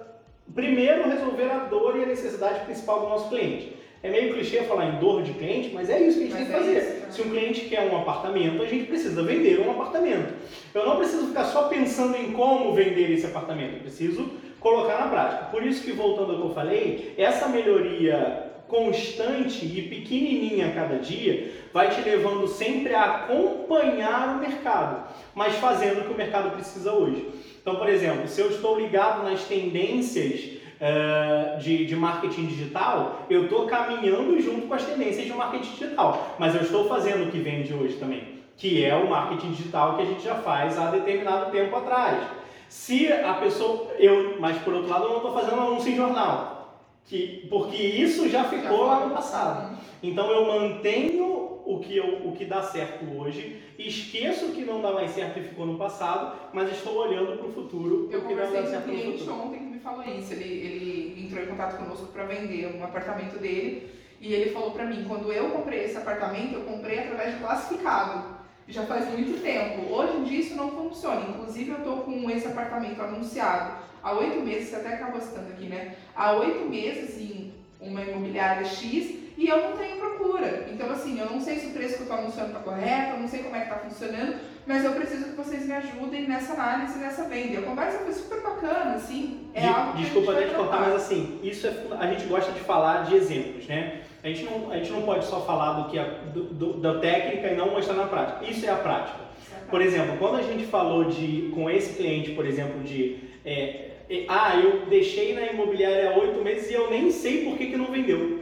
primeiro 0.56 1.08
resolver 1.08 1.52
a 1.52 1.60
dor 1.66 1.98
e 1.98 2.04
a 2.04 2.08
necessidade 2.08 2.66
principal 2.66 3.02
do 3.02 3.10
nosso 3.10 3.30
cliente. 3.30 3.79
É 4.02 4.10
meio 4.10 4.34
clichê 4.34 4.62
falar 4.62 4.86
em 4.86 5.00
dor 5.00 5.24
de 5.24 5.34
cliente, 5.34 5.72
mas 5.74 5.90
é 5.90 6.02
isso 6.02 6.20
que 6.20 6.26
a 6.26 6.28
gente 6.28 6.38
mas 6.38 6.48
tem 6.48 6.48
que 6.48 6.54
é 6.54 6.58
fazer. 6.58 6.78
Isso, 6.78 7.00
né? 7.00 7.12
Se 7.12 7.22
um 7.22 7.30
cliente 7.30 7.62
quer 7.62 7.92
um 7.92 7.98
apartamento, 7.98 8.64
a 8.64 8.66
gente 8.66 8.86
precisa 8.86 9.22
vender 9.24 9.60
um 9.60 9.72
apartamento. 9.72 10.34
Eu 10.74 10.86
não 10.86 10.96
preciso 10.98 11.28
ficar 11.28 11.46
só 11.46 11.64
pensando 11.68 12.16
em 12.16 12.32
como 12.32 12.74
vender 12.74 13.12
esse 13.12 13.26
apartamento, 13.26 13.74
eu 13.74 13.80
preciso 13.82 14.30
colocar 14.60 15.00
na 15.00 15.08
prática. 15.08 15.46
Por 15.46 15.64
isso 15.66 15.84
que, 15.84 15.92
voltando 15.92 16.32
ao 16.32 16.38
que 16.38 16.48
eu 16.48 16.54
falei, 16.54 17.14
essa 17.18 17.48
melhoria 17.50 18.46
constante 18.70 19.66
e 19.66 19.82
pequenininha 19.82 20.68
a 20.68 20.72
cada 20.72 21.00
dia 21.00 21.52
vai 21.74 21.90
te 21.90 22.02
levando 22.02 22.48
sempre 22.48 22.94
a 22.94 23.04
acompanhar 23.04 24.36
o 24.36 24.40
mercado, 24.40 25.10
mas 25.34 25.56
fazendo 25.56 26.02
o 26.02 26.04
que 26.04 26.14
o 26.14 26.18
mercado 26.18 26.52
precisa 26.52 26.94
hoje. 26.94 27.28
Então, 27.62 27.76
por 27.76 27.90
exemplo, 27.90 28.28
se 28.28 28.40
eu 28.40 28.50
estou 28.50 28.80
ligado 28.80 29.24
nas 29.24 29.44
tendências 29.44 30.59
uh, 30.80 31.60
de, 31.60 31.86
de 31.86 31.96
marketing 31.96 32.46
digital, 32.48 33.26
eu 33.30 33.44
estou 33.44 33.66
caminhando 33.68 34.40
junto 34.42 34.68
com 34.68 34.74
as 34.74 34.86
tendências 34.86 35.26
de 35.26 35.34
marketing 35.34 35.72
digital, 35.72 36.36
mas 36.40 36.56
eu 36.56 36.62
estou 36.62 36.88
fazendo 36.88 37.28
o 37.28 37.32
que 37.32 37.40
vende 37.40 37.74
hoje 37.74 37.96
também, 37.96 38.40
que 38.58 38.84
é 38.84 38.96
o 38.96 39.10
marketing 39.10 39.52
digital 39.52 39.96
que 39.96 40.04
a 40.04 40.06
gente 40.06 40.24
já 40.24 40.36
faz 40.36 40.78
há 40.78 40.92
determinado 40.92 41.52
tempo 41.52 41.76
atrás. 41.76 42.24
Se 42.68 43.12
a 43.12 43.34
pessoa, 43.34 43.88
eu, 43.98 44.40
mas 44.40 44.58
por 44.60 44.74
outro 44.74 44.90
lado, 44.90 45.06
eu 45.06 45.10
não 45.10 45.18
estou 45.18 45.34
fazendo 45.34 45.62
anúncio 45.62 45.92
em 45.92 45.96
jornal, 45.96 46.78
que, 47.06 47.48
porque 47.50 47.82
isso 47.82 48.30
já 48.30 48.44
ficou 48.44 48.86
lá 48.86 49.06
no 49.06 49.16
passado. 49.16 49.78
Então 50.02 50.32
eu 50.32 50.46
mantenho 50.46 51.29
o 51.70 51.80
que, 51.80 51.96
eu, 51.96 52.28
o 52.28 52.32
que 52.32 52.46
dá 52.46 52.64
certo 52.64 53.06
hoje, 53.16 53.62
esqueço 53.78 54.48
o 54.48 54.52
que 54.54 54.66
não 54.66 54.82
dá 54.82 54.92
mais 54.92 55.12
certo 55.12 55.38
e 55.38 55.44
ficou 55.44 55.68
no 55.68 55.78
passado, 55.78 56.36
mas 56.52 56.72
estou 56.72 56.98
olhando 56.98 57.38
para 57.38 57.46
o 57.46 57.52
futuro. 57.52 58.10
Eu 58.12 58.24
conversei 58.24 58.64
com 58.64 58.78
um 58.78 58.82
cliente 58.82 59.30
ontem 59.30 59.60
que 59.60 59.66
me 59.66 59.80
falou 59.80 60.04
isso. 60.04 60.34
Ele, 60.34 60.46
ele 60.46 61.24
entrou 61.24 61.44
em 61.44 61.46
contato 61.46 61.78
conosco 61.78 62.08
para 62.08 62.26
vender 62.26 62.76
um 62.76 62.84
apartamento 62.84 63.38
dele 63.38 63.88
e 64.20 64.34
ele 64.34 64.50
falou 64.50 64.72
para 64.72 64.86
mim: 64.86 65.06
quando 65.08 65.32
eu 65.32 65.52
comprei 65.52 65.84
esse 65.84 65.96
apartamento, 65.96 66.56
eu 66.56 66.62
comprei 66.62 66.98
através 66.98 67.36
de 67.36 67.40
classificado. 67.40 68.40
Já 68.68 68.88
faz 68.88 69.08
muito 69.12 69.40
tempo. 69.40 69.94
Hoje 69.94 70.18
em 70.18 70.24
dia 70.24 70.40
isso 70.40 70.56
não 70.56 70.72
funciona. 70.72 71.30
Inclusive 71.30 71.70
eu 71.70 71.78
estou 71.78 71.98
com 71.98 72.30
esse 72.32 72.48
apartamento 72.48 73.00
anunciado 73.00 73.90
há 74.02 74.14
oito 74.14 74.42
meses, 74.42 74.70
você 74.70 74.76
até 74.78 74.96
acabou 74.96 75.22
citando 75.22 75.50
aqui, 75.50 75.66
né? 75.66 75.96
Há 76.16 76.34
oito 76.34 76.68
meses 76.68 77.20
em 77.20 77.54
uma 77.80 78.02
imobiliária 78.02 78.66
X 78.66 79.29
e 79.40 79.48
eu 79.48 79.70
não 79.70 79.78
tenho 79.78 79.96
procura. 79.96 80.68
Então, 80.70 80.92
assim, 80.92 81.18
eu 81.18 81.28
não 81.28 81.40
sei 81.40 81.56
se 81.56 81.68
o 81.68 81.70
preço 81.70 81.96
que 81.96 82.02
eu 82.02 82.04
estou 82.04 82.18
anunciando 82.18 82.50
está 82.50 82.60
correto, 82.60 83.14
eu 83.14 83.20
não 83.22 83.28
sei 83.28 83.42
como 83.42 83.56
é 83.56 83.60
que 83.60 83.66
está 83.72 83.78
funcionando, 83.78 84.36
mas 84.68 84.84
eu 84.84 84.92
preciso 84.92 85.30
que 85.30 85.38
vocês 85.38 85.66
me 85.66 85.72
ajudem 85.72 86.28
nessa 86.28 86.54
análise 86.54 87.00
nessa 87.00 87.24
venda. 87.24 87.54
E 87.54 87.58
a 87.58 87.62
conversa 87.62 88.00
foi 88.00 88.12
super 88.12 88.42
bacana, 88.42 88.96
assim. 88.96 89.50
É 89.54 89.62
de, 89.62 89.68
algo 89.68 89.98
desculpa 89.98 90.34
até 90.34 90.48
te 90.48 90.56
cortar, 90.56 90.82
mas 90.82 90.96
assim, 90.96 91.40
isso 91.42 91.66
é, 91.68 91.74
a 91.98 92.08
gente 92.08 92.26
gosta 92.26 92.52
de 92.52 92.60
falar 92.60 93.06
de 93.06 93.16
exemplos, 93.16 93.66
né? 93.66 94.02
A 94.22 94.28
gente 94.28 94.44
não, 94.44 94.70
a 94.72 94.76
gente 94.76 94.92
não 94.92 95.04
pode 95.04 95.24
só 95.24 95.40
falar 95.46 95.84
do 95.84 95.90
que 95.90 95.98
é, 95.98 96.04
do, 96.34 96.44
do, 96.44 96.74
da 96.74 97.00
técnica 97.00 97.48
e 97.48 97.56
não 97.56 97.72
mostrar 97.72 97.94
na 97.94 98.08
prática. 98.08 98.44
Isso 98.44 98.66
é 98.66 98.70
a 98.70 98.76
prática. 98.76 99.20
É 99.56 99.70
por 99.70 99.82
exemplo, 99.82 100.18
quando 100.20 100.36
a 100.36 100.42
gente 100.42 100.66
falou 100.66 101.06
de 101.06 101.50
com 101.56 101.70
esse 101.70 101.94
cliente, 101.94 102.32
por 102.32 102.46
exemplo, 102.46 102.84
de 102.84 103.20
é, 103.46 103.86
ah, 104.28 104.60
eu 104.62 104.86
deixei 104.88 105.34
na 105.34 105.46
imobiliária 105.46 106.10
há 106.10 106.18
oito 106.18 106.44
meses 106.44 106.70
e 106.70 106.74
eu 106.74 106.90
nem 106.90 107.10
sei 107.10 107.46
por 107.46 107.58
que, 107.58 107.68
que 107.68 107.78
não 107.78 107.86
vendeu. 107.86 108.39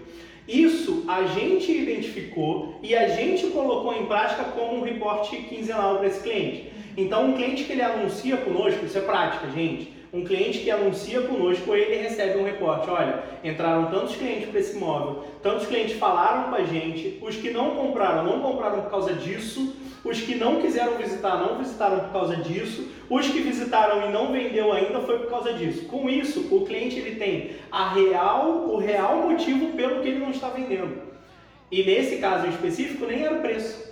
Isso 0.48 1.04
a 1.08 1.26
gente 1.26 1.72
identificou 1.72 2.80
e 2.82 2.96
a 2.96 3.10
gente 3.10 3.48
colocou 3.48 3.94
em 3.94 4.06
prática 4.06 4.46
como 4.46 4.78
um 4.78 4.82
reporte 4.82 5.36
quinzenal 5.36 5.98
para 5.98 6.08
esse 6.08 6.22
cliente. 6.22 6.72
Então, 6.96 7.28
um 7.28 7.34
cliente 7.34 7.66
que 7.66 7.74
ele 7.74 7.82
anuncia 7.82 8.38
conosco, 8.38 8.86
isso 8.86 8.98
é 8.98 9.02
prática, 9.02 9.52
gente. 9.52 9.94
Um 10.12 10.24
cliente 10.24 10.60
que 10.60 10.72
anuncia 10.72 11.22
conosco, 11.22 11.76
ele 11.76 12.02
recebe 12.02 12.40
um 12.40 12.46
reporte. 12.46 12.90
Olha, 12.90 13.24
entraram 13.44 13.92
tantos 13.92 14.16
clientes 14.16 14.50
para 14.50 14.60
esse 14.60 14.76
imóvel, 14.76 15.26
tantos 15.44 15.68
clientes 15.68 15.98
falaram 15.98 16.50
com 16.50 16.56
a 16.56 16.64
gente, 16.64 17.20
os 17.22 17.36
que 17.36 17.52
não 17.52 17.76
compraram, 17.76 18.24
não 18.24 18.40
compraram 18.40 18.82
por 18.82 18.90
causa 18.90 19.14
disso, 19.14 19.76
os 20.04 20.22
que 20.22 20.36
não 20.36 20.62
quiseram 20.62 20.98
visitar 20.98 21.38
não 21.38 21.58
visitaram 21.58 22.00
por 22.00 22.12
causa 22.12 22.36
disso, 22.38 22.88
os 23.10 23.28
que 23.28 23.40
visitaram 23.40 24.08
e 24.08 24.12
não 24.12 24.32
vendeu 24.32 24.72
ainda 24.72 25.00
foi 25.02 25.20
por 25.20 25.30
causa 25.30 25.54
disso. 25.54 25.86
Com 25.86 26.10
isso, 26.10 26.48
o 26.52 26.66
cliente 26.66 26.98
ele 27.00 27.16
tem 27.16 27.52
a 27.72 27.94
real, 27.94 28.70
o 28.70 28.78
real 28.78 29.30
motivo 29.30 29.74
pelo 29.74 30.02
que 30.02 30.10
ele 30.10 30.20
não 30.20 30.32
está 30.32 30.50
vendendo. 30.50 31.02
E 31.72 31.84
nesse 31.84 32.18
caso 32.18 32.48
específico 32.48 33.06
nem 33.06 33.24
era 33.24 33.36
o 33.36 33.42
preço. 33.42 33.88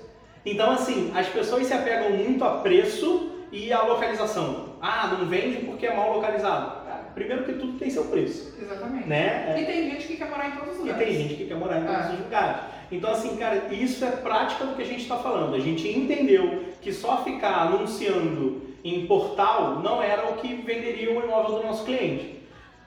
Então 0.45 0.71
assim, 0.71 1.11
as 1.15 1.27
pessoas 1.27 1.65
se 1.65 1.73
apegam 1.73 2.11
muito 2.11 2.43
a 2.43 2.59
preço 2.59 3.31
e 3.51 3.71
a 3.71 3.81
localização. 3.81 4.75
Ah, 4.81 5.15
não 5.17 5.27
vende 5.27 5.65
porque 5.65 5.87
é 5.87 5.95
mal 5.95 6.13
localizado. 6.13 6.74
Primeiro 7.15 7.45
que 7.45 7.53
tudo 7.53 7.79
tem 7.79 7.89
seu 7.89 8.03
preço. 8.05 8.53
Exatamente. 8.61 9.07
Né? 9.07 9.55
E 9.57 9.65
tem 9.65 9.89
gente 9.89 10.05
que 10.05 10.17
quer 10.17 10.29
morar 10.29 10.49
em 10.49 10.51
todos 10.51 10.73
os 10.73 10.79
lugares. 10.79 11.01
E 11.01 11.05
tem 11.05 11.17
gente 11.17 11.35
que 11.35 11.45
quer 11.45 11.55
morar 11.55 11.79
em 11.79 11.85
todos 11.85 11.95
ah. 11.95 12.11
os 12.13 12.19
lugares. 12.19 12.61
Então, 12.91 13.11
assim, 13.11 13.35
cara, 13.37 13.73
isso 13.73 14.05
é 14.05 14.11
prática 14.11 14.65
do 14.65 14.75
que 14.75 14.81
a 14.81 14.85
gente 14.85 15.01
está 15.01 15.17
falando. 15.17 15.55
A 15.55 15.59
gente 15.59 15.87
entendeu 15.87 16.65
que 16.81 16.91
só 16.93 17.23
ficar 17.23 17.67
anunciando 17.67 18.61
em 18.83 19.07
portal 19.07 19.79
não 19.81 20.03
era 20.03 20.29
o 20.29 20.35
que 20.35 20.53
venderia 20.55 21.09
o 21.09 21.23
imóvel 21.23 21.59
do 21.59 21.63
nosso 21.63 21.85
cliente. 21.85 22.35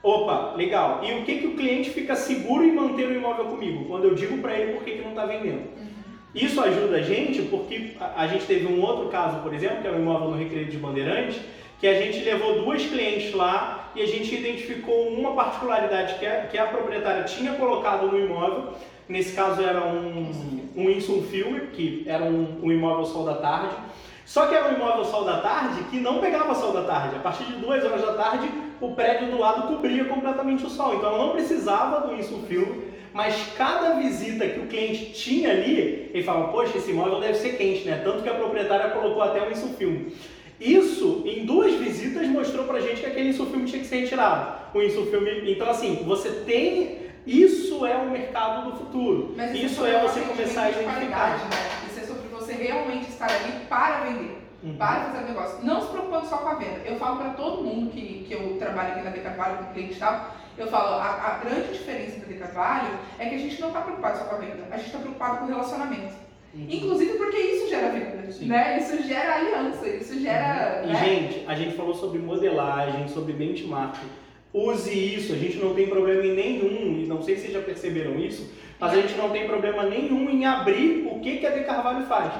Opa, 0.01 0.53
legal. 0.55 1.01
E 1.03 1.11
o 1.19 1.25
que, 1.25 1.39
que 1.39 1.47
o 1.47 1.55
cliente 1.55 1.89
fica 1.89 2.15
seguro 2.15 2.63
em 2.63 2.71
manter 2.71 3.07
o 3.07 3.13
imóvel 3.13 3.45
comigo? 3.45 3.85
Quando 3.85 4.05
eu 4.05 4.15
digo 4.15 4.37
para 4.37 4.57
ele 4.57 4.73
por 4.73 4.83
que, 4.83 4.91
que 4.91 5.01
não 5.01 5.09
está 5.09 5.25
vendendo. 5.25 5.67
Uhum. 5.75 5.89
Isso 6.33 6.61
ajuda 6.61 6.97
a 6.97 7.01
gente 7.01 7.41
porque 7.43 7.93
a, 8.15 8.27
gente 8.27 8.45
teve 8.45 8.67
um 8.67 8.81
outro 8.81 9.09
caso, 9.09 9.41
por 9.41 9.53
exemplo, 9.53 9.81
que 9.81 9.87
é 9.87 9.91
o 9.91 9.97
imóvel 9.97 10.29
no 10.29 10.37
Recreio 10.37 10.67
de 10.67 10.77
Bandeirantes, 10.77 11.41
que 11.79 11.87
a 11.87 11.99
gente 11.99 12.23
levou 12.23 12.63
duas 12.63 12.85
clientes 12.85 13.33
lá 13.33 13.78
e 13.95 14.01
a 14.01 14.05
gente 14.05 14.33
identificou 14.35 15.09
uma 15.09 15.33
particularidade 15.33 16.19
que 16.19 16.25
a, 16.25 16.41
que 16.47 16.57
a 16.57 16.65
proprietária 16.67 17.23
tinha 17.23 17.53
colocado 17.53 18.07
no 18.07 18.19
imóvel 18.19 18.73
Nesse 19.09 19.33
caso 19.33 19.63
era 19.63 19.83
um, 19.87 20.61
um 20.75 20.85
Winston 20.85 21.23
Filme, 21.23 21.61
que 21.73 22.03
era 22.05 22.23
um, 22.23 22.59
um 22.61 22.71
imóvel 22.71 23.03
sol 23.05 23.25
da 23.25 23.33
tarde. 23.33 23.75
Só 24.23 24.45
que 24.45 24.53
era 24.53 24.69
um 24.69 24.75
imóvel 24.75 25.03
sol 25.03 25.25
da 25.25 25.41
tarde 25.41 25.83
que 25.85 25.99
não 25.99 26.19
pegava 26.19 26.53
sol 26.53 26.71
da 26.71 26.83
tarde. 26.83 27.15
A 27.15 27.19
partir 27.19 27.45
de 27.45 27.53
duas 27.53 27.83
horas 27.83 28.03
da 28.03 28.13
tarde, 28.13 28.47
o 28.79 28.91
prédio 28.91 29.31
do 29.31 29.39
lado 29.39 29.67
cobria 29.67 30.05
completamente 30.05 30.63
o 30.63 30.69
sol. 30.69 30.93
Então 30.93 31.09
ela 31.09 31.25
não 31.25 31.31
precisava 31.31 32.01
do 32.01 32.15
Winston 32.15 32.43
Filme, 32.47 32.83
mas 33.11 33.51
cada 33.57 33.95
visita 33.95 34.47
que 34.47 34.59
o 34.59 34.67
cliente 34.67 35.11
tinha 35.11 35.49
ali, 35.49 36.11
ele 36.13 36.23
falava, 36.23 36.51
poxa, 36.51 36.77
esse 36.77 36.91
imóvel 36.91 37.19
deve 37.19 37.33
ser 37.33 37.57
quente, 37.57 37.85
né? 37.85 37.99
Tanto 38.03 38.21
que 38.21 38.29
a 38.29 38.35
proprietária 38.35 38.91
colocou 38.91 39.23
até 39.23 39.41
o 39.41 39.47
Winston 39.47 39.69
Filme. 39.69 40.13
Isso, 40.59 41.23
em 41.25 41.45
duas 41.45 41.73
visitas, 41.75 42.27
mostrou 42.27 42.65
pra 42.65 42.81
gente 42.81 43.01
que 43.01 43.05
aquele 43.05 43.29
insufilme 43.29 43.65
tinha 43.65 43.81
que 43.81 43.87
ser 43.87 44.01
retirado. 44.01 44.59
O 44.73 44.81
insufilme, 44.81 45.51
então 45.51 45.69
assim, 45.69 46.03
você 46.05 46.29
tem 46.45 47.09
isso 47.25 47.85
é 47.85 47.95
o 47.95 48.09
mercado 48.09 48.71
do 48.71 48.77
futuro. 48.77 49.33
Mas 49.37 49.53
isso, 49.53 49.65
isso 49.65 49.85
é 49.85 50.01
você 50.01 50.21
começar 50.21 50.63
a 50.63 50.71
identificar. 50.71 51.37
Né? 51.37 51.49
Isso 51.87 51.99
é 51.99 52.03
sobre 52.03 52.27
você 52.29 52.53
realmente 52.53 53.09
estar 53.09 53.29
ali 53.29 53.65
para 53.69 54.05
vender. 54.05 54.41
Uhum. 54.63 54.75
Para 54.75 55.11
fazer 55.11 55.25
negócio. 55.25 55.63
Não 55.63 55.81
se 55.81 55.87
preocupando 55.89 56.27
só 56.27 56.37
com 56.37 56.49
a 56.49 56.55
venda. 56.55 56.81
Eu 56.85 56.97
falo 56.97 57.17
para 57.17 57.29
todo 57.31 57.63
mundo 57.63 57.91
que, 57.91 58.25
que 58.27 58.33
eu 58.33 58.57
trabalho 58.57 58.93
aqui 58.93 59.03
na 59.03 59.11
Decarvalho 59.11 59.57
com 59.59 59.73
cliente 59.73 59.93
e 59.93 59.99
tal, 59.99 60.35
eu 60.57 60.67
falo, 60.67 60.95
a, 60.95 61.05
a 61.05 61.37
grande 61.43 61.71
diferença 61.71 62.19
da 62.19 62.25
Decarvalho 62.25 62.99
é 63.17 63.29
que 63.29 63.35
a 63.35 63.37
gente 63.37 63.61
não 63.61 63.69
está 63.69 63.81
preocupado 63.81 64.17
só 64.17 64.23
com 64.25 64.35
a 64.35 64.39
venda, 64.39 64.67
a 64.69 64.77
gente 64.77 64.87
está 64.87 64.99
preocupado 64.99 65.37
com 65.37 65.45
o 65.45 65.47
relacionamento. 65.47 66.13
Inclusive 66.55 67.17
porque 67.17 67.37
isso 67.37 67.69
gera 67.69 67.89
venda, 67.89 68.23
né? 68.41 68.79
Isso 68.79 69.07
gera 69.07 69.35
aliança, 69.35 69.87
isso 69.87 70.19
gera. 70.19 70.83
E, 70.83 70.87
né? 70.87 71.05
gente, 71.05 71.45
a 71.47 71.55
gente 71.55 71.75
falou 71.75 71.93
sobre 71.93 72.19
modelagem, 72.19 73.07
sobre 73.07 73.33
benchmarking 73.33 74.07
use 74.53 74.91
isso, 74.91 75.33
a 75.33 75.37
gente 75.37 75.57
não 75.57 75.73
tem 75.73 75.87
problema 75.87 76.25
em 76.25 76.33
nenhum, 76.33 76.99
e 76.99 77.05
não 77.05 77.21
sei 77.21 77.35
se 77.35 77.41
vocês 77.41 77.53
já 77.53 77.61
perceberam 77.61 78.19
isso, 78.19 78.51
mas 78.79 78.93
a 78.93 78.95
gente 78.95 79.15
não 79.15 79.29
tem 79.29 79.47
problema 79.47 79.83
nenhum 79.83 80.29
em 80.29 80.45
abrir 80.45 81.07
o 81.07 81.19
que, 81.19 81.37
que 81.37 81.45
a 81.45 81.51
De 81.51 81.63
Carvalho 81.63 82.05
faz. 82.05 82.33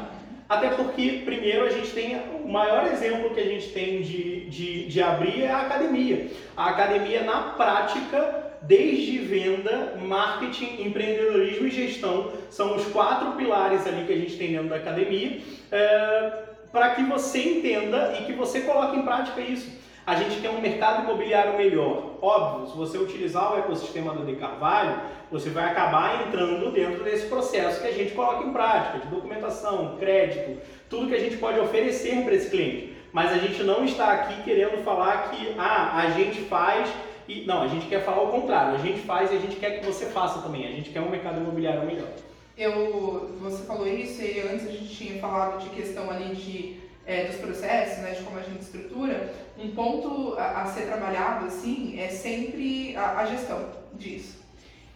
Até 0.47 0.69
porque, 0.69 1.21
primeiro, 1.23 1.65
a 1.65 1.69
gente 1.69 1.91
tem 1.91 2.19
o 2.43 2.47
maior 2.47 2.87
exemplo 2.87 3.29
que 3.29 3.39
a 3.39 3.45
gente 3.45 3.69
tem 3.69 4.01
de, 4.01 4.49
de, 4.49 4.87
de 4.87 5.01
abrir 5.01 5.43
é 5.43 5.51
a 5.51 5.61
academia. 5.61 6.27
A 6.57 6.69
academia, 6.69 7.21
na 7.21 7.41
prática, 7.51 8.48
desde 8.61 9.19
venda, 9.19 9.95
marketing, 10.01 10.81
empreendedorismo 10.81 11.67
e 11.67 11.71
gestão, 11.71 12.31
são 12.49 12.75
os 12.75 12.85
quatro 12.87 13.31
pilares 13.33 13.85
ali 13.87 14.05
que 14.05 14.13
a 14.13 14.17
gente 14.17 14.37
tem 14.37 14.51
dentro 14.51 14.69
da 14.69 14.75
academia, 14.75 15.39
é, 15.71 16.43
para 16.71 16.95
que 16.95 17.03
você 17.03 17.39
entenda 17.41 18.17
e 18.19 18.25
que 18.25 18.33
você 18.33 18.61
coloque 18.61 18.97
em 18.97 19.03
prática 19.03 19.41
isso 19.41 19.79
a 20.09 20.15
gente 20.15 20.41
quer 20.41 20.49
um 20.49 20.59
mercado 20.59 21.03
imobiliário 21.03 21.55
melhor. 21.55 22.15
Óbvio, 22.19 22.71
se 22.71 22.75
você 22.75 22.97
utilizar 22.97 23.53
o 23.53 23.59
ecossistema 23.59 24.11
do 24.11 24.25
De 24.25 24.37
Carvalho, 24.37 25.01
você 25.31 25.51
vai 25.51 25.65
acabar 25.65 26.27
entrando 26.27 26.71
dentro 26.71 27.03
desse 27.03 27.27
processo 27.27 27.79
que 27.79 27.87
a 27.87 27.93
gente 27.93 28.15
coloca 28.15 28.43
em 28.43 28.51
prática, 28.51 28.97
de 28.97 29.07
documentação, 29.07 29.97
crédito, 29.99 30.59
tudo 30.89 31.07
que 31.07 31.13
a 31.13 31.19
gente 31.19 31.37
pode 31.37 31.59
oferecer 31.59 32.23
para 32.23 32.33
esse 32.33 32.49
cliente. 32.49 32.97
Mas 33.11 33.31
a 33.31 33.37
gente 33.37 33.63
não 33.63 33.83
está 33.83 34.13
aqui 34.13 34.43
querendo 34.43 34.83
falar 34.83 35.29
que 35.29 35.55
ah, 35.57 35.97
a 35.97 36.09
gente 36.11 36.41
faz 36.41 36.89
e 37.27 37.45
não, 37.45 37.61
a 37.61 37.67
gente 37.67 37.85
quer 37.87 38.03
falar 38.03 38.23
o 38.23 38.31
contrário. 38.31 38.75
A 38.75 38.79
gente 38.79 39.01
faz 39.01 39.31
e 39.31 39.35
a 39.35 39.39
gente 39.39 39.55
quer 39.57 39.79
que 39.79 39.85
você 39.85 40.07
faça 40.07 40.41
também. 40.41 40.67
A 40.67 40.71
gente 40.71 40.89
quer 40.89 41.01
um 41.01 41.09
mercado 41.09 41.39
imobiliário 41.39 41.85
melhor. 41.85 42.09
Eu, 42.57 43.37
você 43.39 43.63
falou 43.63 43.87
isso 43.87 44.21
e 44.21 44.41
antes 44.41 44.67
a 44.67 44.71
gente 44.71 44.95
tinha 44.95 45.19
falado 45.21 45.63
de 45.63 45.69
questão 45.69 46.09
ali 46.09 46.35
de 46.35 46.79
é, 47.05 47.25
dos 47.25 47.37
processos, 47.37 48.03
né, 48.03 48.11
de 48.11 48.21
como 48.23 48.37
a 48.37 48.43
gente 48.43 48.61
estrutura, 48.61 49.33
um 49.57 49.71
ponto 49.71 50.35
a, 50.37 50.61
a 50.61 50.65
ser 50.67 50.83
trabalhado 50.83 51.47
assim 51.47 51.99
é 51.99 52.07
sempre 52.09 52.95
a, 52.95 53.17
a 53.17 53.25
gestão 53.25 53.67
disso. 53.93 54.37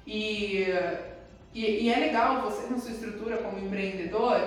E, 0.05 0.67
e, 1.53 1.85
e, 1.85 1.91
é 1.91 1.97
legal 1.97 2.41
você 2.41 2.67
na 2.67 2.77
sua 2.77 2.91
estrutura 2.91 3.37
como 3.37 3.57
empreendedor, 3.57 4.39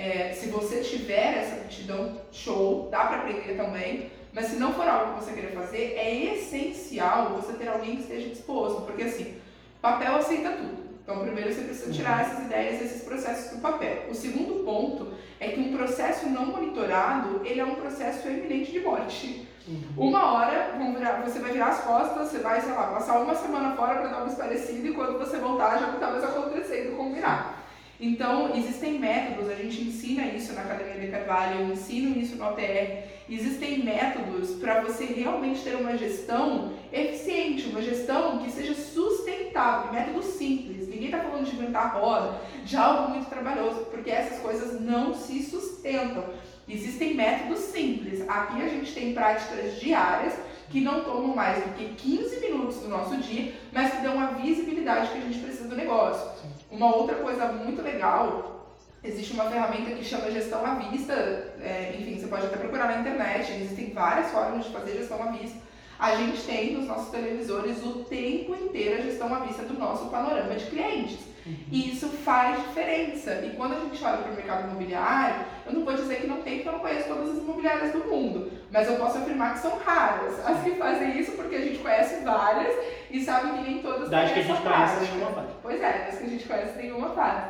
é, 0.00 0.32
se 0.32 0.48
você 0.48 0.80
tiver 0.80 1.36
essa 1.36 1.56
aptidão, 1.56 2.22
show, 2.32 2.88
dá 2.90 3.04
para 3.04 3.18
aprender 3.18 3.54
também, 3.54 4.10
mas 4.32 4.46
se 4.46 4.56
não 4.56 4.72
for 4.72 4.88
algo 4.88 5.12
que 5.12 5.24
você 5.24 5.32
querer 5.32 5.52
fazer, 5.52 5.94
é 5.94 6.34
essencial 6.34 7.34
você 7.36 7.52
ter 7.52 7.68
alguém 7.68 7.96
que 7.96 8.02
esteja 8.02 8.30
disposto, 8.30 8.82
porque 8.82 9.02
assim, 9.02 9.34
papel 9.82 10.16
aceita 10.16 10.52
tudo. 10.52 10.80
Então, 11.02 11.18
primeiro 11.18 11.52
você 11.52 11.62
precisa 11.62 11.92
tirar 11.92 12.14
uhum. 12.14 12.30
essas 12.30 12.44
ideias, 12.46 12.82
esses 12.82 13.02
processos 13.02 13.56
do 13.56 13.60
papel. 13.60 14.04
O 14.08 14.14
segundo 14.14 14.64
ponto 14.64 15.12
é 15.38 15.48
que 15.48 15.60
um 15.60 15.76
processo 15.76 16.26
não 16.30 16.46
monitorado, 16.46 17.42
ele 17.44 17.60
é 17.60 17.64
um 17.64 17.74
processo 17.74 18.26
eminente 18.26 18.72
de 18.72 18.80
morte. 18.80 19.46
Uhum. 19.68 20.08
Uma 20.08 20.32
hora 20.32 20.78
virar, 20.96 21.20
você 21.22 21.38
vai 21.40 21.52
virar 21.52 21.68
as 21.68 21.80
costas, 21.80 22.28
você 22.28 22.38
vai, 22.38 22.60
sei 22.60 22.72
lá, 22.72 22.84
passar 22.84 23.18
uma 23.20 23.34
semana 23.34 23.76
fora 23.76 23.96
para 23.96 24.08
dar 24.08 24.18
uma 24.18 24.28
esparecida 24.28 24.88
e 24.88 24.92
quando 24.94 25.18
você 25.18 25.36
voltar 25.36 25.78
já 25.78 25.88
não 25.88 25.94
está 25.94 26.10
mais 26.10 26.24
acontecendo 26.24 26.96
como 26.96 27.14
virar. 27.14 27.59
Então, 28.02 28.56
existem 28.56 28.98
métodos, 28.98 29.50
a 29.50 29.54
gente 29.54 29.82
ensina 29.82 30.24
isso 30.24 30.54
na 30.54 30.62
Academia 30.62 30.98
de 30.98 31.08
Carvalho, 31.08 31.60
eu 31.60 31.72
ensino 31.72 32.18
isso 32.18 32.34
no 32.36 32.48
OTR. 32.48 33.04
Existem 33.28 33.84
métodos 33.84 34.52
para 34.52 34.80
você 34.80 35.04
realmente 35.04 35.60
ter 35.60 35.76
uma 35.76 35.98
gestão 35.98 36.72
eficiente, 36.90 37.68
uma 37.68 37.82
gestão 37.82 38.38
que 38.38 38.50
seja 38.50 38.74
sustentável, 38.74 39.92
métodos 39.92 40.24
simples. 40.24 40.88
Ninguém 40.88 41.10
está 41.10 41.18
falando 41.18 41.44
de 41.44 41.54
inventar 41.54 41.94
roda, 41.94 42.40
de 42.64 42.74
algo 42.74 43.10
muito 43.10 43.28
trabalhoso, 43.28 43.84
porque 43.90 44.10
essas 44.10 44.38
coisas 44.38 44.80
não 44.80 45.12
se 45.12 45.42
sustentam. 45.42 46.24
Existem 46.66 47.12
métodos 47.12 47.58
simples. 47.58 48.26
Aqui 48.26 48.62
a 48.62 48.68
gente 48.68 48.94
tem 48.94 49.12
práticas 49.12 49.78
diárias 49.78 50.32
que 50.70 50.80
não 50.80 51.04
tomam 51.04 51.34
mais 51.34 51.62
do 51.62 51.74
que 51.74 51.84
15 51.96 52.40
minutos 52.40 52.76
do 52.78 52.88
nosso 52.88 53.14
dia, 53.18 53.52
mas 53.70 53.92
que 53.92 54.02
dão 54.02 54.18
a 54.18 54.26
visibilidade 54.28 55.10
que 55.10 55.18
a 55.18 55.20
gente 55.20 55.38
precisa 55.40 55.68
do 55.68 55.76
negócio. 55.76 56.30
Uma 56.70 56.94
outra 56.94 57.16
coisa 57.16 57.46
muito 57.46 57.82
legal, 57.82 58.66
existe 59.02 59.32
uma 59.32 59.50
ferramenta 59.50 59.90
que 59.90 60.04
chama 60.04 60.30
gestão 60.30 60.64
à 60.64 60.74
vista, 60.74 61.12
é, 61.12 61.96
enfim, 61.98 62.18
você 62.18 62.26
pode 62.28 62.46
até 62.46 62.56
procurar 62.56 62.86
na 62.86 63.00
internet, 63.00 63.52
existem 63.52 63.92
várias 63.92 64.30
formas 64.30 64.64
de 64.64 64.72
fazer 64.72 64.98
gestão 64.98 65.22
à 65.22 65.32
vista. 65.32 65.58
A 65.98 66.14
gente 66.14 66.42
tem 66.42 66.74
nos 66.74 66.86
nossos 66.86 67.10
televisores 67.10 67.84
o 67.84 68.04
tempo 68.04 68.54
inteiro 68.54 68.98
a 68.98 69.04
gestão 69.04 69.34
à 69.34 69.40
vista 69.40 69.64
do 69.64 69.74
nosso 69.74 70.06
panorama 70.06 70.54
de 70.54 70.66
clientes. 70.66 71.18
Uhum. 71.46 71.56
E 71.70 71.92
isso 71.92 72.08
faz 72.08 72.58
diferença. 72.58 73.32
E 73.44 73.54
quando 73.56 73.74
a 73.74 73.80
gente 73.80 74.04
olha 74.04 74.18
para 74.18 74.32
o 74.32 74.34
mercado 74.34 74.68
imobiliário, 74.68 75.44
eu 75.66 75.72
não 75.72 75.84
vou 75.84 75.94
dizer 75.94 76.20
que 76.20 76.26
não 76.26 76.42
tem, 76.42 76.56
porque 76.56 76.68
eu 76.68 76.72
não 76.72 76.80
conheço 76.80 77.08
todas 77.08 77.30
as 77.30 77.38
imobiliárias 77.38 77.92
do 77.92 78.04
mundo. 78.04 78.52
Mas 78.70 78.88
eu 78.88 78.96
posso 78.96 79.18
afirmar 79.18 79.54
que 79.54 79.60
são 79.60 79.78
raras 79.78 80.46
as 80.46 80.62
que 80.62 80.72
fazem 80.72 81.18
isso, 81.18 81.32
porque 81.32 81.56
a 81.56 81.60
gente 81.60 81.78
conhece 81.78 82.22
várias 82.24 82.74
e 83.10 83.20
sabe 83.22 83.52
que 83.52 83.62
nem 83.62 83.82
todas 83.82 84.08
das 84.08 84.30
que 84.30 84.40
a 84.40 84.42
gente 84.42 84.62
conhece 84.62 85.00
nenhuma 85.00 85.32
faz. 85.32 85.48
Pois 85.62 85.82
é, 85.82 85.98
das 86.06 86.18
que 86.18 86.24
a 86.24 86.28
gente 86.28 86.46
conhece 86.46 86.78
nenhuma 86.78 87.08
faz. 87.10 87.44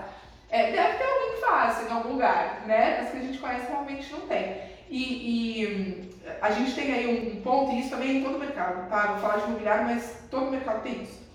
É, 0.51 0.73
deve 0.73 0.99
ter 0.99 1.05
alguém 1.05 1.31
que 1.35 1.41
faça 1.41 1.89
em 1.89 1.93
algum 1.93 2.13
lugar, 2.13 2.63
né? 2.67 3.01
As 3.01 3.11
que 3.11 3.19
a 3.19 3.21
gente 3.21 3.39
conhece 3.39 3.67
realmente 3.69 4.11
não 4.13 4.21
tem. 4.21 4.71
E, 4.89 5.63
e 5.63 6.11
a 6.41 6.51
gente 6.51 6.75
tem 6.75 6.93
aí 6.93 7.33
um, 7.37 7.41
ponto, 7.43 7.73
e 7.73 7.81
isso 7.81 7.91
também 7.91 8.19
em 8.19 8.25
todo 8.25 8.39
mercado, 8.39 8.89
tá? 8.89 9.07
Vou 9.13 9.19
falar 9.19 9.37
de 9.39 9.45
imobiliário, 9.45 9.85
mas 9.87 10.25
todo 10.31 10.51
mercado 10.51 10.83
tem 10.83 11.03
isso. 11.03 11.30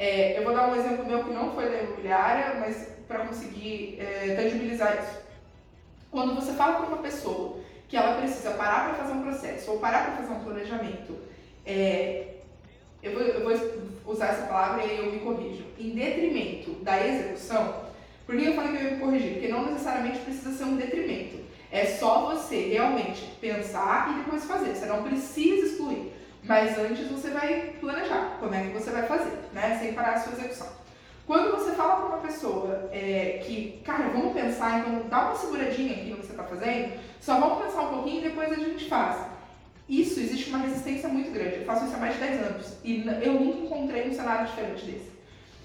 É, 0.00 0.38
eu 0.38 0.44
vou 0.44 0.54
dar 0.54 0.66
um 0.66 0.74
exemplo 0.74 1.04
meu 1.04 1.22
que 1.22 1.30
não 1.30 1.52
foi 1.52 1.68
da 1.68 1.82
imobiliária, 1.82 2.58
mas 2.58 2.88
para 3.06 3.26
conseguir 3.26 3.98
é, 4.00 4.34
tangibilizar 4.34 4.96
isso. 4.98 5.20
Quando 6.10 6.34
você 6.34 6.54
fala 6.54 6.76
com 6.76 6.86
uma 6.86 7.02
pessoa 7.02 7.58
que 7.86 7.98
ela 7.98 8.16
precisa 8.16 8.52
parar 8.52 8.86
para 8.86 8.94
fazer 8.94 9.12
um 9.12 9.22
processo 9.22 9.70
ou 9.70 9.78
parar 9.78 10.06
para 10.06 10.16
fazer 10.16 10.32
um 10.32 10.42
planejamento, 10.42 11.18
é, 11.66 12.36
eu, 13.02 13.12
vou, 13.12 13.20
eu 13.20 13.44
vou 13.44 14.14
usar 14.14 14.28
essa 14.28 14.46
palavra 14.46 14.86
e 14.86 14.96
eu 14.96 15.12
me 15.12 15.18
corrijo, 15.18 15.64
em 15.78 15.90
detrimento 15.90 16.70
da 16.82 17.06
execução, 17.06 17.84
por 18.24 18.38
que 18.38 18.46
eu 18.46 18.54
falei 18.54 18.70
que 18.70 18.76
eu 18.78 18.88
ia 18.88 18.96
me 18.96 19.00
corrigir? 19.02 19.32
Porque 19.32 19.48
não 19.48 19.66
necessariamente 19.66 20.20
precisa 20.20 20.52
ser 20.56 20.64
um 20.64 20.76
detrimento. 20.76 21.36
É 21.70 21.84
só 21.84 22.34
você 22.34 22.68
realmente 22.68 23.26
pensar 23.38 24.12
e 24.12 24.24
depois 24.24 24.44
fazer. 24.44 24.74
Você 24.74 24.86
não 24.86 25.02
precisa 25.02 25.66
excluir. 25.66 26.09
Mas 26.44 26.78
antes 26.78 27.06
você 27.08 27.30
vai 27.30 27.74
planejar 27.80 28.36
como 28.40 28.54
é 28.54 28.62
que 28.62 28.72
você 28.72 28.90
vai 28.90 29.06
fazer, 29.06 29.38
né? 29.52 29.78
Sem 29.78 29.92
parar 29.92 30.14
a 30.14 30.20
sua 30.20 30.32
execução. 30.32 30.68
Quando 31.26 31.52
você 31.52 31.72
fala 31.72 31.96
para 31.96 32.06
uma 32.06 32.18
pessoa 32.18 32.88
é, 32.92 33.40
que, 33.44 33.80
cara, 33.84 34.08
vamos 34.08 34.32
pensar, 34.32 34.80
então 34.80 35.08
dá 35.08 35.26
uma 35.26 35.36
seguradinha 35.36 35.92
aqui 35.92 36.10
no 36.10 36.16
que 36.16 36.26
você 36.26 36.32
está 36.32 36.42
fazendo, 36.42 36.98
só 37.20 37.38
vamos 37.38 37.64
pensar 37.64 37.82
um 37.82 37.94
pouquinho 37.94 38.20
e 38.20 38.28
depois 38.28 38.50
a 38.50 38.56
gente 38.56 38.88
faz. 38.88 39.16
Isso, 39.88 40.18
existe 40.20 40.48
uma 40.48 40.58
resistência 40.58 41.08
muito 41.08 41.30
grande. 41.32 41.56
Eu 41.56 41.64
faço 41.64 41.84
isso 41.84 41.94
há 41.94 41.98
mais 41.98 42.14
de 42.14 42.20
10 42.20 42.42
anos 42.42 42.72
e 42.82 43.06
eu 43.22 43.34
nunca 43.34 43.58
encontrei 43.58 44.08
um 44.08 44.12
cenário 44.12 44.46
diferente 44.46 44.84
desse. 44.86 45.10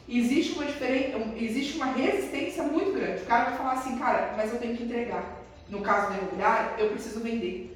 Existe 0.07 0.53
uma, 0.53 0.65
diferença, 0.65 1.17
existe 1.35 1.77
uma 1.77 1.87
resistência 1.87 2.63
muito 2.63 2.91
grande. 2.91 3.23
O 3.23 3.25
cara 3.25 3.45
vai 3.45 3.57
falar 3.57 3.71
assim, 3.73 3.97
cara, 3.97 4.33
mas 4.37 4.53
eu 4.53 4.59
tenho 4.59 4.77
que 4.77 4.83
entregar. 4.83 5.41
No 5.67 5.81
caso 5.81 6.11
da 6.11 6.17
imobiliária, 6.17 6.73
eu 6.77 6.89
preciso 6.89 7.21
vender. 7.21 7.74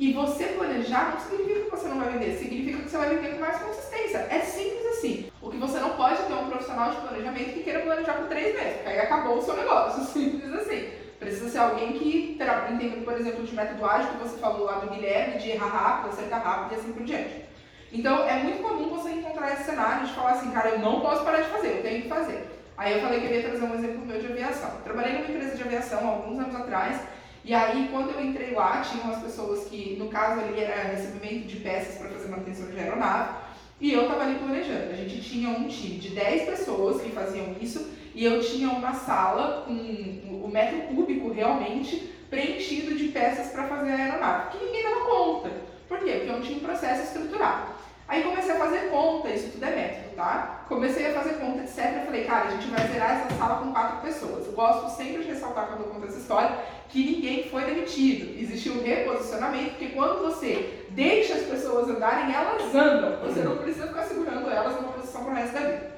E 0.00 0.14
você 0.14 0.44
planejar 0.44 1.10
não 1.10 1.20
significa 1.20 1.60
que 1.60 1.70
você 1.70 1.86
não 1.88 2.00
vai 2.00 2.08
vender, 2.08 2.34
significa 2.38 2.78
que 2.78 2.88
você 2.88 2.96
vai 2.96 3.14
vender 3.14 3.34
com 3.34 3.40
mais 3.40 3.58
consistência. 3.58 4.26
É 4.30 4.40
simples 4.40 4.86
assim. 4.86 5.30
O 5.42 5.50
que 5.50 5.58
você 5.58 5.78
não 5.78 5.90
pode 5.90 6.22
ter 6.22 6.32
um 6.32 6.48
profissional 6.48 6.90
de 6.90 7.02
planejamento 7.02 7.52
que 7.52 7.62
queira 7.62 7.80
planejar 7.80 8.14
por 8.14 8.28
três 8.28 8.54
meses, 8.54 8.76
porque 8.76 8.88
aí 8.88 8.98
acabou 8.98 9.36
o 9.36 9.42
seu 9.42 9.54
negócio. 9.54 10.02
Simples 10.10 10.54
assim. 10.54 10.88
Precisa 11.18 11.50
ser 11.50 11.58
alguém 11.58 11.92
que 11.92 12.32
entenda, 12.32 13.04
por 13.04 13.12
exemplo, 13.12 13.44
de 13.44 13.54
método 13.54 13.84
ágil 13.84 14.12
que 14.12 14.26
você 14.26 14.38
falou 14.38 14.64
lá 14.64 14.78
do 14.78 14.88
Guilherme, 14.88 15.38
de 15.38 15.50
errar 15.50 15.66
rápido, 15.66 16.14
acertar 16.14 16.42
rápido 16.42 16.72
e 16.72 16.80
assim 16.80 16.92
por 16.92 17.04
diante. 17.04 17.44
Então 17.92 18.26
é 18.26 18.42
muito 18.42 18.62
comum 18.62 18.88
você 18.88 19.10
encontrar 19.10 19.52
esse 19.52 19.64
cenário 19.64 20.06
de 20.06 20.14
falar 20.14 20.30
assim, 20.30 20.50
cara, 20.50 20.70
eu 20.70 20.78
não 20.78 21.02
posso 21.02 21.22
parar 21.24 21.42
de 21.42 21.50
fazer, 21.50 21.76
eu 21.76 21.82
tenho 21.82 22.02
que 22.04 22.08
fazer. 22.08 22.48
Aí 22.78 22.94
eu 22.94 23.02
falei 23.02 23.20
que 23.20 23.26
eu 23.26 23.32
ia 23.32 23.42
trazer 23.50 23.66
um 23.66 23.74
exemplo 23.74 24.06
meu 24.06 24.18
de 24.18 24.32
aviação. 24.32 24.70
trabalhei 24.82 25.12
numa 25.12 25.28
empresa 25.28 25.54
de 25.54 25.62
aviação 25.62 26.08
alguns 26.08 26.38
anos 26.38 26.54
atrás 26.54 26.98
e 27.44 27.54
aí, 27.54 27.88
quando 27.90 28.10
eu 28.10 28.24
entrei 28.24 28.52
lá, 28.52 28.82
tinham 28.82 29.10
as 29.10 29.22
pessoas 29.22 29.64
que, 29.68 29.96
no 29.98 30.08
caso 30.08 30.40
ali, 30.40 30.60
era 30.60 30.90
recebimento 30.90 31.46
de 31.46 31.56
peças 31.56 31.96
para 31.96 32.10
fazer 32.10 32.28
manutenção 32.28 32.66
de 32.70 32.78
aeronave, 32.78 33.34
e 33.80 33.92
eu 33.92 34.02
estava 34.02 34.24
ali 34.24 34.38
planejando. 34.38 34.90
A 34.92 34.94
gente 34.94 35.20
tinha 35.22 35.48
um 35.48 35.66
time 35.66 35.98
de 35.98 36.10
10 36.10 36.42
pessoas 36.48 37.00
que 37.00 37.10
faziam 37.10 37.56
isso, 37.60 37.90
e 38.14 38.24
eu 38.24 38.40
tinha 38.40 38.68
uma 38.68 38.92
sala 38.92 39.64
com 39.66 39.72
o 39.72 40.48
metro 40.52 40.82
cúbico 40.94 41.32
realmente 41.32 42.12
preenchido 42.28 42.94
de 42.94 43.08
peças 43.08 43.48
para 43.48 43.66
fazer 43.66 43.90
a 43.90 43.96
aeronave, 43.96 44.50
que 44.50 44.64
ninguém 44.64 44.82
dava 44.84 45.06
conta. 45.06 45.50
Por 45.88 45.98
quê? 45.98 46.12
Porque 46.12 46.30
eu 46.30 46.34
não 46.34 46.40
tinha 46.42 46.58
um 46.58 46.60
processo 46.60 47.02
estruturado. 47.02 47.79
Aí 48.10 48.24
comecei 48.24 48.50
a 48.50 48.58
fazer 48.58 48.90
conta, 48.90 49.28
isso 49.28 49.52
tudo 49.52 49.64
é 49.66 49.70
método, 49.70 50.16
tá? 50.16 50.64
Comecei 50.68 51.06
a 51.06 51.14
fazer 51.14 51.34
conta, 51.34 51.62
etc. 51.62 52.04
Falei, 52.04 52.24
cara, 52.24 52.48
a 52.48 52.50
gente 52.50 52.66
vai 52.66 52.88
zerar 52.88 53.20
essa 53.20 53.36
sala 53.36 53.60
com 53.60 53.70
quatro 53.70 54.00
pessoas. 54.00 54.46
Eu 54.46 54.52
gosto 54.52 54.90
sempre 54.96 55.22
de 55.22 55.28
ressaltar 55.28 55.68
quando 55.68 55.82
eu 55.82 55.94
conto 55.94 56.08
essa 56.08 56.18
história 56.18 56.58
que 56.88 57.04
ninguém 57.04 57.48
foi 57.48 57.62
demitido. 57.62 58.36
Existiu 58.36 58.72
um 58.72 58.82
reposicionamento, 58.82 59.76
porque 59.76 59.90
quando 59.90 60.24
você 60.24 60.86
deixa 60.90 61.34
as 61.34 61.42
pessoas 61.42 61.88
andarem, 61.88 62.34
elas 62.34 62.74
andam. 62.74 63.20
Você 63.20 63.44
não 63.44 63.58
precisa 63.58 63.86
ficar 63.86 64.02
segurando 64.02 64.50
elas 64.50 64.74
numa 64.74 64.92
posição 64.92 65.22
pro 65.22 65.32
resto 65.32 65.54
da 65.54 65.60
vida. 65.60 65.90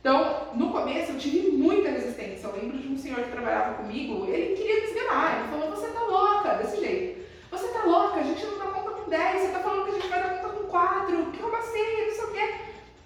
Então, 0.00 0.48
no 0.54 0.72
começo 0.72 1.12
eu 1.12 1.18
tive 1.18 1.50
muita 1.50 1.90
resistência. 1.90 2.46
Eu 2.46 2.56
lembro 2.56 2.78
de 2.78 2.88
um 2.88 2.96
senhor 2.96 3.20
que 3.20 3.30
trabalhava 3.30 3.74
comigo, 3.74 4.24
ele 4.26 4.56
queria 4.56 4.80
me 4.80 4.86
esganar. 4.86 5.38
Ele 5.38 5.48
falou, 5.50 5.76
você 5.76 5.88
tá 5.88 6.00
louca, 6.00 6.54
desse 6.54 6.80
jeito. 6.80 7.20
Você 7.50 7.68
tá 7.68 7.84
louca, 7.84 8.20
a 8.20 8.22
gente 8.22 8.42
não 8.46 8.58
dá 8.58 8.64
conta 8.64 8.90
com 8.92 9.10
10, 9.10 9.42
você 9.42 9.48
tá 9.48 9.58
falando 9.58 9.84
que 9.84 9.90
a 9.90 9.94
gente 9.94 10.08
vai 10.08 10.22
dar 10.22 10.30
conta 10.30 10.51
com 10.72 10.78
4, 10.78 11.26
que 11.32 11.38
como 11.38 11.54
assim, 11.54 12.06
não 12.06 12.14
sei 12.14 12.24
o 12.24 12.32
quê. 12.32 12.54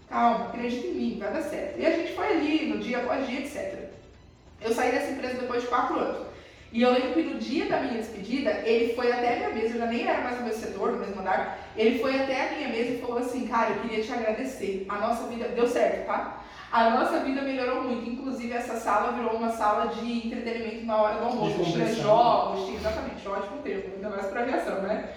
Calma, 0.08 0.46
acredita 0.46 0.86
em 0.86 0.94
mim, 0.94 1.18
vai 1.18 1.32
dar 1.32 1.42
certo. 1.42 1.80
E 1.80 1.84
a 1.84 1.90
gente 1.90 2.12
foi 2.12 2.28
ali, 2.28 2.66
no 2.66 2.78
dia 2.78 2.98
após 2.98 3.26
dia, 3.26 3.40
etc. 3.40 3.90
Eu 4.60 4.72
saí 4.72 4.92
dessa 4.92 5.10
empresa 5.10 5.40
depois 5.40 5.62
de 5.62 5.68
4 5.68 5.98
anos. 5.98 6.26
E 6.72 6.82
eu 6.82 6.92
lembro 6.92 7.14
que 7.14 7.22
no 7.22 7.38
dia 7.38 7.66
da 7.66 7.80
minha 7.80 7.94
despedida, 7.94 8.50
ele 8.64 8.94
foi 8.94 9.10
até 9.10 9.34
a 9.34 9.36
minha 9.36 9.50
mesa, 9.50 9.74
eu 9.74 9.80
já 9.80 9.86
nem 9.86 10.06
era 10.06 10.22
mais 10.22 10.38
no 10.38 10.46
mesmo 10.46 10.60
setor, 10.60 10.92
no 10.92 10.98
mesmo 10.98 11.20
andar, 11.20 11.58
ele 11.76 11.98
foi 11.98 12.20
até 12.20 12.48
a 12.48 12.52
minha 12.56 12.68
mesa 12.68 12.90
e 12.90 13.00
falou 13.00 13.18
assim, 13.18 13.46
cara, 13.48 13.70
eu 13.70 13.82
queria 13.82 14.04
te 14.04 14.12
agradecer. 14.12 14.86
A 14.88 14.98
nossa 14.98 15.26
vida 15.26 15.48
deu 15.48 15.66
certo, 15.66 16.06
tá? 16.06 16.44
A 16.70 16.90
nossa 16.90 17.20
vida 17.20 17.42
melhorou 17.42 17.82
muito. 17.82 18.10
Inclusive, 18.10 18.52
essa 18.52 18.76
sala 18.76 19.12
virou 19.12 19.36
uma 19.36 19.50
sala 19.50 19.86
de 19.86 20.26
entretenimento 20.26 20.84
na 20.84 20.96
hora 20.96 21.14
do 21.16 21.24
almoço. 21.24 21.64
Tinha 21.64 21.86
jogos, 21.94 22.66
tinha 22.66 22.78
exatamente, 22.78 23.26
ótimo 23.26 23.62
termo, 23.62 23.94
ainda 23.94 24.10
mais 24.10 24.26
para 24.26 24.42
aviação, 24.42 24.82
né? 24.82 25.08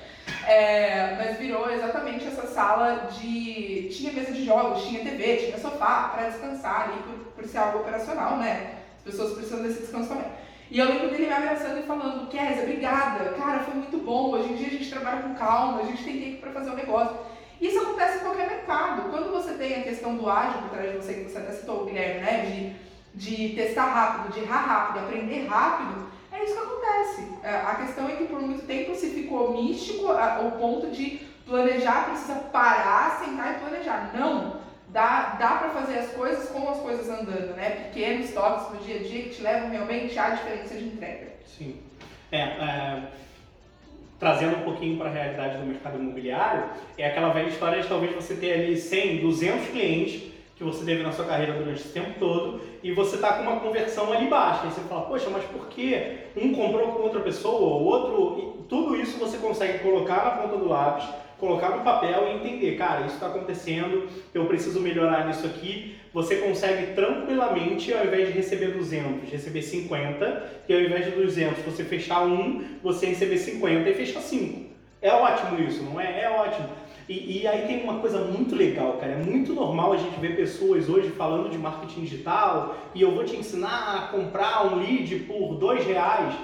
É, 0.47 1.15
mas 1.17 1.37
virou 1.37 1.69
exatamente 1.69 2.25
essa 2.25 2.47
sala 2.47 3.09
de. 3.11 3.89
Tinha 3.91 4.13
mesa 4.13 4.31
de 4.31 4.45
jogos, 4.45 4.83
tinha 4.83 5.03
TV, 5.03 5.37
tinha 5.37 5.57
sofá 5.57 6.09
para 6.13 6.29
descansar 6.29 6.89
ali, 6.89 7.01
por, 7.03 7.33
por 7.33 7.45
ser 7.45 7.57
algo 7.57 7.79
operacional, 7.79 8.37
né? 8.37 8.75
As 8.97 9.03
pessoas 9.03 9.33
precisam 9.33 9.61
desse 9.61 9.81
descanso 9.81 10.09
também. 10.09 10.25
E 10.71 10.77
eu 10.77 10.87
lembro 10.87 11.09
dele 11.09 11.25
me 11.25 11.33
abraçando 11.33 11.79
e 11.79 11.83
falando, 11.83 12.29
Kézia, 12.29 12.61
obrigada, 12.61 13.31
cara, 13.31 13.63
foi 13.63 13.73
muito 13.73 13.97
bom, 13.97 14.31
hoje 14.33 14.53
em 14.53 14.55
dia 14.55 14.67
a 14.67 14.71
gente 14.71 14.89
trabalha 14.89 15.23
com 15.23 15.33
calma, 15.33 15.81
a 15.81 15.85
gente 15.85 16.03
tem 16.03 16.21
tempo 16.21 16.41
para 16.41 16.51
fazer 16.51 16.69
o 16.69 16.73
um 16.73 16.75
negócio. 16.75 17.17
Isso 17.59 17.79
acontece 17.79 18.17
em 18.19 18.21
qualquer 18.21 18.47
mercado. 18.47 19.09
Quando 19.09 19.31
você 19.31 19.53
tem 19.53 19.81
a 19.81 19.83
questão 19.83 20.15
do 20.15 20.29
ágil 20.29 20.61
por 20.61 20.69
trás 20.69 20.91
de 20.91 20.97
você, 20.97 21.13
que 21.13 21.23
você 21.29 21.39
até 21.39 21.51
citou, 21.53 21.85
Guilherme, 21.85 22.21
né, 22.21 22.75
de, 23.15 23.47
de 23.47 23.55
testar 23.55 23.85
rápido, 23.85 24.33
de 24.33 24.41
errar 24.41 24.61
rápido, 24.61 24.99
aprender 24.99 25.47
rápido, 25.47 26.07
é 26.39 26.45
isso 26.45 26.53
que 26.53 26.59
acontece. 26.59 27.27
É, 27.43 27.49
a 27.49 27.75
questão 27.75 28.09
é 28.09 28.15
que 28.15 28.25
por 28.25 28.41
muito 28.41 28.65
tempo 28.65 28.95
se 28.95 29.09
ficou 29.09 29.53
místico 29.53 30.07
ao 30.07 30.51
ponto 30.51 30.87
de 30.87 31.21
planejar 31.45 32.09
precisa 32.09 32.35
parar, 32.35 33.19
sentar 33.23 33.55
e 33.55 33.59
planejar. 33.59 34.11
Não! 34.13 34.59
Dá, 34.87 35.35
dá 35.39 35.57
para 35.57 35.69
fazer 35.69 35.99
as 35.99 36.11
coisas 36.13 36.49
com 36.49 36.67
as 36.67 36.79
coisas 36.79 37.07
andando, 37.07 37.55
né? 37.55 37.91
Pequenos 37.91 38.31
toques 38.31 38.73
no 38.73 38.83
dia 38.83 38.95
a 38.95 39.03
dia 39.03 39.23
que 39.23 39.29
te 39.29 39.41
levam 39.41 39.69
realmente 39.69 40.17
à 40.17 40.29
diferença 40.31 40.75
de 40.75 40.85
entrega. 40.85 41.27
Sim. 41.45 41.79
É, 42.31 42.39
é 42.39 43.03
trazendo 44.19 44.57
um 44.57 44.63
pouquinho 44.63 44.97
para 44.97 45.09
a 45.09 45.13
realidade 45.13 45.57
do 45.57 45.65
mercado 45.65 45.97
imobiliário, 45.97 46.65
é 46.97 47.07
aquela 47.07 47.29
velha 47.29 47.47
história 47.47 47.81
de 47.81 47.87
talvez 47.87 48.13
você 48.13 48.35
ter 48.35 48.51
ali 48.51 48.75
100, 48.75 49.21
200 49.21 49.69
clientes 49.69 50.33
que 50.59 50.63
você 50.65 50.83
teve 50.83 51.01
na 51.01 51.13
sua 51.13 51.23
carreira 51.23 51.53
durante 51.53 51.79
esse 51.79 51.93
tempo 51.93 52.19
todo 52.19 52.59
e 52.83 52.91
você 52.91 53.15
está 53.15 53.33
com 53.33 53.43
uma 53.43 53.61
conversão 53.61 54.11
ali 54.11 54.27
baixa. 54.27 54.67
E 54.67 54.71
você 54.71 54.81
fala, 54.81 55.03
poxa, 55.03 55.29
mas 55.29 55.45
por 55.45 55.67
que 55.67 56.17
um 56.35 56.53
comprou 56.53 56.89
com 56.89 57.01
outra 57.01 57.21
pessoa, 57.21 57.77
o 57.77 57.85
outro. 57.85 58.65
tudo 58.67 58.93
isso 58.97 59.17
você 59.17 59.37
consegue 59.37 59.79
colocar 59.79 60.25
na 60.25 60.31
ponta 60.31 60.57
do 60.57 60.67
lápis 60.67 61.07
colocar 61.39 61.69
no 61.69 61.83
papel 61.83 62.27
e 62.27 62.35
entender, 62.35 62.77
cara, 62.77 63.05
isso 63.05 63.15
está 63.15 63.27
acontecendo, 63.27 64.09
eu 64.33 64.45
preciso 64.45 64.81
melhorar 64.81 65.25
nisso 65.25 65.45
aqui. 65.45 65.95
Você 66.13 66.35
consegue 66.35 66.93
tranquilamente, 66.93 67.93
ao 67.93 68.05
invés 68.05 68.27
de 68.27 68.33
receber 68.33 68.73
200, 68.73 69.31
receber 69.31 69.61
50, 69.61 70.63
e 70.67 70.73
ao 70.73 70.81
invés 70.81 71.05
de 71.05 71.11
200 71.11 71.63
você 71.63 71.85
fechar 71.85 72.25
um, 72.25 72.61
você 72.83 73.05
receber 73.05 73.37
50 73.37 73.89
e 73.89 73.93
fechar 73.93 74.19
5. 74.19 74.69
É 75.01 75.13
ótimo 75.13 75.61
isso, 75.61 75.81
não 75.83 76.01
é? 76.01 76.23
É 76.23 76.29
ótimo. 76.29 76.67
E, 77.09 77.41
e, 77.41 77.47
aí 77.47 77.65
tem 77.65 77.81
uma 77.81 77.99
coisa 77.99 78.19
muito 78.19 78.55
legal, 78.55 78.93
cara. 78.97 79.13
É 79.13 79.17
muito 79.17 79.51
normal 79.51 79.93
a 79.93 79.97
gente 79.97 80.19
ver 80.19 80.35
pessoas 80.35 80.87
hoje 80.87 81.09
falando 81.09 81.49
de 81.49 81.57
marketing 81.57 82.01
digital 82.01 82.77
e 82.93 83.01
eu 83.01 83.11
vou 83.11 83.25
te 83.25 83.35
ensinar 83.35 83.95
a 83.95 84.07
comprar 84.09 84.67
um 84.67 84.75
lead 84.75 85.15
por 85.21 85.55
dois 85.55 85.83
reais. 85.83 86.35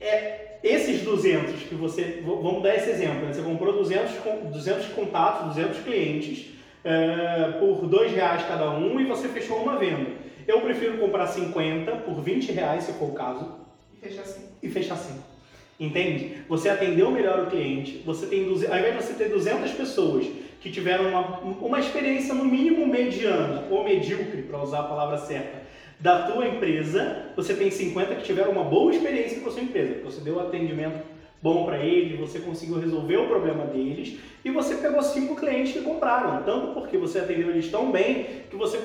É, 0.00 0.58
esses 0.62 1.02
200 1.02 1.64
que 1.64 1.74
você, 1.74 2.22
vamos 2.24 2.62
dar 2.62 2.74
esse 2.74 2.88
exemplo, 2.88 3.26
né? 3.26 3.34
você 3.34 3.42
comprou 3.42 3.74
200, 3.74 4.10
200 4.50 4.86
contatos, 4.86 5.54
200 5.54 5.80
clientes 5.80 6.46
é, 6.82 7.58
por 7.60 7.86
2 7.86 8.12
reais 8.12 8.42
cada 8.48 8.70
um 8.70 8.98
e 8.98 9.04
você 9.04 9.28
fechou 9.28 9.58
uma 9.58 9.76
venda. 9.76 10.12
Eu 10.48 10.62
prefiro 10.62 10.96
comprar 10.96 11.26
50 11.26 11.92
por 11.96 12.22
20 12.22 12.52
reais, 12.52 12.84
se 12.84 12.92
for 12.94 13.10
o 13.10 13.12
caso. 13.12 13.52
E 13.92 14.08
fechar 14.08 14.22
assim. 14.22 14.48
E 14.62 14.68
fechar 14.70 14.94
assim. 14.94 15.33
Entende? 15.78 16.38
Você 16.48 16.68
atendeu 16.68 17.10
melhor 17.10 17.44
o 17.44 17.50
cliente, 17.50 18.00
você 18.06 18.26
tem, 18.26 18.44
ao 18.44 18.52
invés 18.52 18.96
de 18.96 19.02
você 19.02 19.14
ter 19.14 19.28
200 19.28 19.72
pessoas 19.72 20.26
que 20.60 20.70
tiveram 20.70 21.08
uma, 21.08 21.40
uma 21.40 21.80
experiência 21.80 22.32
no 22.32 22.44
mínimo 22.44 22.86
mediana 22.86 23.64
ou 23.70 23.84
medíocre, 23.84 24.42
para 24.42 24.62
usar 24.62 24.80
a 24.80 24.84
palavra 24.84 25.18
certa, 25.18 25.62
da 25.98 26.30
tua 26.30 26.46
empresa, 26.46 27.30
você 27.36 27.54
tem 27.54 27.70
50 27.70 28.14
que 28.16 28.22
tiveram 28.22 28.52
uma 28.52 28.64
boa 28.64 28.92
experiência 28.92 29.40
com 29.40 29.48
a 29.48 29.52
sua 29.52 29.62
empresa, 29.62 30.00
você 30.04 30.20
deu 30.20 30.38
atendimento 30.40 31.02
bom 31.42 31.66
para 31.66 31.78
eles, 31.78 32.18
você 32.18 32.38
conseguiu 32.38 32.78
resolver 32.78 33.18
o 33.18 33.26
problema 33.26 33.66
deles 33.66 34.16
e 34.42 34.50
você 34.50 34.76
pegou 34.76 35.02
cinco 35.02 35.36
clientes 35.36 35.72
que 35.72 35.82
compraram, 35.82 36.42
tanto 36.42 36.68
porque 36.68 36.96
você 36.96 37.18
atendeu 37.18 37.50
eles 37.50 37.70
tão 37.70 37.90
bem 37.90 38.26
que 38.48 38.56
você 38.56 38.78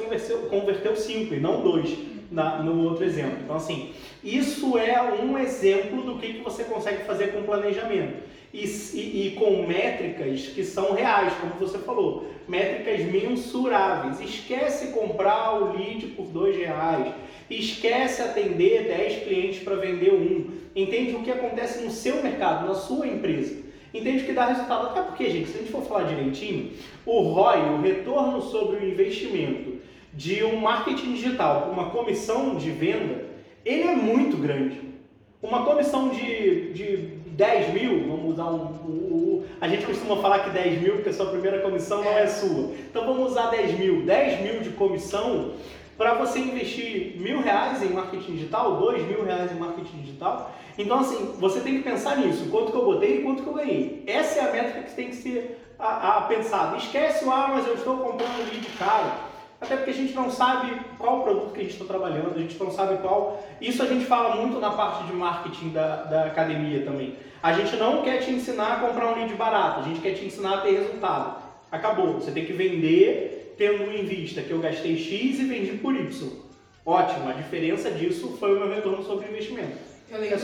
converteu 0.49 0.95
cinco 0.95 1.33
e 1.33 1.39
não 1.39 1.61
dois 1.61 1.97
na, 2.31 2.61
no 2.61 2.83
outro 2.83 3.03
exemplo. 3.03 3.37
Então, 3.43 3.55
assim, 3.55 3.91
isso 4.23 4.77
é 4.77 5.01
um 5.01 5.37
exemplo 5.37 6.01
do 6.03 6.17
que, 6.17 6.33
que 6.33 6.41
você 6.41 6.63
consegue 6.63 7.03
fazer 7.03 7.33
com 7.33 7.43
planejamento 7.43 8.23
e, 8.53 8.65
e, 8.65 9.27
e, 9.27 9.35
com 9.37 9.65
métricas 9.67 10.47
que 10.47 10.63
são 10.63 10.93
reais, 10.93 11.33
como 11.39 11.53
você 11.53 11.77
falou, 11.79 12.27
métricas 12.47 13.01
mensuráveis. 13.05 14.19
Esquece 14.19 14.87
comprar 14.87 15.61
o 15.61 15.77
lead 15.77 16.07
por 16.07 16.27
dois 16.27 16.57
reais, 16.57 17.13
esquece 17.49 18.21
atender 18.21 18.87
10 18.87 19.23
clientes 19.23 19.63
para 19.63 19.75
vender 19.75 20.13
um. 20.13 20.47
Entende 20.75 21.15
o 21.15 21.23
que 21.23 21.31
acontece 21.31 21.83
no 21.83 21.91
seu 21.91 22.21
mercado, 22.23 22.67
na 22.67 22.73
sua 22.73 23.07
empresa. 23.07 23.69
Entende 23.93 24.23
que 24.23 24.33
dá 24.33 24.45
resultado. 24.45 24.87
Até 24.87 25.01
porque, 25.01 25.29
gente, 25.29 25.49
se 25.49 25.57
a 25.57 25.59
gente 25.61 25.71
for 25.71 25.83
falar 25.83 26.03
direitinho, 26.03 26.71
o 27.05 27.21
ROI, 27.21 27.69
o 27.71 27.81
retorno 27.81 28.41
sobre 28.41 28.77
o 28.77 28.87
investimento 28.87 29.78
de 30.19 30.43
um 30.43 30.57
marketing 30.57 31.13
digital, 31.13 31.69
uma 31.71 31.91
comissão 31.91 32.55
de 32.55 32.69
venda, 32.71 33.23
ele 33.63 33.83
é 33.83 33.95
muito 33.95 34.35
grande. 34.35 34.81
Uma 35.41 35.63
comissão 35.63 36.09
de, 36.09 36.73
de 36.73 36.97
10 37.37 37.73
mil, 37.73 38.05
vamos 38.05 38.33
usar 38.33 38.47
um, 38.47 38.65
um, 38.85 38.89
um, 38.89 39.43
A 39.61 39.69
gente 39.69 39.85
costuma 39.85 40.17
falar 40.17 40.39
que 40.39 40.49
10 40.49 40.81
mil, 40.81 40.95
porque 40.95 41.07
a 41.07 41.13
sua 41.13 41.27
primeira 41.27 41.61
comissão 41.61 42.03
não 42.03 42.11
é 42.11 42.27
sua. 42.27 42.73
Então 42.89 43.05
vamos 43.05 43.31
usar 43.31 43.49
10 43.49 43.79
mil. 43.79 44.05
10 44.05 44.41
mil 44.41 44.59
de 44.59 44.71
comissão 44.71 45.53
para 45.97 46.15
você 46.15 46.39
investir 46.39 47.15
mil 47.21 47.41
reais 47.41 47.81
em 47.81 47.93
marketing 47.93 48.33
digital, 48.33 48.75
dois 48.75 49.01
mil 49.07 49.23
reais 49.23 49.49
em 49.53 49.55
marketing 49.55 50.01
digital. 50.01 50.53
Então, 50.77 50.99
assim, 50.99 51.33
você 51.39 51.61
tem 51.61 51.77
que 51.77 51.83
pensar 51.83 52.17
nisso. 52.17 52.49
Quanto 52.51 52.73
que 52.73 52.77
eu 52.77 52.83
botei 52.83 53.19
e 53.19 53.23
quanto 53.23 53.43
que 53.43 53.47
eu 53.47 53.53
ganhei. 53.53 54.03
Essa 54.05 54.39
é 54.39 54.49
a 54.49 54.51
métrica 54.51 54.81
que 54.81 54.95
tem 54.95 55.07
que 55.11 55.15
ser 55.15 55.73
a, 55.79 56.17
a 56.17 56.21
pensada. 56.23 56.75
Esquece 56.75 57.23
o, 57.23 57.31
ah, 57.31 57.51
mas 57.53 57.65
eu 57.65 57.75
estou 57.75 57.99
comprando 57.99 58.51
lead 58.51 58.67
caro. 58.77 59.28
Até 59.61 59.75
porque 59.75 59.91
a 59.91 59.93
gente 59.93 60.13
não 60.13 60.31
sabe 60.31 60.79
qual 60.97 61.23
produto 61.23 61.53
que 61.53 61.59
a 61.59 61.63
gente 61.63 61.73
está 61.73 61.85
trabalhando, 61.85 62.33
a 62.35 62.39
gente 62.39 62.57
não 62.57 62.71
sabe 62.71 62.97
qual. 63.01 63.43
Isso 63.59 63.83
a 63.83 63.85
gente 63.85 64.05
fala 64.05 64.35
muito 64.37 64.59
na 64.59 64.71
parte 64.71 65.05
de 65.05 65.13
marketing 65.13 65.69
da, 65.69 66.03
da 66.03 66.25
academia 66.25 66.85
também. 66.85 67.15
A 67.43 67.51
gente 67.53 67.75
não 67.75 68.01
quer 68.01 68.19
te 68.19 68.31
ensinar 68.31 68.73
a 68.73 68.79
comprar 68.79 69.07
um 69.07 69.15
lead 69.15 69.33
barato, 69.35 69.81
a 69.81 69.83
gente 69.83 69.99
quer 69.99 70.13
te 70.13 70.25
ensinar 70.25 70.59
a 70.59 70.61
ter 70.61 70.71
resultado. 70.71 71.41
Acabou. 71.71 72.13
Você 72.15 72.31
tem 72.31 72.45
que 72.45 72.53
vender 72.53 73.55
tendo 73.57 73.91
em 73.91 74.05
vista 74.05 74.41
que 74.41 74.51
eu 74.51 74.59
gastei 74.59 74.97
X 74.97 75.39
e 75.39 75.43
vendi 75.43 75.77
por 75.77 75.93
Y. 75.93 76.29
Ótimo, 76.85 77.29
a 77.29 77.33
diferença 77.33 77.91
disso 77.91 78.37
foi 78.39 78.55
o 78.55 78.59
meu 78.59 78.73
retorno 78.73 79.03
sobre 79.03 79.27
investimento. 79.27 79.77
Eu 80.09 80.21
lembro, 80.21 80.39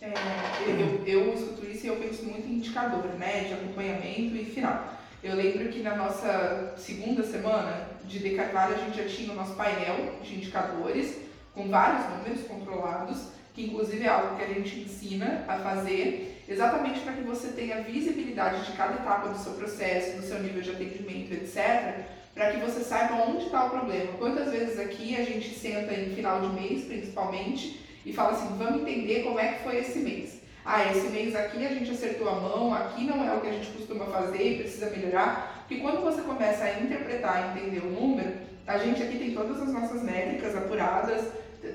é, 0.00 0.06
é, 0.06 1.02
eu, 1.06 1.20
eu 1.20 1.34
escuto 1.34 1.66
isso 1.66 1.86
e 1.86 1.88
eu 1.88 1.96
penso 1.96 2.24
muito 2.24 2.46
em 2.46 2.54
indicador, 2.54 3.04
né, 3.18 3.44
de 3.44 3.54
acompanhamento 3.54 4.36
e 4.36 4.44
final. 4.44 4.97
Eu 5.22 5.34
lembro 5.34 5.68
que 5.68 5.82
na 5.82 5.96
nossa 5.96 6.74
segunda 6.76 7.24
semana 7.24 7.88
de 8.04 8.20
De 8.20 8.30
Carvalho 8.36 8.76
a 8.76 8.78
gente 8.78 8.98
já 8.98 9.08
tinha 9.08 9.32
o 9.32 9.34
nosso 9.34 9.54
painel 9.54 10.14
de 10.22 10.36
indicadores 10.36 11.16
com 11.52 11.68
vários 11.68 12.08
números 12.10 12.46
controlados, 12.46 13.30
que 13.52 13.64
inclusive 13.64 14.04
é 14.04 14.08
algo 14.08 14.36
que 14.36 14.44
a 14.44 14.46
gente 14.46 14.78
ensina 14.78 15.44
a 15.48 15.58
fazer 15.58 16.44
exatamente 16.48 17.00
para 17.00 17.14
que 17.14 17.22
você 17.22 17.48
tenha 17.48 17.82
visibilidade 17.82 18.64
de 18.64 18.76
cada 18.76 18.94
etapa 18.94 19.28
do 19.28 19.38
seu 19.38 19.54
processo, 19.54 20.18
do 20.18 20.22
seu 20.22 20.40
nível 20.40 20.62
de 20.62 20.70
atendimento, 20.70 21.32
etc., 21.32 22.06
para 22.32 22.52
que 22.52 22.60
você 22.60 22.84
saiba 22.84 23.16
onde 23.16 23.46
está 23.46 23.64
o 23.64 23.70
problema. 23.70 24.12
Quantas 24.18 24.52
vezes 24.52 24.78
aqui 24.78 25.16
a 25.16 25.24
gente 25.24 25.52
senta 25.52 25.92
em 25.92 26.14
final 26.14 26.40
de 26.40 26.60
mês, 26.60 26.84
principalmente, 26.84 27.84
e 28.06 28.12
fala 28.12 28.30
assim, 28.30 28.56
vamos 28.56 28.82
entender 28.82 29.24
como 29.24 29.40
é 29.40 29.54
que 29.54 29.64
foi 29.64 29.78
esse 29.78 29.98
mês. 29.98 30.37
Ah, 30.70 30.92
esse 30.92 31.08
mês 31.08 31.34
aqui 31.34 31.64
a 31.64 31.70
gente 31.70 31.90
acertou 31.90 32.28
a 32.28 32.34
mão, 32.34 32.74
aqui 32.74 33.02
não 33.04 33.24
é 33.24 33.34
o 33.34 33.40
que 33.40 33.46
a 33.46 33.52
gente 33.52 33.70
costuma 33.70 34.04
fazer 34.04 34.42
e 34.42 34.58
precisa 34.58 34.90
melhorar. 34.90 35.64
Porque 35.66 35.80
quando 35.80 36.02
você 36.02 36.20
começa 36.20 36.62
a 36.62 36.78
interpretar 36.78 37.56
e 37.56 37.58
entender 37.58 37.86
o 37.86 37.90
número, 37.90 38.34
a 38.66 38.76
gente 38.76 39.02
aqui 39.02 39.16
tem 39.16 39.32
todas 39.32 39.62
as 39.62 39.72
nossas 39.72 40.02
métricas 40.02 40.54
apuradas, 40.54 41.24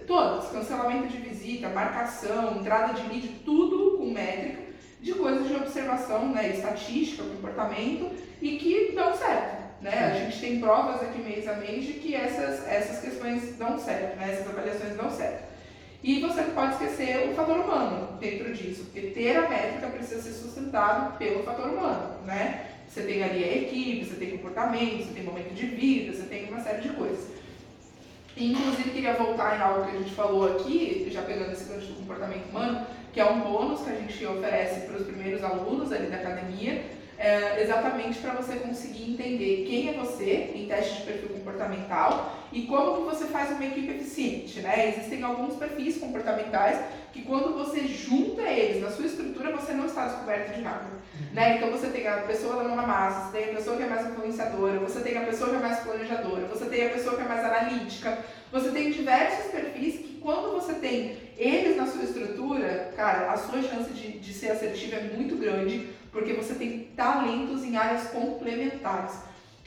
todas, 0.05 0.51
cancelamento 0.51 1.07
de 1.07 1.17
visita, 1.17 1.69
marcação, 1.69 2.55
entrada 2.59 2.93
de 2.93 3.07
lead, 3.07 3.27
tudo 3.43 3.97
com 3.97 4.11
métrica 4.11 4.61
de 5.01 5.13
coisas 5.15 5.47
de 5.47 5.55
observação, 5.55 6.29
né, 6.29 6.49
estatística, 6.49 7.23
comportamento 7.23 8.11
e 8.39 8.57
que 8.57 8.91
dão 8.93 9.17
certo. 9.17 9.81
Né? 9.81 9.91
A 9.91 10.19
gente 10.19 10.39
tem 10.39 10.59
provas 10.59 11.01
aqui 11.01 11.19
mês 11.19 11.47
a 11.47 11.55
mês 11.55 11.83
de 11.83 11.93
que 11.93 12.13
essas, 12.13 12.67
essas 12.67 13.01
questões 13.01 13.57
dão 13.57 13.79
certo, 13.79 14.17
né? 14.17 14.33
essas 14.33 14.47
avaliações 14.47 14.95
dão 14.95 15.09
certo. 15.09 15.52
E 16.03 16.19
você 16.19 16.41
não 16.41 16.51
pode 16.51 16.73
esquecer 16.73 17.29
o 17.29 17.33
fator 17.33 17.57
humano 17.59 18.17
dentro 18.19 18.53
disso, 18.53 18.83
porque 18.83 19.11
ter 19.11 19.37
a 19.37 19.47
métrica 19.47 19.87
precisa 19.87 20.21
ser 20.21 20.33
sustentado 20.33 21.17
pelo 21.17 21.43
fator 21.43 21.69
humano, 21.69 22.17
né? 22.25 22.71
Você 22.87 23.03
tem 23.03 23.23
ali 23.23 23.41
a 23.41 23.57
equipe, 23.57 24.05
você 24.05 24.15
tem 24.15 24.31
comportamento, 24.31 25.05
você 25.05 25.13
tem 25.13 25.23
momento 25.23 25.53
de 25.53 25.65
vida, 25.65 26.13
você 26.13 26.23
tem 26.23 26.49
uma 26.49 26.59
série 26.59 26.81
de 26.81 26.89
coisas. 26.89 27.29
Inclusive, 28.35 28.89
queria 28.89 29.13
voltar 29.13 29.57
em 29.57 29.61
algo 29.61 29.85
que 29.85 29.95
a 29.95 29.99
gente 29.99 30.13
falou 30.13 30.57
aqui, 30.57 31.07
já 31.09 31.21
pegando 31.21 31.53
esse 31.53 31.71
gancho 31.71 31.87
do 31.87 31.95
comportamento 31.95 32.49
humano, 32.49 32.85
que 33.13 33.19
é 33.21 33.25
um 33.25 33.39
bônus 33.39 33.81
que 33.81 33.91
a 33.91 33.95
gente 33.95 34.25
oferece 34.25 34.81
para 34.81 34.97
os 34.97 35.05
primeiros 35.05 35.41
alunos 35.43 35.91
ali 35.91 36.07
da 36.07 36.17
academia, 36.17 36.83
é, 37.17 37.61
exatamente 37.61 38.19
para 38.19 38.33
você 38.33 38.55
conseguir 38.55 39.11
entender 39.11 39.65
quem 39.67 39.89
é 39.89 39.93
você 39.93 40.51
em 40.55 40.67
teste 40.67 40.97
de 40.97 41.03
perfil 41.03 41.29
comportamental 41.29 42.33
e 42.51 42.63
como 42.63 42.97
que 42.97 43.15
você 43.15 43.25
faz 43.25 43.51
uma 43.51 43.65
equipe 43.65 43.91
eficiente, 43.91 44.59
né? 44.61 44.89
Existem 44.89 45.23
alguns 45.23 45.55
perfis 45.55 45.97
comportamentais 45.97 46.79
que 47.11 47.21
quando 47.21 47.53
você 47.53 47.87
junta 47.87 48.41
eles 48.41 48.81
na 48.81 48.89
sua 48.89 49.05
estrutura, 49.05 49.55
você 49.55 49.73
não 49.73 49.85
está 49.85 50.07
descoberto 50.07 50.55
de 50.55 50.61
nada, 50.61 50.87
né? 51.31 51.57
Então 51.57 51.71
você 51.71 51.87
tem 51.87 52.07
a 52.07 52.17
pessoa 52.17 52.57
da 52.57 52.63
mão 52.63 52.75
na 52.75 52.87
massa, 52.87 53.31
você 53.31 53.37
tem 53.37 53.51
a 53.51 53.55
pessoa 53.55 53.77
que 53.77 53.83
é 53.83 53.87
mais 53.87 54.07
influenciadora, 54.07 54.79
você 54.79 54.99
tem 55.01 55.17
a 55.17 55.25
pessoa 55.25 55.49
que 55.49 55.55
é 55.55 55.59
mais 55.59 55.79
planejadora, 55.79 56.47
você 56.47 56.65
tem 56.65 56.87
a 56.87 56.89
pessoa 56.89 57.15
que 57.15 57.21
é 57.21 57.27
mais 57.27 57.45
analítica, 57.45 58.17
você 58.51 58.71
tem 58.71 58.91
diversos 58.91 59.51
perfis 59.51 59.95
que 59.99 60.19
quando 60.21 60.53
você 60.53 60.73
tem 60.73 61.17
eles 61.37 61.75
na 61.75 61.85
sua 61.85 62.03
estrutura, 62.03 62.91
cara, 62.95 63.31
a 63.31 63.37
sua 63.37 63.61
chance 63.61 63.91
de, 63.93 64.19
de 64.19 64.33
ser 64.33 64.51
assertivo 64.51 64.95
é 64.95 65.01
muito 65.01 65.35
grande, 65.35 65.89
porque 66.13 66.33
você 66.33 66.53
tem 66.53 66.91
talentos 66.95 67.63
em 67.63 67.75
áreas 67.75 68.07
complementares. 68.09 69.15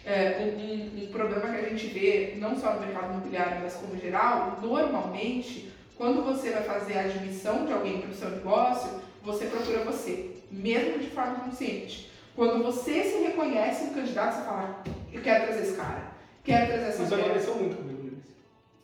É, 0.04 0.38
um, 0.40 1.02
um, 1.02 1.06
problema 1.08 1.48
que 1.48 1.66
a 1.66 1.68
gente 1.68 1.88
vê, 1.88 2.34
não 2.38 2.56
só 2.56 2.74
no 2.74 2.80
mercado 2.80 3.12
imobiliário, 3.12 3.60
mas 3.60 3.74
como 3.74 3.98
geral, 3.98 4.58
normalmente, 4.62 5.72
Quando 5.96 6.22
você 6.22 6.50
vai 6.50 6.62
fazer 6.62 6.98
a 6.98 7.04
admissão 7.04 7.64
de 7.64 7.72
alguém 7.72 8.02
para 8.02 8.10
o 8.10 8.14
seu 8.14 8.28
negócio, 8.28 9.00
você 9.22 9.46
procura 9.46 9.78
você, 9.78 10.30
mesmo 10.50 10.98
de 10.98 11.08
forma 11.08 11.36
consciente. 11.36 12.10
Quando 12.34 12.62
você 12.62 13.02
se 13.02 13.16
reconhece 13.22 13.84
um 13.84 13.94
candidato, 13.94 14.36
você 14.36 14.42
fala, 14.42 14.84
eu 15.10 15.22
quero 15.22 15.46
trazer 15.46 15.62
esse 15.62 15.74
cara, 15.74 16.12
quero 16.44 16.66
trazer 16.66 16.88
essa 16.88 17.02
Isso 17.02 17.10
mulher. 17.10 17.30
aconteceu 17.30 17.54
muito 17.54 17.76
comigo. 17.76 18.16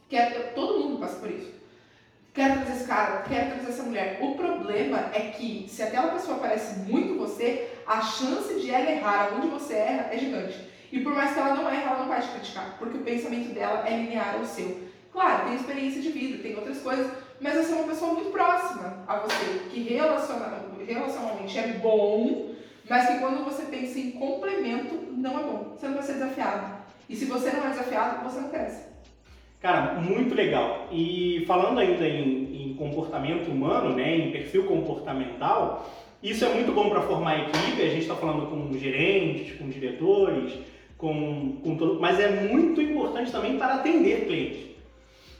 Quero, 0.08 0.54
todo 0.54 0.80
mundo 0.80 1.00
passa 1.00 1.16
por 1.16 1.30
isso. 1.30 1.52
Quero 2.35 2.62
trazer 2.62 2.72
esse 2.72 2.85
cara, 2.87 3.22
quero 3.28 3.51
trazer 3.51 3.68
essa 3.68 3.83
mulher. 3.83 4.18
O 4.22 4.35
problema 4.35 5.11
é 5.12 5.33
que 5.37 5.66
se 5.68 5.83
aquela 5.83 6.12
pessoa 6.12 6.39
parece 6.39 6.78
muito 6.80 7.18
você, 7.18 7.68
a 7.87 8.01
chance 8.01 8.59
de 8.59 8.70
ela 8.70 8.91
errar 8.91 9.35
onde 9.37 9.49
você 9.49 9.74
erra 9.74 10.09
é 10.11 10.16
gigante. 10.16 10.59
E 10.91 11.01
por 11.01 11.14
mais 11.14 11.35
que 11.35 11.39
ela 11.39 11.55
não 11.55 11.68
erre, 11.70 11.83
ela 11.83 11.99
não 11.99 12.09
vai 12.09 12.22
te 12.22 12.28
criticar, 12.28 12.76
porque 12.78 12.97
o 12.97 13.03
pensamento 13.03 13.53
dela 13.53 13.87
é 13.87 13.97
linear 13.97 14.37
ao 14.37 14.47
seu. 14.47 14.80
Claro, 15.12 15.45
tem 15.45 15.57
experiência 15.57 16.01
de 16.01 16.09
vida, 16.09 16.43
tem 16.43 16.57
outras 16.57 16.78
coisas, 16.78 17.12
mas 17.39 17.55
você 17.55 17.72
é 17.72 17.76
uma 17.76 17.89
pessoa 17.89 18.14
muito 18.14 18.30
próxima 18.30 19.05
a 19.07 19.16
você, 19.18 19.68
que 19.70 19.83
relaciona, 19.83 20.64
relacionalmente 20.87 21.59
é 21.59 21.68
bom, 21.83 22.55
mas 22.89 23.09
que 23.09 23.18
quando 23.18 23.45
você 23.45 23.64
pensa 23.64 23.99
em 23.99 24.12
complemento, 24.12 24.95
não 25.12 25.39
é 25.39 25.43
bom. 25.43 25.76
Você 25.76 25.87
não 25.87 25.95
vai 25.95 26.03
ser 26.03 26.14
desafiado. 26.14 26.83
E 27.11 27.14
se 27.14 27.26
você 27.26 27.51
não 27.51 27.66
é 27.66 27.70
desafiado, 27.70 28.24
você 28.24 28.41
não 28.41 28.49
cresce. 28.49 28.91
Cara, 29.62 29.94
muito 29.94 30.34
legal. 30.34 30.88
E 30.90 31.44
falando 31.46 31.78
ainda 31.78 32.06
em, 32.06 32.70
em 32.70 32.74
comportamento 32.74 33.48
humano, 33.48 33.94
né, 33.94 34.16
em 34.16 34.32
perfil 34.32 34.64
comportamental, 34.64 35.88
isso 36.20 36.44
é 36.44 36.48
muito 36.48 36.72
bom 36.72 36.90
para 36.90 37.02
formar 37.02 37.38
equipe. 37.38 37.80
A 37.80 37.88
gente 37.88 38.02
está 38.02 38.16
falando 38.16 38.46
com 38.46 38.76
gerentes, 38.76 39.56
com 39.56 39.68
diretores, 39.68 40.54
com, 40.98 41.60
com 41.62 41.76
todo, 41.76 42.00
mas 42.00 42.18
é 42.18 42.28
muito 42.28 42.82
importante 42.82 43.30
também 43.30 43.56
para 43.56 43.74
atender 43.74 44.26
clientes. 44.26 44.72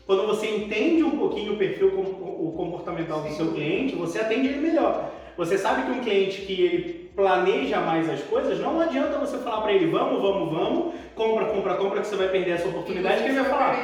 Quando 0.07 0.25
você 0.27 0.47
entende 0.47 1.03
um 1.03 1.19
pouquinho 1.19 1.55
o 1.55 1.57
perfil 1.57 1.89
o 1.89 2.53
comportamental 2.57 3.23
do 3.23 3.31
seu 3.31 3.53
cliente, 3.53 3.97
você 3.97 4.21
atende 4.21 4.49
ele 4.49 4.61
melhor. 4.61 5.11
Você 5.37 5.57
sabe 5.59 5.83
que 5.83 5.99
um 5.99 6.03
cliente 6.03 6.43
que 6.43 6.61
ele 6.61 7.11
planeja 7.15 7.81
mais 7.81 8.09
as 8.09 8.23
coisas, 8.23 8.59
não 8.59 8.81
adianta 8.81 9.19
você 9.19 9.39
falar 9.39 9.63
para 9.63 9.73
ele 9.73 9.87
vamos, 9.87 10.21
vamos, 10.21 10.53
vamos, 10.53 10.95
compra, 11.15 11.47
compra, 11.47 11.75
compra, 11.75 12.01
que 12.01 12.07
você 12.07 12.17
vai 12.17 12.29
perder 12.29 12.53
essa 12.53 12.69
oportunidade, 12.69 13.23
que 13.23 13.29
ele 13.29 13.41
vai 13.41 13.51
falar, 13.51 13.77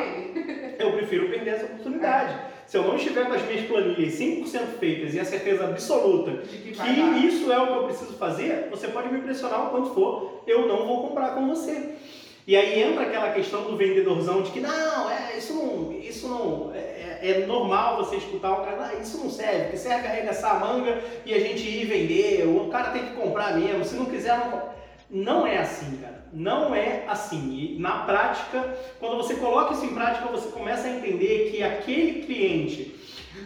eu 0.79 0.93
prefiro 0.93 1.29
perder 1.29 1.51
essa 1.51 1.67
oportunidade. 1.67 2.39
Se 2.67 2.77
eu 2.77 2.83
não 2.83 2.97
estiver 2.97 3.27
com 3.27 3.33
as 3.33 3.43
minhas 3.47 3.67
planilhas 3.67 4.15
100% 4.15 4.79
feitas 4.79 5.15
e 5.15 5.21
a 5.21 5.25
certeza 5.25 5.65
absoluta 5.65 6.43
que, 6.43 6.73
que 6.73 7.27
isso 7.27 7.51
é 7.51 7.59
o 7.59 7.67
que 7.67 7.73
eu 7.73 7.85
preciso 7.85 8.13
fazer, 8.19 8.69
você 8.71 8.89
pode 8.89 9.11
me 9.11 9.23
pressionar 9.23 9.69
o 9.69 9.71
quanto 9.71 9.95
for, 9.95 10.43
eu 10.47 10.69
não 10.69 10.87
vou 10.87 11.09
comprar 11.09 11.35
com 11.35 11.47
você. 11.49 11.95
E 12.47 12.57
aí 12.57 12.83
entra 12.83 13.03
aquela 13.03 13.31
questão 13.33 13.65
do 13.65 13.77
vendedorzão 13.77 14.43
de 14.43 14.51
que 14.51 14.61
não, 14.61 15.11
é, 15.11 15.37
isso 15.37 15.55
não, 15.55 15.93
isso 15.99 16.29
não 16.29 16.73
é, 16.75 16.79
é, 16.79 17.43
é 17.43 17.47
normal 17.47 17.99
você 17.99 18.17
escutar 18.17 18.53
o 18.53 18.65
cara, 18.65 18.91
ah, 18.91 19.01
isso 19.01 19.19
não 19.19 19.29
serve, 19.29 19.71
que 19.71 19.77
serve 19.77 20.07
arregaçar 20.07 20.57
a 20.57 20.59
manga 20.59 21.03
e 21.27 21.35
a 21.35 21.41
gente 21.41 21.63
ir 21.63 21.85
vender, 21.85 22.47
o 22.47 22.69
cara 22.69 22.91
tem 22.91 23.05
que 23.05 23.15
comprar 23.15 23.55
mesmo, 23.59 23.85
se 23.85 23.97
não 23.97 24.07
quiser 24.07 24.39
não 24.39 24.78
Não 25.11 25.47
é 25.47 25.59
assim, 25.59 25.97
cara. 25.97 26.27
Não 26.33 26.75
é 26.75 27.05
assim. 27.09 27.55
E 27.55 27.79
na 27.79 28.01
prática, 28.01 28.77
quando 29.01 29.17
você 29.17 29.35
coloca 29.37 29.75
isso 29.75 29.87
em 29.87 29.95
prática, 29.95 30.29
você 30.29 30.51
começa 30.51 30.87
a 30.87 30.91
entender 30.91 31.51
que 31.51 31.63
aquele 31.63 32.23
cliente, 32.23 32.95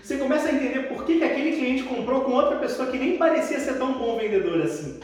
você 0.03 0.17
começa 0.17 0.49
a 0.49 0.53
entender 0.53 0.89
por 0.89 1.05
que, 1.05 1.19
que 1.19 1.25
aquele 1.25 1.57
cliente 1.57 1.85
comprou 1.85 2.23
com 2.23 2.33
outra 2.33 2.57
pessoa 2.57 2.91
que 2.91 2.99
nem 2.99 3.17
parecia 3.17 3.61
ser 3.61 3.79
tão 3.79 3.93
bom 3.93 4.19
vendedor 4.19 4.61
assim. 4.63 4.99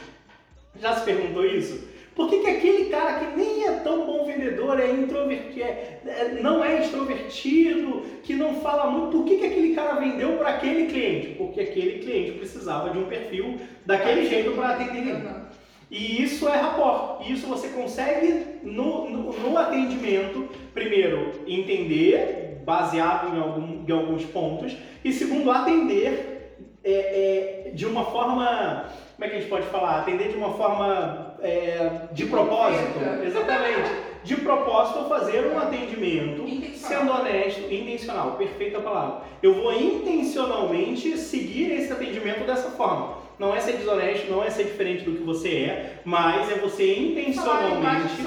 Já 0.80 0.96
se 0.96 1.04
perguntou 1.04 1.44
isso? 1.44 1.86
Por 2.18 2.28
que, 2.28 2.40
que 2.40 2.50
aquele 2.50 2.86
cara 2.86 3.20
que 3.20 3.36
nem 3.36 3.64
é 3.64 3.72
tão 3.74 4.04
bom 4.04 4.26
vendedor, 4.26 4.80
é 4.80 4.90
introvertido, 4.90 5.62
é, 5.62 6.00
é, 6.04 6.38
não 6.42 6.64
é 6.64 6.80
extrovertido, 6.80 8.02
que 8.24 8.34
não 8.34 8.60
fala 8.60 8.90
muito, 8.90 9.16
por 9.16 9.24
que, 9.24 9.38
que 9.38 9.46
aquele 9.46 9.72
cara 9.72 10.00
vendeu 10.00 10.32
para 10.32 10.48
aquele 10.48 10.86
cliente? 10.86 11.36
Porque 11.38 11.60
aquele 11.60 12.00
cliente 12.00 12.32
precisava 12.32 12.90
de 12.90 12.98
um 12.98 13.04
perfil 13.04 13.60
daquele 13.86 14.26
jeito 14.26 14.50
para 14.50 14.70
atender 14.70 15.10
ele. 15.10 15.47
E 15.90 16.22
isso 16.22 16.48
é 16.48 16.56
rapport. 16.56 17.28
Isso 17.28 17.46
você 17.46 17.68
consegue 17.68 18.60
no, 18.62 19.08
no, 19.08 19.32
no, 19.32 19.58
atendimento, 19.58 20.48
primeiro, 20.74 21.32
entender, 21.46 22.62
baseado 22.64 23.34
em, 23.34 23.40
algum, 23.40 23.84
em 23.86 23.92
alguns 23.92 24.24
pontos, 24.24 24.76
e 25.02 25.12
segundo, 25.12 25.50
atender 25.50 26.56
é, 26.84 27.68
é, 27.68 27.70
de 27.70 27.86
uma 27.86 28.04
forma. 28.04 28.86
Como 29.14 29.24
é 29.24 29.28
que 29.28 29.36
a 29.36 29.40
gente 29.40 29.50
pode 29.50 29.66
falar? 29.66 30.00
Atender 30.00 30.28
de 30.28 30.36
uma 30.36 30.52
forma 30.52 31.36
é, 31.40 32.08
de 32.12 32.26
propósito, 32.26 32.98
exatamente, 33.24 33.90
de 34.22 34.36
propósito 34.36 35.08
fazer 35.08 35.46
um 35.46 35.58
atendimento 35.58 36.44
sendo 36.74 37.12
honesto, 37.12 37.72
intencional, 37.72 38.32
perfeita 38.32 38.80
palavra. 38.80 39.22
Eu 39.42 39.54
vou 39.54 39.72
intencionalmente 39.72 41.16
seguir 41.16 41.72
esse 41.72 41.92
atendimento 41.92 42.46
dessa 42.46 42.70
forma. 42.70 43.17
Não 43.38 43.54
é 43.54 43.60
ser 43.60 43.72
desonesto, 43.72 44.30
não 44.30 44.42
é 44.42 44.50
ser 44.50 44.64
diferente 44.64 45.04
do 45.04 45.12
que 45.12 45.22
você 45.22 45.48
é, 45.48 46.00
mas 46.04 46.50
é 46.50 46.54
você 46.56 46.94
intencionalmente 46.94 48.22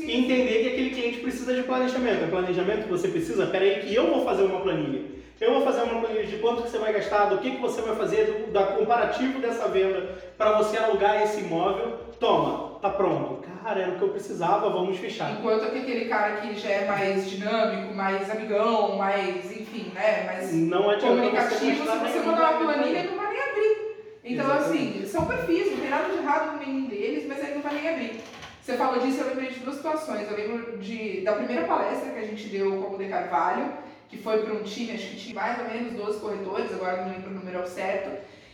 entender 0.00 0.62
que 0.62 0.68
aquele 0.68 0.90
cliente 0.90 1.20
precisa 1.20 1.54
de 1.54 1.62
planejamento. 1.62 2.24
É 2.24 2.26
planejamento 2.26 2.84
que 2.84 2.90
você 2.90 3.08
precisa? 3.08 3.46
Peraí 3.46 3.80
que 3.80 3.94
eu 3.94 4.08
vou 4.08 4.24
fazer 4.24 4.42
uma 4.42 4.60
planilha. 4.60 5.02
Eu 5.40 5.54
vou 5.54 5.62
fazer 5.64 5.82
uma 5.82 6.00
planilha 6.00 6.24
de 6.24 6.36
quanto 6.36 6.62
que 6.62 6.70
você 6.70 6.78
vai 6.78 6.92
gastar, 6.92 7.26
do 7.26 7.38
que, 7.38 7.50
que 7.52 7.60
você 7.60 7.80
vai 7.82 7.96
fazer, 7.96 8.26
do 8.26 8.52
da 8.52 8.64
comparativo 8.64 9.40
dessa 9.40 9.66
venda 9.68 10.08
para 10.38 10.58
você 10.58 10.76
alugar 10.76 11.22
esse 11.22 11.40
imóvel 11.40 11.98
toma, 12.20 12.78
tá 12.80 12.88
pronto. 12.88 13.42
Cara, 13.64 13.80
era 13.80 13.90
o 13.90 13.96
que 13.96 14.02
eu 14.02 14.10
precisava, 14.10 14.70
vamos 14.70 14.96
fechar. 14.98 15.32
Enquanto 15.32 15.68
que 15.72 15.78
aquele 15.78 16.04
cara 16.04 16.36
que 16.36 16.54
já 16.54 16.70
é 16.70 16.86
mais 16.86 17.28
dinâmico, 17.28 17.92
mais 17.92 18.30
amigão, 18.30 18.96
mais, 18.96 19.50
enfim, 19.50 19.90
né, 19.92 20.24
mais 20.26 20.52
não 20.52 20.96
comunicativo, 21.00 21.84
se 21.84 21.98
você 21.98 22.20
mandar 22.20 22.52
uma 22.52 22.72
planilha, 22.72 23.02
não. 23.02 23.21
Então, 24.24 24.46
Exatamente. 24.46 24.98
assim, 24.98 25.06
são 25.06 25.26
perfis, 25.26 25.72
não 25.72 25.78
tem 25.78 25.90
nada 25.90 26.08
de 26.08 26.18
errado 26.18 26.52
no 26.52 26.64
nenhum 26.64 26.86
deles, 26.86 27.26
mas 27.26 27.42
ele 27.42 27.54
não 27.54 27.62
vai 27.62 27.74
nem 27.74 27.88
abrir. 27.88 28.20
Você 28.62 28.76
falou 28.76 29.00
disso, 29.00 29.20
eu 29.20 29.28
lembrei 29.28 29.50
de 29.50 29.58
duas 29.58 29.76
situações. 29.76 30.30
Eu 30.30 30.36
lembro 30.36 30.78
de, 30.78 31.22
da 31.22 31.32
primeira 31.32 31.66
palestra 31.66 32.12
que 32.12 32.18
a 32.18 32.26
gente 32.26 32.46
deu 32.46 32.80
com 32.82 32.94
o 32.94 32.98
De 32.98 33.06
Carvalho, 33.06 33.72
que 34.08 34.16
foi 34.16 34.42
para 34.42 34.54
um 34.54 34.62
time, 34.62 34.92
acho 34.92 35.08
que 35.08 35.16
tinha 35.16 35.34
mais 35.34 35.58
ou 35.58 35.64
menos 35.64 35.92
12 35.94 36.20
corretores, 36.20 36.72
agora 36.72 37.04
não 37.04 37.12
lembro 37.12 37.30
o 37.30 37.34
número 37.34 37.66
certo. 37.66 38.10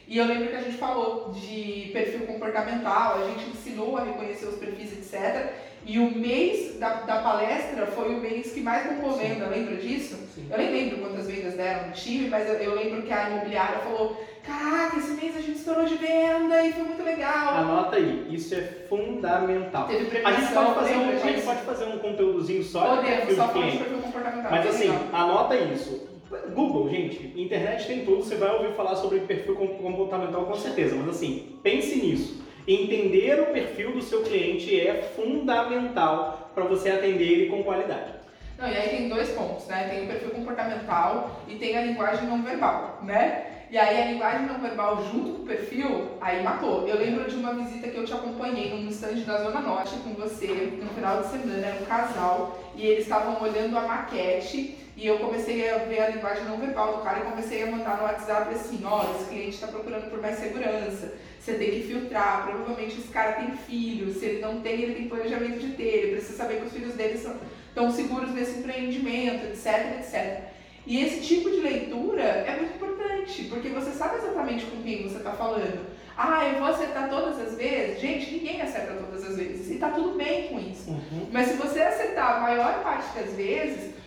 E 0.06 0.16
eu 0.16 0.24
lembro 0.24 0.48
que 0.48 0.56
a 0.56 0.62
gente 0.62 0.78
falou 0.78 1.32
de 1.32 1.90
perfil 1.92 2.20
comportamental, 2.20 3.18
a 3.18 3.26
gente 3.28 3.50
ensinou 3.50 3.98
a 3.98 4.04
reconhecer 4.04 4.46
os 4.46 4.58
perfis, 4.58 4.92
etc. 4.92 5.52
E 5.84 5.98
o 5.98 6.10
mês 6.10 6.78
da, 6.78 7.02
da 7.02 7.20
palestra 7.20 7.86
foi 7.86 8.14
o 8.14 8.18
mês 8.18 8.52
que 8.52 8.60
mais 8.60 8.86
bombou 8.86 9.18
venda, 9.18 9.46
lembra 9.46 9.76
disso? 9.76 10.16
Sim. 10.34 10.46
Eu 10.50 10.56
nem 10.56 10.70
lembro 10.70 10.98
quantas 10.98 11.26
vendas 11.26 11.54
deram 11.54 11.88
no 11.88 11.92
time, 11.92 12.28
mas 12.28 12.48
eu, 12.48 12.54
eu, 12.54 12.74
lembro 12.74 13.02
que 13.02 13.12
a 13.12 13.28
imobiliária 13.28 13.80
falou: 13.80 14.18
Caraca, 14.48 14.96
esse 14.96 15.10
mês 15.10 15.36
a 15.36 15.40
gente 15.40 15.58
estourou 15.58 15.84
de 15.84 15.96
venda 15.96 16.64
e 16.64 16.72
foi 16.72 16.84
muito 16.84 17.02
legal. 17.02 17.54
Anota 17.54 17.96
aí, 17.96 18.26
isso 18.30 18.54
é 18.54 18.62
fundamental. 18.88 19.86
Teve 19.86 20.06
premiação, 20.06 20.34
a 20.34 20.40
gente 20.40 20.54
pode 20.54 20.74
fazer, 20.74 20.96
um, 20.96 21.08
a 21.10 21.16
gente 21.18 21.42
pode 21.42 21.60
fazer 21.60 21.84
um 21.84 21.98
conteúdozinho 21.98 22.64
só 22.64 22.96
Podemos, 22.96 23.28
de 23.28 23.34
só 23.34 23.46
de 23.48 23.52
perfil 23.52 23.98
comportamental. 23.98 24.50
Mas 24.50 24.66
assim, 24.66 24.88
legal. 24.88 25.02
anota 25.12 25.54
isso. 25.54 26.08
Google, 26.54 26.88
gente, 26.88 27.34
internet 27.36 27.86
tem 27.86 28.06
tudo, 28.06 28.24
você 28.24 28.36
vai 28.36 28.50
ouvir 28.50 28.74
falar 28.74 28.96
sobre 28.96 29.20
perfil 29.20 29.54
comportamental 29.54 30.46
com 30.46 30.54
certeza, 30.54 30.96
mas 30.96 31.10
assim, 31.10 31.58
pense 31.62 31.96
nisso. 31.96 32.42
Entender 32.66 33.40
o 33.40 33.46
perfil 33.46 33.92
do 33.92 34.02
seu 34.02 34.22
cliente 34.22 34.78
é 34.78 35.02
fundamental 35.14 36.50
para 36.54 36.64
você 36.64 36.90
atender 36.90 37.24
ele 37.24 37.46
com 37.50 37.62
qualidade. 37.62 38.12
Não, 38.58 38.68
e 38.68 38.76
aí 38.76 38.88
tem 38.88 39.08
dois 39.08 39.28
pontos, 39.30 39.66
né? 39.68 39.88
Tem 39.88 40.04
o 40.04 40.06
perfil 40.06 40.30
comportamental 40.30 41.42
e 41.46 41.54
tem 41.54 41.78
a 41.78 41.82
linguagem 41.82 42.26
não 42.26 42.42
verbal, 42.42 42.98
né? 43.02 43.47
E 43.70 43.76
aí 43.76 44.00
a 44.02 44.06
linguagem 44.06 44.46
não 44.46 44.58
verbal 44.58 44.96
junto 45.12 45.30
com 45.30 45.42
o 45.42 45.46
perfil, 45.46 46.12
aí 46.22 46.42
matou. 46.42 46.88
Eu 46.88 46.96
lembro 46.96 47.30
de 47.30 47.36
uma 47.36 47.52
visita 47.52 47.88
que 47.88 47.98
eu 47.98 48.04
te 48.04 48.14
acompanhei 48.14 48.70
num 48.70 48.88
stand 48.88 49.20
da 49.26 49.42
Zona 49.42 49.60
Norte 49.60 49.94
com 49.96 50.14
você, 50.14 50.72
no 50.82 50.88
final 50.88 51.20
de 51.20 51.28
semana, 51.28 51.66
era 51.66 51.82
um 51.82 51.84
casal, 51.84 52.58
e 52.74 52.86
eles 52.86 53.02
estavam 53.02 53.42
olhando 53.42 53.76
a 53.76 53.82
maquete 53.82 54.78
e 54.96 55.06
eu 55.06 55.18
comecei 55.18 55.70
a 55.70 55.78
ver 55.78 56.00
a 56.00 56.08
linguagem 56.08 56.44
não 56.44 56.56
verbal 56.56 56.96
do 56.96 57.02
cara 57.02 57.20
e 57.20 57.30
comecei 57.30 57.62
a 57.62 57.70
mandar 57.70 57.98
no 57.98 58.04
WhatsApp 58.04 58.52
assim, 58.54 58.80
ó, 58.84 59.04
esse 59.14 59.28
cliente 59.28 59.50
está 59.50 59.66
procurando 59.68 60.10
por 60.10 60.20
mais 60.20 60.38
segurança, 60.38 61.12
você 61.38 61.52
tem 61.54 61.70
que 61.70 61.86
filtrar, 61.86 62.46
provavelmente 62.46 62.98
esse 62.98 63.08
cara 63.08 63.32
tem 63.32 63.54
filhos, 63.54 64.16
se 64.16 64.24
ele 64.24 64.40
não 64.40 64.60
tem, 64.60 64.80
ele 64.80 64.94
tem 64.94 65.08
planejamento 65.08 65.60
de 65.60 65.74
ter, 65.74 65.84
ele 65.84 66.12
precisa 66.16 66.38
saber 66.38 66.56
que 66.56 66.66
os 66.66 66.72
filhos 66.72 66.94
dele 66.94 67.14
estão 67.14 67.92
seguros 67.92 68.30
nesse 68.30 68.58
empreendimento, 68.58 69.44
etc, 69.44 70.00
etc. 70.00 70.57
E 70.88 71.04
esse 71.04 71.20
tipo 71.20 71.50
de 71.50 71.60
leitura 71.60 72.22
é 72.22 72.56
muito 72.56 72.76
importante, 72.76 73.44
porque 73.44 73.68
você 73.68 73.90
sabe 73.90 74.16
exatamente 74.16 74.64
com 74.64 74.82
quem 74.82 75.06
você 75.06 75.18
está 75.18 75.32
falando. 75.32 75.86
Ah, 76.16 76.48
eu 76.48 76.60
vou 76.60 76.68
acertar 76.68 77.10
todas 77.10 77.38
as 77.38 77.56
vezes? 77.56 78.00
Gente, 78.00 78.32
ninguém 78.32 78.62
acerta 78.62 78.94
todas 78.94 79.22
as 79.22 79.36
vezes. 79.36 79.70
E 79.70 79.78
tá 79.78 79.90
tudo 79.90 80.16
bem 80.16 80.48
com 80.48 80.58
isso. 80.58 80.88
Uhum. 80.88 81.28
Mas 81.30 81.48
se 81.48 81.58
você 81.58 81.82
acertar 81.82 82.38
a 82.38 82.40
maior 82.40 82.82
parte 82.82 83.14
das 83.18 83.34
vezes, 83.34 83.98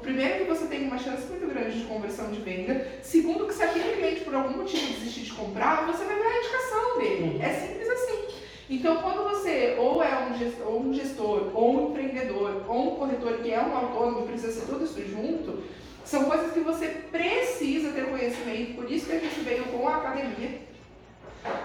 Primeiro 0.00 0.44
que 0.44 0.44
você 0.44 0.66
tem 0.66 0.86
uma 0.86 0.96
chance 0.96 1.26
muito 1.26 1.44
grande 1.48 1.80
de 1.80 1.86
conversão 1.86 2.30
de 2.30 2.40
venda. 2.40 2.86
Segundo 3.02 3.48
que 3.48 3.54
se 3.54 3.64
aquele 3.64 3.96
cliente 3.96 4.20
por 4.20 4.32
algum 4.32 4.58
motivo 4.58 4.86
desistir 4.92 5.22
de 5.22 5.32
comprar, 5.32 5.84
você 5.86 6.04
vai 6.04 6.14
ver 6.14 6.24
a 6.24 6.38
indicação 6.38 6.98
dele. 6.98 7.36
Uhum. 7.36 7.42
É 7.42 7.52
simples 7.52 7.88
assim. 7.88 8.26
Então, 8.70 9.02
quando 9.02 9.28
você 9.28 9.74
ou 9.76 10.00
é 10.04 10.28
um 10.28 10.38
gestor, 10.38 10.66
ou 10.68 10.80
um, 10.82 10.94
gestor, 10.94 11.50
ou 11.52 11.74
um 11.74 11.90
empreendedor, 11.90 12.62
ou 12.68 12.92
um 12.92 12.96
corretor 12.96 13.38
que 13.38 13.52
é 13.52 13.60
um 13.60 13.76
autônomo, 13.76 14.26
precisa 14.26 14.52
ser 14.52 14.66
tudo 14.66 14.84
isso 14.84 15.00
junto, 15.08 15.64
São 16.06 16.24
coisas 16.26 16.52
que 16.52 16.60
você 16.60 16.86
precisa 17.10 17.90
ter 17.90 18.08
conhecimento, 18.08 18.76
por 18.76 18.88
isso 18.88 19.06
que 19.06 19.12
a 19.12 19.18
gente 19.18 19.40
veio 19.40 19.64
com 19.64 19.88
a 19.88 19.96
academia. 19.96 20.60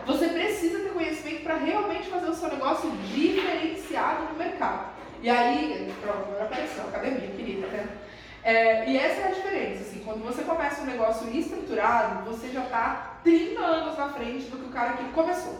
Você 0.08 0.30
precisa 0.30 0.80
ter 0.80 0.89
conhecimento 0.89 1.44
para 1.44 1.58
realmente 1.58 2.10
fazer 2.10 2.28
o 2.28 2.34
seu 2.34 2.50
negócio 2.50 2.89
diferenciado 3.14 4.24
no 4.24 4.39
mercado. 4.39 4.94
E 5.22 5.30
aí, 5.30 5.94
pronto, 6.02 6.24
agora 6.24 6.46
apareceu 6.46 6.84
a 6.86 6.88
academia, 6.88 7.28
querida, 7.28 7.68
né? 7.68 7.88
É, 8.44 8.89
e 8.89 8.98
essa 8.98 9.22
é 9.22 9.28
a 9.28 9.32
diferença, 9.32 9.82
assim, 9.84 10.02
quando 10.04 10.24
você 10.24 10.42
começa 10.42 10.82
um 10.82 10.86
negócio 10.86 11.30
estruturado, 11.30 12.26
você 12.26 12.50
já 12.50 12.64
está 12.64 13.20
30 13.24 13.62
anos 13.62 13.96
na 13.96 14.10
frente 14.10 14.46
do 14.46 14.58
que 14.58 14.66
o 14.66 14.74
cara 14.74 14.94
que 14.94 15.04
começou. 15.12 15.60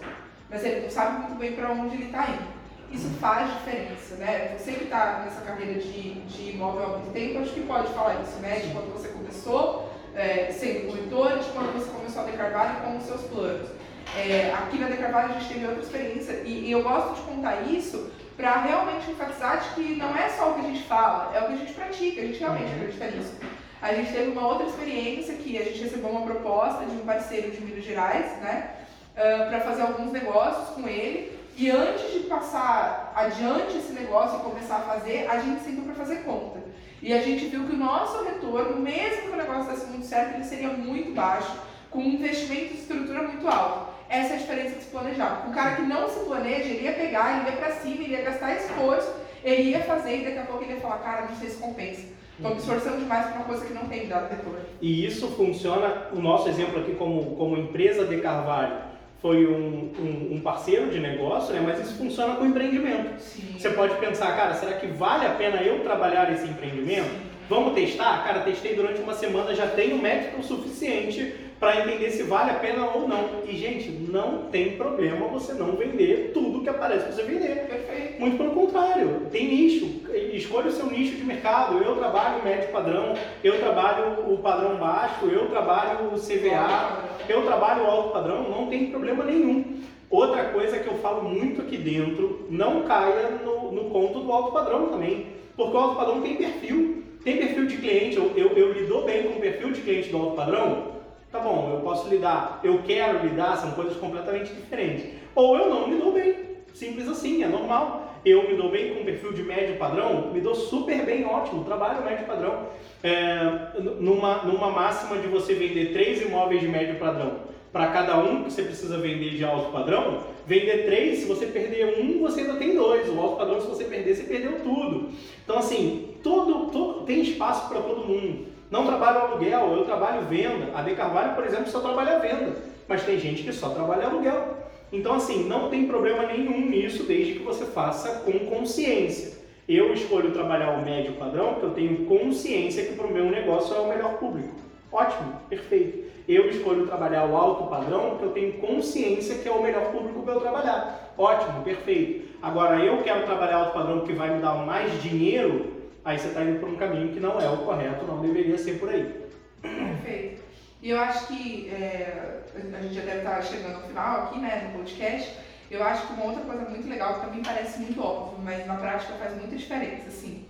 Mas 0.50 0.66
ele 0.66 0.82
não 0.82 0.90
sabe 0.90 1.20
muito 1.20 1.36
bem 1.36 1.54
para 1.54 1.72
onde 1.72 1.98
ele 1.98 2.06
está 2.06 2.28
indo. 2.30 2.61
Isso 2.92 3.10
faz 3.20 3.52
diferença, 3.54 4.16
né? 4.16 4.56
Você 4.58 4.74
que 4.74 4.84
está 4.84 5.24
nessa 5.24 5.42
carreira 5.42 5.80
de, 5.80 6.14
de 6.22 6.52
imóvel 6.52 6.84
há 6.84 6.98
muito 6.98 7.14
tempo, 7.14 7.40
acho 7.40 7.54
que 7.54 7.62
pode 7.62 7.94
falar 7.94 8.22
isso, 8.22 8.38
né? 8.40 8.60
De 8.60 8.74
quando 8.74 8.92
você 8.92 9.08
começou 9.10 9.90
é, 10.16 10.52
sendo 10.52 10.88
corretor, 10.88 11.40
de 11.40 11.50
quando 11.50 11.74
você 11.74 11.90
começou 11.90 12.24
a 12.24 12.26
Decarvalho 12.26 12.82
com 12.82 12.98
os 12.98 13.04
seus 13.04 13.22
planos. 13.22 13.70
É, 14.18 14.54
aqui 14.54 14.78
na 14.78 14.88
Decarvalho 14.88 15.34
a 15.34 15.40
gente 15.40 15.54
teve 15.54 15.66
outra 15.66 15.82
experiência 15.82 16.34
e, 16.46 16.66
e 16.68 16.72
eu 16.72 16.84
gosto 16.84 17.16
de 17.16 17.22
contar 17.22 17.62
isso 17.62 18.12
para 18.36 18.62
realmente 18.62 19.10
enfatizar 19.10 19.62
de 19.62 19.70
que 19.76 19.96
não 19.96 20.16
é 20.18 20.28
só 20.30 20.52
o 20.52 20.56
que 20.56 20.62
a 20.62 20.70
gente 20.70 20.84
fala, 20.84 21.32
é 21.36 21.42
o 21.42 21.48
que 21.48 21.54
a 21.54 21.58
gente 21.58 21.74
pratica, 21.74 22.22
a 22.22 22.26
gente 22.26 22.40
realmente 22.40 22.66
uhum. 22.66 22.76
acredita 22.76 23.12
nisso. 23.12 23.34
A 23.82 23.94
gente 23.94 24.12
teve 24.12 24.32
uma 24.32 24.48
outra 24.48 24.68
experiência 24.68 25.36
que 25.36 25.58
a 25.58 25.64
gente 25.64 25.82
recebeu 25.84 26.10
uma 26.10 26.22
proposta 26.22 26.86
de 26.86 26.92
um 26.92 27.06
parceiro 27.06 27.52
de 27.52 27.62
Minas 27.62 27.84
Gerais, 27.84 28.26
né, 28.42 28.76
uh, 29.16 29.50
para 29.50 29.62
fazer 29.62 29.82
alguns 29.82 30.12
negócios 30.12 30.70
com 30.76 30.88
ele. 30.88 31.40
E 31.58 31.70
antes 31.70 32.14
de 32.14 32.20
passar 32.22 33.12
adiante 33.16 33.78
esse 33.78 33.94
negócio 33.94 34.40
e 34.40 34.44
começar 34.44 34.78
a 34.78 34.82
fazer, 34.82 35.28
a 35.30 35.40
gente 35.40 35.62
sentou 35.62 35.84
para 35.86 35.94
fazer 35.96 36.24
conta. 36.24 36.60
E 37.02 37.14
a 37.14 37.22
gente 37.22 37.46
viu 37.48 37.66
que 37.66 37.74
o 37.74 37.78
nosso 37.78 38.24
retorno, 38.24 38.80
mesmo 38.80 39.24
que 39.24 39.30
o 39.30 39.36
negócio 39.36 39.72
desse 39.72 39.88
muito 39.88 40.06
certo, 40.06 40.36
ele 40.36 40.44
seria 40.44 40.70
muito 40.70 41.14
baixo, 41.14 41.52
com 41.90 42.00
um 42.00 42.08
investimento 42.08 42.74
de 42.74 42.80
estrutura 42.80 43.24
muito 43.24 43.48
alto. 43.48 43.92
Essa 44.08 44.34
é 44.34 44.36
a 44.36 44.40
diferença 44.40 44.76
de 44.76 44.84
se 44.84 44.90
planejar. 44.90 45.48
O 45.50 45.54
cara 45.54 45.76
que 45.76 45.82
não 45.84 46.08
se 46.10 46.20
planeja, 46.26 46.66
ele 46.66 46.84
ia 46.84 46.94
pegar, 46.94 47.40
ele 47.40 47.50
ia 47.50 47.58
para 47.58 47.72
cima, 47.72 48.04
ele 48.04 48.14
ia 48.14 48.22
gastar 48.22 48.56
esforço, 48.56 49.14
ele 49.44 49.72
ia 49.72 49.82
fazer 49.82 50.22
e 50.22 50.26
daqui 50.26 50.38
a 50.38 50.44
pouco 50.44 50.64
ele 50.64 50.74
ia 50.74 50.80
falar, 50.80 50.98
cara, 51.00 51.28
não 51.28 51.36
sei 51.38 51.50
se 51.50 51.58
compensa. 51.58 52.04
Estou 52.36 52.52
me 52.52 52.58
esforçando 52.58 52.98
demais 52.98 53.28
para 53.28 53.36
uma 53.36 53.46
coisa 53.46 53.66
que 53.66 53.74
não 53.74 53.88
tem 53.88 54.08
dado 54.08 54.30
retorno. 54.30 54.60
E 54.82 55.06
isso 55.06 55.28
funciona, 55.30 56.08
o 56.12 56.20
nosso 56.20 56.50
exemplo 56.50 56.80
aqui 56.80 56.96
como, 56.96 57.36
como 57.36 57.58
empresa 57.58 58.06
de 58.06 58.20
Carvalho, 58.20 58.91
foi 59.22 59.46
um, 59.46 59.92
um, 60.00 60.36
um, 60.36 60.42
parceiro 60.42 60.90
de 60.90 61.00
negócio, 61.00 61.54
né? 61.54 61.62
mas 61.64 61.80
isso 61.80 61.96
funciona 61.96 62.36
com 62.36 62.46
empreendimento. 62.46 63.20
Sim. 63.20 63.54
Você 63.58 63.70
pode 63.70 63.96
pensar, 63.96 64.36
cara, 64.36 64.56
será 64.56 64.74
que 64.74 64.88
vale 64.88 65.28
a 65.28 65.30
pena 65.30 65.62
eu 65.62 65.84
trabalhar 65.84 66.32
esse 66.34 66.46
empreendimento? 66.48 67.10
Sim. 67.10 67.32
Vamos 67.48 67.74
testar? 67.74 68.24
Cara, 68.24 68.40
testei 68.40 68.76
durante 68.76 69.02
uma 69.02 69.14
semana, 69.14 69.54
já 69.54 69.68
tenho 69.68 70.02
método 70.02 70.42
suficiente 70.42 71.36
para 71.62 71.80
entender 71.80 72.10
se 72.10 72.24
vale 72.24 72.50
a 72.50 72.56
pena 72.56 72.90
ou 72.90 73.08
não. 73.08 73.44
E, 73.48 73.56
gente, 73.56 73.92
não 73.92 74.46
tem 74.50 74.72
problema 74.78 75.28
você 75.28 75.54
não 75.54 75.74
vender 75.74 76.32
tudo 76.34 76.62
que 76.62 76.70
aparece 76.70 77.04
para 77.04 77.12
você 77.12 77.22
vender. 77.22 77.68
Perfeito. 77.68 78.20
Muito 78.20 78.36
pelo 78.36 78.50
contrário, 78.50 79.28
tem 79.32 79.48
nicho. 79.48 80.02
Escolha 80.34 80.70
o 80.70 80.72
seu 80.72 80.88
nicho 80.88 81.16
de 81.16 81.24
mercado. 81.24 81.78
Eu 81.78 81.98
trabalho 81.98 82.44
médio 82.44 82.72
padrão, 82.72 83.14
eu 83.44 83.60
trabalho 83.60 84.34
o 84.34 84.40
padrão 84.40 84.78
baixo, 84.78 85.28
eu 85.28 85.50
trabalho 85.50 86.08
o 86.08 86.20
CVA, 86.20 87.04
eu 87.30 87.44
trabalho 87.44 87.84
o 87.84 87.88
alto 87.88 88.10
padrão, 88.10 88.50
não 88.50 88.66
tem 88.66 88.88
problema 88.88 89.24
nenhum. 89.24 89.82
Outra 90.10 90.46
coisa 90.46 90.80
que 90.80 90.88
eu 90.88 90.96
falo 90.96 91.30
muito 91.30 91.62
aqui 91.62 91.78
dentro, 91.78 92.48
não 92.50 92.82
caia 92.86 93.40
no, 93.46 93.72
no 93.72 93.84
conto 93.92 94.20
do 94.20 94.32
alto 94.32 94.52
padrão 94.52 94.88
também. 94.88 95.28
Porque 95.56 95.78
o 95.78 95.80
alto 95.80 95.96
padrão 95.96 96.22
tem 96.22 96.38
perfil. 96.38 97.04
Tem 97.24 97.38
perfil 97.38 97.68
de 97.68 97.78
cliente, 97.78 98.18
eu, 98.18 98.32
eu, 98.36 98.48
eu 98.58 98.74
lido 98.74 99.04
bem 99.04 99.22
com 99.22 99.38
o 99.38 99.40
perfil 99.40 99.72
de 99.72 99.82
cliente 99.82 100.10
do 100.10 100.18
alto 100.18 100.36
padrão, 100.36 101.01
Tá 101.32 101.40
bom, 101.40 101.72
eu 101.74 101.80
posso 101.80 102.10
lidar, 102.10 102.60
eu 102.62 102.82
quero 102.84 103.26
lidar, 103.26 103.56
são 103.56 103.72
coisas 103.72 103.96
completamente 103.96 104.54
diferentes. 104.54 105.06
Ou 105.34 105.58
eu 105.58 105.70
não 105.70 105.88
me 105.88 105.96
dou 105.96 106.12
bem, 106.12 106.36
simples 106.74 107.08
assim, 107.08 107.42
é 107.42 107.48
normal. 107.48 108.20
Eu 108.26 108.48
me 108.48 108.56
dou 108.56 108.70
bem 108.70 108.94
com 108.94 109.02
um 109.02 109.06
perfil 109.06 109.32
de 109.32 109.42
médio 109.42 109.78
padrão, 109.78 110.32
me 110.32 110.42
dou 110.42 110.54
super 110.54 111.04
bem, 111.06 111.26
ótimo, 111.26 111.64
trabalho 111.64 112.04
médio 112.04 112.28
padrão. 112.28 112.68
É, 113.02 113.80
numa, 114.00 114.44
numa 114.44 114.70
máxima 114.70 115.18
de 115.18 115.28
você 115.28 115.56
vender 115.56 115.94
três 115.94 116.22
imóveis 116.22 116.62
de 116.62 116.68
médio 116.68 117.00
padrão 117.00 117.50
para 117.72 117.88
cada 117.88 118.18
um 118.18 118.44
que 118.44 118.52
você 118.52 118.64
precisa 118.64 118.98
vender 118.98 119.32
de 119.32 119.46
alto 119.46 119.72
padrão, 119.72 120.20
vender 120.46 120.86
três, 120.86 121.20
se 121.20 121.26
você 121.26 121.46
perder 121.46 122.00
um, 122.00 122.20
você 122.20 122.42
ainda 122.42 122.56
tem 122.56 122.76
dois. 122.76 123.08
O 123.08 123.20
alto 123.20 123.38
padrão, 123.38 123.62
se 123.62 123.68
você 123.68 123.86
perder, 123.86 124.16
você 124.16 124.24
perdeu 124.24 124.60
tudo. 124.60 125.10
Então, 125.44 125.58
assim, 125.58 126.16
todo, 126.22 126.70
todo 126.72 127.06
tem 127.06 127.22
espaço 127.22 127.70
para 127.70 127.80
todo 127.80 128.06
mundo. 128.06 128.51
Não 128.72 128.86
trabalho 128.86 129.20
aluguel, 129.20 129.74
eu 129.74 129.84
trabalho 129.84 130.22
venda. 130.22 130.70
A 130.74 130.82
De 130.82 130.96
Carvalho, 130.96 131.36
por 131.36 131.46
exemplo, 131.46 131.68
só 131.68 131.82
trabalha 131.82 132.20
venda. 132.20 132.56
Mas 132.88 133.04
tem 133.04 133.20
gente 133.20 133.44
que 133.44 133.52
só 133.52 133.70
trabalha 133.70 134.08
aluguel. 134.08 134.56
Então, 134.94 135.16
assim, 135.16 135.44
não 135.44 135.70
tem 135.70 135.88
problema 135.88 136.24
nenhum 136.24 136.70
nisso, 136.70 137.04
desde 137.04 137.34
que 137.34 137.44
você 137.44 137.66
faça 137.66 138.22
com 138.22 138.32
consciência. 138.40 139.40
Eu 139.68 139.94
escolho 139.94 140.32
trabalhar 140.32 140.72
o 140.72 140.86
médio 140.86 141.14
padrão 141.14 141.54
porque 141.54 141.66
eu 141.66 141.72
tenho 141.72 142.06
consciência 142.06 142.86
que 142.86 142.94
para 142.94 143.08
o 143.08 143.12
meu 143.12 143.26
negócio 143.26 143.76
é 143.76 143.80
o 143.80 143.90
melhor 143.90 144.14
público. 144.14 144.56
Ótimo, 144.92 145.34
perfeito. 145.50 146.10
Eu 146.28 146.50
escolho 146.50 146.88
trabalhar 146.88 147.26
o 147.26 147.36
alto 147.36 147.66
padrão 147.70 148.12
porque 148.12 148.26
eu 148.26 148.32
tenho 148.32 148.54
consciência 148.54 149.36
que 149.36 149.48
é 149.48 149.52
o 149.52 149.62
melhor 149.62 149.92
público 149.92 150.22
para 150.24 150.34
eu 150.34 150.40
trabalhar. 150.40 151.14
Ótimo, 151.18 151.62
perfeito. 151.64 152.30
Agora, 152.42 152.84
eu 152.84 153.04
quero 153.04 153.26
trabalhar 153.26 153.58
alto 153.58 153.74
padrão 153.74 154.00
porque 154.00 154.14
vai 154.14 154.34
me 154.34 154.42
dar 154.42 154.56
mais 154.66 155.02
dinheiro, 155.02 155.81
aí 156.04 156.18
você 156.18 156.28
está 156.28 156.44
indo 156.44 156.60
por 156.60 156.70
um 156.70 156.76
caminho 156.76 157.14
que 157.14 157.20
não 157.20 157.40
é 157.40 157.50
o 157.50 157.58
correto, 157.58 158.06
não 158.06 158.22
deveria 158.22 158.58
ser 158.58 158.80
por 158.80 158.90
aí. 158.90 159.26
Perfeito. 159.62 160.42
E 160.82 160.90
eu 160.90 161.00
acho 161.00 161.28
que 161.28 161.70
é, 161.70 162.42
a 162.56 162.82
gente 162.82 162.96
já 162.96 163.02
deve 163.02 163.20
estar 163.20 163.42
chegando 163.44 163.76
ao 163.76 163.82
final 163.84 164.24
aqui, 164.24 164.40
né, 164.40 164.68
no 164.68 164.80
podcast. 164.80 165.32
Eu 165.70 165.84
acho 165.84 166.08
que 166.08 166.14
uma 166.14 166.26
outra 166.26 166.44
coisa 166.44 166.68
muito 166.68 166.90
legal, 166.90 167.16
que 167.16 167.26
também 167.28 167.44
parece 167.44 167.80
muito 167.80 168.02
óbvio, 168.02 168.44
mas 168.44 168.66
na 168.66 168.76
prática 168.76 169.14
faz 169.14 169.36
muita 169.36 169.56
diferença, 169.56 170.08
assim, 170.08 170.46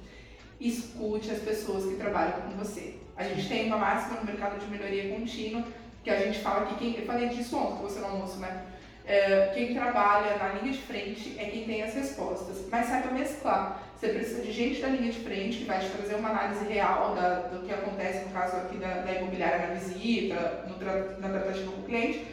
escute 0.59 1.29
as 1.29 1.39
pessoas 1.39 1.85
que 1.85 1.95
trabalham 1.95 2.41
com 2.41 2.57
você. 2.57 2.95
A 3.15 3.23
gente 3.23 3.47
tem 3.47 3.67
uma 3.67 3.77
máxima 3.77 4.19
no 4.19 4.25
mercado 4.25 4.57
de 4.57 4.65
melhoria 4.65 5.13
contínua, 5.15 5.63
que 6.03 6.09
a 6.09 6.17
gente 6.17 6.39
fala 6.39 6.65
que 6.65 6.75
quem, 6.75 6.97
eu 6.97 7.05
falei 7.05 7.29
disso 7.29 7.55
ontem 7.57 7.77
com 7.77 7.83
você 7.83 7.99
no 7.99 8.07
almoço, 8.07 8.39
né? 8.39 8.65
É, 9.05 9.51
quem 9.53 9.73
trabalha 9.73 10.37
na 10.37 10.53
linha 10.53 10.71
de 10.71 10.79
frente 10.79 11.35
é 11.37 11.45
quem 11.45 11.65
tem 11.65 11.83
as 11.83 11.93
respostas, 11.93 12.65
mas 12.71 12.87
saiba 12.87 13.11
mesclar. 13.11 13.81
Você 14.01 14.09
precisa 14.09 14.41
de 14.41 14.51
gente 14.51 14.81
da 14.81 14.87
linha 14.87 15.11
de 15.11 15.19
frente 15.19 15.59
que 15.59 15.65
vai 15.65 15.79
te 15.79 15.87
trazer 15.89 16.15
uma 16.15 16.29
análise 16.29 16.65
real 16.65 17.13
da, 17.13 17.35
do 17.35 17.63
que 17.63 17.71
acontece, 17.71 18.25
no 18.25 18.31
caso 18.31 18.57
aqui 18.57 18.77
da, 18.77 18.95
da 18.95 19.13
imobiliária 19.13 19.67
na 19.67 19.73
visita, 19.75 20.65
no, 20.67 21.19
na 21.19 21.29
tratativa 21.29 21.71
com 21.71 21.81
o 21.81 21.83
cliente. 21.83 22.25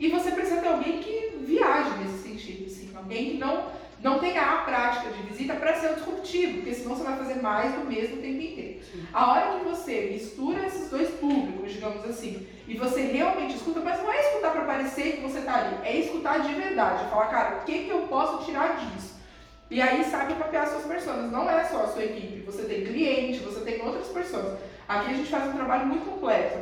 E 0.00 0.08
você 0.08 0.32
precisa 0.32 0.60
ter 0.60 0.66
alguém 0.66 0.98
que 0.98 1.36
viaje 1.46 1.96
nesse 1.98 2.24
sentido, 2.24 2.66
assim, 2.66 2.90
alguém 2.96 3.30
que 3.30 3.38
não, 3.38 3.66
não 4.02 4.18
tenha 4.18 4.42
a 4.42 4.56
prática 4.62 5.10
de 5.12 5.22
visita 5.22 5.54
para 5.54 5.76
ser 5.76 5.94
disruptivo, 5.94 6.54
porque 6.54 6.74
senão 6.74 6.96
você 6.96 7.04
vai 7.04 7.16
fazer 7.16 7.40
mais 7.40 7.72
do 7.72 7.84
mesmo 7.84 8.16
o 8.16 8.20
tempo 8.20 8.42
inteiro. 8.42 8.80
Sim. 8.82 9.06
A 9.12 9.30
hora 9.30 9.60
que 9.60 9.64
você 9.64 10.10
mistura 10.12 10.66
esses 10.66 10.90
dois 10.90 11.08
públicos, 11.08 11.72
digamos 11.72 12.04
assim, 12.04 12.44
e 12.66 12.74
você 12.74 13.00
realmente 13.00 13.54
escuta, 13.54 13.78
mas 13.78 14.02
não 14.02 14.12
é 14.12 14.18
escutar 14.22 14.50
para 14.50 14.64
parecer 14.64 15.12
que 15.12 15.20
você 15.20 15.38
está 15.38 15.54
ali, 15.54 15.76
é 15.84 15.98
escutar 15.98 16.40
de 16.40 16.52
verdade, 16.52 17.08
falar, 17.08 17.26
cara, 17.26 17.58
o 17.58 17.64
que, 17.64 17.84
que 17.84 17.90
eu 17.90 18.08
posso 18.08 18.44
tirar 18.44 18.76
disso? 18.76 19.11
E 19.72 19.80
aí 19.80 20.04
sabe 20.04 20.34
mapear 20.34 20.68
suas 20.68 20.84
pessoas. 20.84 21.32
Não 21.32 21.50
é 21.50 21.64
só 21.64 21.84
a 21.84 21.86
sua 21.86 22.04
equipe, 22.04 22.42
você 22.44 22.64
tem 22.64 22.84
cliente, 22.84 23.38
você 23.38 23.60
tem 23.60 23.80
outras 23.80 24.08
pessoas. 24.08 24.58
Aqui 24.86 25.10
a 25.10 25.14
gente 25.14 25.30
faz 25.30 25.48
um 25.48 25.56
trabalho 25.56 25.86
muito 25.86 26.04
completo 26.04 26.58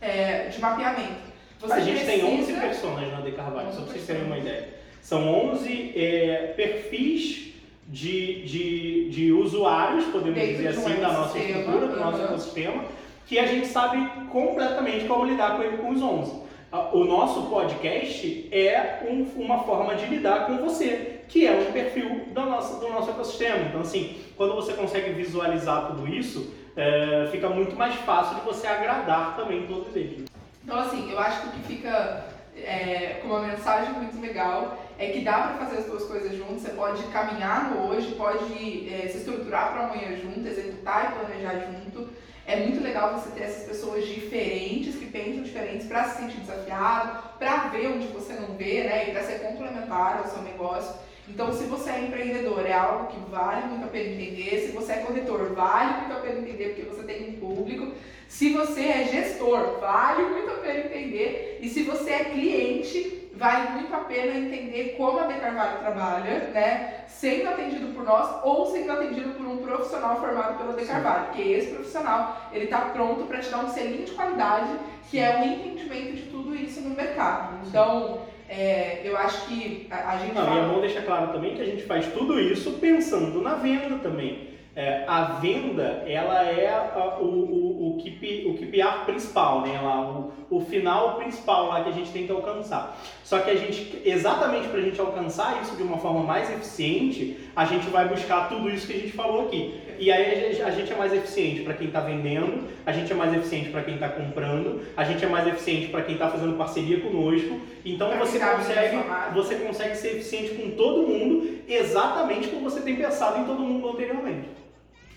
é, 0.00 0.46
de 0.48 0.60
mapeamento. 0.60 1.30
Você 1.60 1.72
a 1.72 1.80
gente 1.80 2.04
precisa... 2.04 2.26
tem 2.26 2.40
11 2.40 2.52
pessoas 2.52 3.12
na 3.12 3.20
De 3.20 3.32
Carvalho, 3.32 3.72
só 3.72 3.80
para 3.82 3.92
vocês 3.92 4.06
terem 4.06 4.22
uma 4.22 4.38
ideia. 4.38 4.68
São 5.02 5.28
11 5.50 5.92
é, 5.96 6.54
perfis 6.56 7.52
de, 7.88 8.44
de, 8.44 9.10
de 9.10 9.32
usuários, 9.32 10.04
podemos 10.04 10.38
Dentro 10.38 10.56
dizer 10.56 10.68
assim, 10.68 10.98
um 10.98 11.00
da 11.00 11.12
nossa 11.12 11.36
estrutura, 11.36 11.86
do 11.88 11.96
nosso 11.98 12.22
ecossistema, 12.22 12.84
que 13.26 13.38
a 13.40 13.46
gente 13.46 13.66
sabe 13.66 14.08
completamente 14.30 15.06
como 15.06 15.24
lidar 15.24 15.56
com 15.56 15.64
ele 15.64 15.78
com 15.78 15.90
os 15.90 16.00
11 16.00 16.50
o 16.92 17.04
nosso 17.04 17.42
podcast 17.50 18.48
é 18.52 19.00
um, 19.08 19.22
uma 19.42 19.64
forma 19.64 19.96
de 19.96 20.06
lidar 20.06 20.46
com 20.46 20.58
você, 20.58 21.19
que 21.30 21.46
é 21.46 21.52
um 21.52 21.72
perfil 21.72 22.26
do 22.32 22.40
nosso, 22.44 22.80
do 22.80 22.88
nosso 22.90 23.10
ecossistema. 23.10 23.68
Então, 23.68 23.80
assim, 23.80 24.20
quando 24.36 24.54
você 24.54 24.72
consegue 24.72 25.12
visualizar 25.12 25.86
tudo 25.86 26.06
isso, 26.08 26.52
é, 26.76 27.28
fica 27.30 27.48
muito 27.48 27.76
mais 27.76 27.94
fácil 27.94 28.34
de 28.34 28.40
você 28.42 28.66
agradar 28.66 29.36
também 29.36 29.66
todos 29.66 29.94
eles. 29.94 30.28
Então, 30.62 30.78
assim, 30.78 31.10
eu 31.10 31.18
acho 31.18 31.42
que 31.42 31.46
o 31.46 31.50
que 31.52 31.60
fica 31.68 32.24
é, 32.56 33.20
com 33.22 33.28
uma 33.28 33.40
mensagem 33.40 33.94
muito 33.94 34.20
legal 34.20 34.76
é 34.98 35.06
que 35.06 35.20
dá 35.20 35.38
para 35.38 35.66
fazer 35.66 35.78
as 35.78 35.84
duas 35.86 36.04
coisas 36.04 36.36
juntas. 36.36 36.62
Você 36.62 36.70
pode 36.70 37.02
caminhar 37.04 37.70
no 37.70 37.88
hoje, 37.88 38.12
pode 38.16 38.92
é, 38.92 39.08
se 39.08 39.18
estruturar 39.18 39.72
para 39.72 39.84
amanhã 39.84 40.16
junto, 40.16 40.46
executar 40.46 41.12
e 41.12 41.24
planejar 41.24 41.64
junto. 41.66 42.08
É 42.44 42.56
muito 42.56 42.82
legal 42.82 43.14
você 43.14 43.30
ter 43.30 43.44
essas 43.44 43.68
pessoas 43.68 44.04
diferentes, 44.04 44.96
que 44.96 45.06
pensam 45.06 45.44
diferentes, 45.44 45.86
para 45.86 46.04
se 46.04 46.22
sentir 46.22 46.38
desafiado, 46.38 47.22
para 47.38 47.68
ver 47.68 47.86
onde 47.86 48.08
você 48.08 48.32
não 48.32 48.56
vê, 48.56 48.82
né? 48.82 49.08
E 49.08 49.12
para 49.12 49.22
ser 49.22 49.38
complementar 49.38 50.18
ao 50.18 50.26
seu 50.26 50.42
negócio. 50.42 51.08
Então, 51.32 51.52
se 51.52 51.64
você 51.64 51.90
é 51.90 52.00
empreendedor, 52.00 52.66
é 52.66 52.72
algo 52.72 53.06
que 53.06 53.30
vale 53.30 53.66
muito 53.66 53.84
a 53.84 53.88
pena 53.88 54.10
entender. 54.10 54.66
Se 54.66 54.72
você 54.72 54.92
é 54.92 54.96
corretor, 54.96 55.54
vale 55.54 56.00
muito 56.00 56.12
a 56.12 56.20
pena 56.20 56.40
entender 56.40 56.74
porque 56.74 56.82
você 56.82 57.02
tem 57.04 57.30
um 57.30 57.32
público. 57.34 57.92
Se 58.28 58.52
você 58.52 58.82
é 58.82 59.04
gestor, 59.04 59.78
vale 59.80 60.24
muito 60.24 60.50
a 60.50 60.54
pena 60.54 60.80
entender. 60.80 61.58
E 61.62 61.68
se 61.68 61.82
você 61.82 62.10
é 62.10 62.24
cliente, 62.24 63.30
vale 63.34 63.70
muito 63.70 63.94
a 63.94 64.00
pena 64.00 64.38
entender 64.38 64.96
como 64.96 65.20
a 65.20 65.26
De 65.26 65.40
Carvalho 65.40 65.78
trabalha, 65.78 66.50
né? 66.52 67.04
Sendo 67.08 67.48
atendido 67.48 67.94
por 67.94 68.04
nós 68.04 68.40
ou 68.44 68.66
sendo 68.66 68.92
atendido 68.92 69.30
por 69.30 69.46
um 69.46 69.58
profissional 69.58 70.20
formado 70.20 70.58
pela 70.58 70.74
De 70.74 70.84
Carvalho. 70.84 71.26
Porque 71.26 71.42
esse 71.42 71.68
profissional, 71.68 72.50
ele 72.52 72.64
está 72.64 72.80
pronto 72.80 73.24
para 73.24 73.38
te 73.38 73.50
dar 73.50 73.64
um 73.64 73.68
selinho 73.68 74.04
de 74.04 74.12
qualidade, 74.12 74.70
que 75.10 75.18
é 75.18 75.40
o 75.40 75.44
entendimento 75.44 76.16
de 76.16 76.22
tudo 76.24 76.54
isso 76.54 76.80
no 76.80 76.90
mercado. 76.90 77.66
Então, 77.66 78.20
é, 78.50 79.00
eu 79.04 79.16
acho 79.16 79.46
que 79.46 79.86
a, 79.88 80.10
a 80.10 80.18
gente. 80.18 80.34
Não, 80.34 80.44
fala... 80.44 80.60
e 80.60 80.64
é 80.64 80.68
bom 80.68 80.80
deixar 80.80 81.02
claro 81.02 81.32
também 81.32 81.54
que 81.54 81.62
a 81.62 81.64
gente 81.64 81.84
faz 81.84 82.12
tudo 82.12 82.40
isso 82.40 82.72
pensando 82.80 83.40
na 83.40 83.54
venda 83.54 83.98
também. 83.98 84.50
É, 84.74 85.04
a 85.06 85.24
venda, 85.24 86.04
ela 86.06 86.44
é 86.44 86.68
a, 86.68 87.18
o, 87.20 87.24
o, 87.24 87.90
o, 87.90 88.02
keep, 88.02 88.46
o 88.48 88.54
KPI 88.54 89.04
principal, 89.04 89.62
né? 89.62 89.80
Lá, 89.80 90.00
o, 90.00 90.32
o 90.50 90.60
final 90.60 91.16
principal 91.16 91.68
lá 91.68 91.84
que 91.84 91.90
a 91.90 91.92
gente 91.92 92.10
tem 92.10 92.26
que 92.26 92.32
alcançar. 92.32 93.00
Só 93.22 93.38
que 93.38 93.50
a 93.50 93.56
gente, 93.56 94.02
exatamente 94.04 94.68
para 94.68 94.80
a 94.80 94.82
gente 94.82 95.00
alcançar 95.00 95.60
isso 95.62 95.76
de 95.76 95.82
uma 95.84 95.98
forma 95.98 96.22
mais 96.22 96.50
eficiente, 96.50 97.36
a 97.54 97.64
gente 97.64 97.88
vai 97.88 98.08
buscar 98.08 98.48
tudo 98.48 98.68
isso 98.68 98.86
que 98.86 98.94
a 98.94 98.98
gente 98.98 99.12
falou 99.12 99.46
aqui. 99.46 99.80
E 100.00 100.10
aí 100.10 100.62
a 100.62 100.70
gente 100.70 100.90
é 100.90 100.96
mais 100.96 101.12
eficiente 101.12 101.60
para 101.60 101.74
quem 101.74 101.88
está 101.88 102.00
vendendo, 102.00 102.66
a 102.86 102.90
gente 102.90 103.12
é 103.12 103.14
mais 103.14 103.34
eficiente 103.34 103.68
para 103.68 103.82
quem 103.82 103.94
está 103.94 104.08
comprando, 104.08 104.80
a 104.96 105.04
gente 105.04 105.22
é 105.22 105.28
mais 105.28 105.46
eficiente 105.46 105.88
para 105.88 106.00
quem 106.02 106.14
está 106.14 106.30
fazendo 106.30 106.56
parceria 106.56 107.00
conosco. 107.00 107.60
Então 107.84 108.10
você 108.18 108.38
consegue, 108.38 108.96
você 109.34 109.54
consegue 109.56 109.94
ser 109.94 110.16
eficiente 110.16 110.54
com 110.54 110.70
todo 110.70 111.06
mundo, 111.06 111.58
exatamente 111.68 112.48
como 112.48 112.62
você 112.62 112.80
tem 112.80 112.96
pensado 112.96 113.42
em 113.42 113.44
todo 113.44 113.60
mundo 113.60 113.90
anteriormente. 113.90 114.48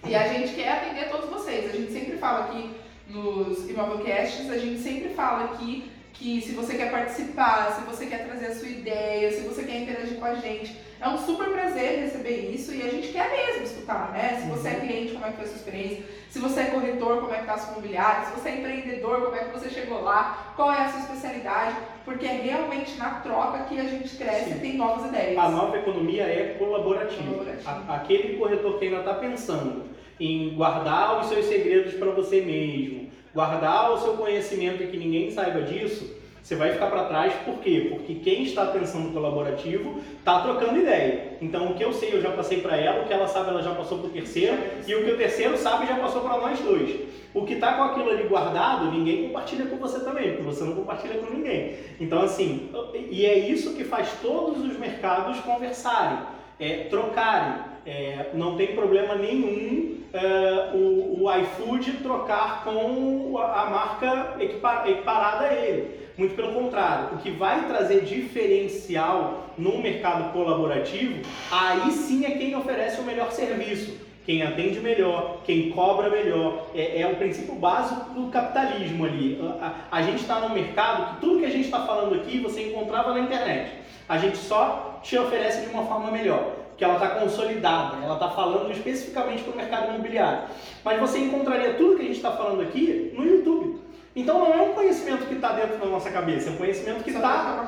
E 0.05 0.13
a 0.13 0.27
gente 0.27 0.53
quer 0.53 0.73
atender 0.73 1.09
todos 1.09 1.29
vocês. 1.29 1.73
A 1.73 1.77
gente 1.77 1.89
sempre 1.89 2.17
fala 2.17 2.43
aqui 2.43 2.71
nos 3.07 3.69
Imovelcasts, 3.69 4.49
a 4.49 4.57
gente 4.57 4.81
sempre 4.81 5.13
fala 5.13 5.45
aqui 5.45 5.85
que 6.11 6.41
se 6.41 6.51
você 6.51 6.75
quer 6.75 6.91
participar, 6.91 7.71
se 7.71 7.85
você 7.89 8.05
quer 8.05 8.25
trazer 8.25 8.47
a 8.47 8.55
sua 8.55 8.67
ideia, 8.67 9.31
se 9.31 9.47
você 9.47 9.63
quer 9.63 9.81
interagir 9.81 10.17
com 10.17 10.25
a 10.25 10.35
gente, 10.35 10.75
é 11.03 11.09
um 11.09 11.17
super 11.17 11.49
prazer 11.49 11.99
receber 11.99 12.49
isso 12.55 12.73
e 12.73 12.81
a 12.81 12.89
gente 12.89 13.09
quer 13.09 13.29
mesmo 13.29 13.63
escutar, 13.63 14.11
né? 14.13 14.39
Se 14.41 14.49
você 14.49 14.69
é 14.69 14.75
cliente, 14.75 15.11
como 15.11 15.25
é 15.25 15.29
que 15.31 15.35
foi 15.35 15.45
a 15.45 15.47
sua 15.49 15.57
experiência? 15.57 16.05
Se 16.29 16.39
você 16.39 16.61
é 16.61 16.65
corretor, 16.65 17.19
como 17.19 17.33
é 17.33 17.35
que 17.35 17.41
está 17.41 17.55
a 17.55 17.57
sua 17.57 17.73
imobiliária? 17.73 18.25
Se 18.25 18.39
você 18.39 18.49
é 18.49 18.55
empreendedor, 18.59 19.21
como 19.21 19.35
é 19.35 19.43
que 19.43 19.59
você 19.59 19.69
chegou 19.69 20.01
lá? 20.01 20.53
Qual 20.55 20.71
é 20.71 20.85
a 20.85 20.89
sua 20.89 21.01
especialidade? 21.01 21.75
Porque 22.05 22.25
é 22.25 22.31
realmente 22.31 22.97
na 22.97 23.15
troca 23.15 23.65
que 23.65 23.77
a 23.77 23.83
gente 23.83 24.15
cresce 24.15 24.51
Sim. 24.51 24.55
e 24.55 24.59
tem 24.59 24.77
novas 24.77 25.09
ideias. 25.09 25.37
A 25.37 25.49
nova 25.49 25.77
economia 25.77 26.23
é 26.23 26.55
colaborativa. 26.57 27.21
colaborativa. 27.21 27.93
aquele 27.93 28.37
corretor 28.37 28.79
que 28.79 28.85
ainda 28.85 28.99
está 28.99 29.15
pensando 29.15 29.83
em 30.17 30.55
guardar 30.55 31.19
os 31.19 31.27
seus 31.27 31.45
segredos 31.47 31.95
para 31.95 32.11
você 32.11 32.39
mesmo, 32.39 33.09
guardar 33.33 33.91
o 33.91 33.97
seu 33.97 34.13
conhecimento 34.13 34.81
e 34.81 34.87
que 34.87 34.95
ninguém 34.95 35.29
saiba 35.31 35.63
disso, 35.63 36.22
você 36.43 36.57
vai 36.57 36.73
ficar 36.73 36.87
para 36.87 37.05
trás, 37.05 37.33
por 37.45 37.59
quê? 37.59 37.87
Porque 37.89 38.15
quem 38.15 38.43
está 38.43 38.65
pensando 38.65 39.13
colaborativo 39.13 40.01
está 40.19 40.41
trocando 40.41 40.77
ideia. 40.77 41.37
Então, 41.41 41.67
o 41.67 41.73
que 41.73 41.81
eu 41.81 41.93
sei, 41.93 42.13
eu 42.13 42.21
já 42.21 42.31
passei 42.31 42.59
para 42.59 42.75
ela, 42.75 43.01
o 43.01 43.07
que 43.07 43.13
ela 43.13 43.29
sabe, 43.29 43.49
ela 43.49 43.63
já 43.63 43.73
passou 43.73 43.99
para 43.99 44.07
o 44.07 44.11
terceiro, 44.11 44.57
e 44.85 44.93
o 44.93 45.05
que 45.05 45.11
o 45.11 45.17
terceiro 45.17 45.57
sabe, 45.57 45.87
já 45.87 45.95
passou 45.95 46.19
para 46.19 46.37
nós 46.37 46.59
dois. 46.59 46.99
O 47.33 47.45
que 47.45 47.53
está 47.53 47.75
com 47.75 47.83
aquilo 47.83 48.09
ali 48.09 48.23
guardado, 48.23 48.91
ninguém 48.91 49.23
compartilha 49.27 49.67
com 49.67 49.77
você 49.77 50.01
também, 50.01 50.31
porque 50.31 50.43
você 50.43 50.65
não 50.65 50.75
compartilha 50.75 51.17
com 51.17 51.33
ninguém. 51.33 51.77
Então, 51.97 52.21
assim, 52.21 52.69
e 53.09 53.25
é 53.25 53.39
isso 53.39 53.73
que 53.73 53.85
faz 53.85 54.11
todos 54.21 54.65
os 54.65 54.77
mercados 54.77 55.39
conversarem, 55.39 56.19
é, 56.59 56.87
trocarem. 56.89 57.71
É, 57.85 58.31
não 58.33 58.57
tem 58.57 58.75
problema 58.75 59.15
nenhum 59.15 59.97
é, 60.13 60.71
o, 60.73 61.23
o 61.23 61.37
iFood 61.37 61.93
trocar 62.03 62.63
com 62.63 63.37
a 63.37 63.65
marca 63.65 64.35
equiparada 64.39 65.45
a 65.45 65.53
ele. 65.53 66.02
Muito 66.15 66.35
pelo 66.35 66.53
contrário, 66.53 67.15
o 67.15 67.17
que 67.17 67.31
vai 67.31 67.65
trazer 67.67 68.01
diferencial 68.01 69.45
no 69.57 69.79
mercado 69.79 70.31
colaborativo, 70.31 71.21
aí 71.51 71.91
sim 71.91 72.23
é 72.25 72.31
quem 72.31 72.55
oferece 72.55 73.01
o 73.01 73.03
melhor 73.03 73.31
serviço, 73.31 73.97
quem 74.23 74.43
atende 74.43 74.79
melhor, 74.79 75.41
quem 75.43 75.71
cobra 75.71 76.09
melhor. 76.09 76.67
É, 76.75 77.01
é 77.01 77.07
o 77.07 77.15
princípio 77.15 77.55
básico 77.55 78.11
do 78.11 78.29
capitalismo 78.29 79.05
ali. 79.05 79.39
A, 79.59 79.73
a, 79.91 79.97
a 79.97 80.01
gente 80.03 80.21
está 80.21 80.39
no 80.39 80.53
mercado 80.53 81.15
que 81.15 81.21
tudo 81.21 81.39
que 81.39 81.45
a 81.45 81.49
gente 81.49 81.65
está 81.65 81.85
falando 81.85 82.15
aqui 82.15 82.39
você 82.39 82.69
encontrava 82.69 83.13
na 83.13 83.19
internet. 83.19 83.71
A 84.07 84.17
gente 84.17 84.37
só 84.37 84.99
te 85.01 85.17
oferece 85.17 85.65
de 85.65 85.73
uma 85.73 85.85
forma 85.85 86.11
melhor 86.11 86.63
que 86.77 86.83
ela 86.83 86.95
está 86.95 87.09
consolidada, 87.19 88.03
ela 88.03 88.15
está 88.15 88.29
falando 88.29 88.71
especificamente 88.71 89.43
para 89.43 89.53
o 89.53 89.55
mercado 89.55 89.93
imobiliário. 89.93 90.43
Mas 90.83 90.99
você 90.99 91.19
encontraria 91.19 91.73
tudo 91.73 91.95
que 91.95 92.01
a 92.01 92.05
gente 92.05 92.17
está 92.17 92.31
falando 92.31 92.61
aqui 92.61 93.13
no 93.15 93.25
YouTube. 93.25 93.82
Então 94.15 94.39
não 94.39 94.53
é 94.53 94.61
um 94.61 94.73
conhecimento 94.73 95.25
que 95.25 95.33
está 95.33 95.53
dentro 95.53 95.77
da 95.77 95.85
nossa 95.87 96.11
cabeça, 96.11 96.49
é 96.49 96.53
um 96.53 96.57
conhecimento 96.57 97.03
que 97.03 97.09
está. 97.09 97.67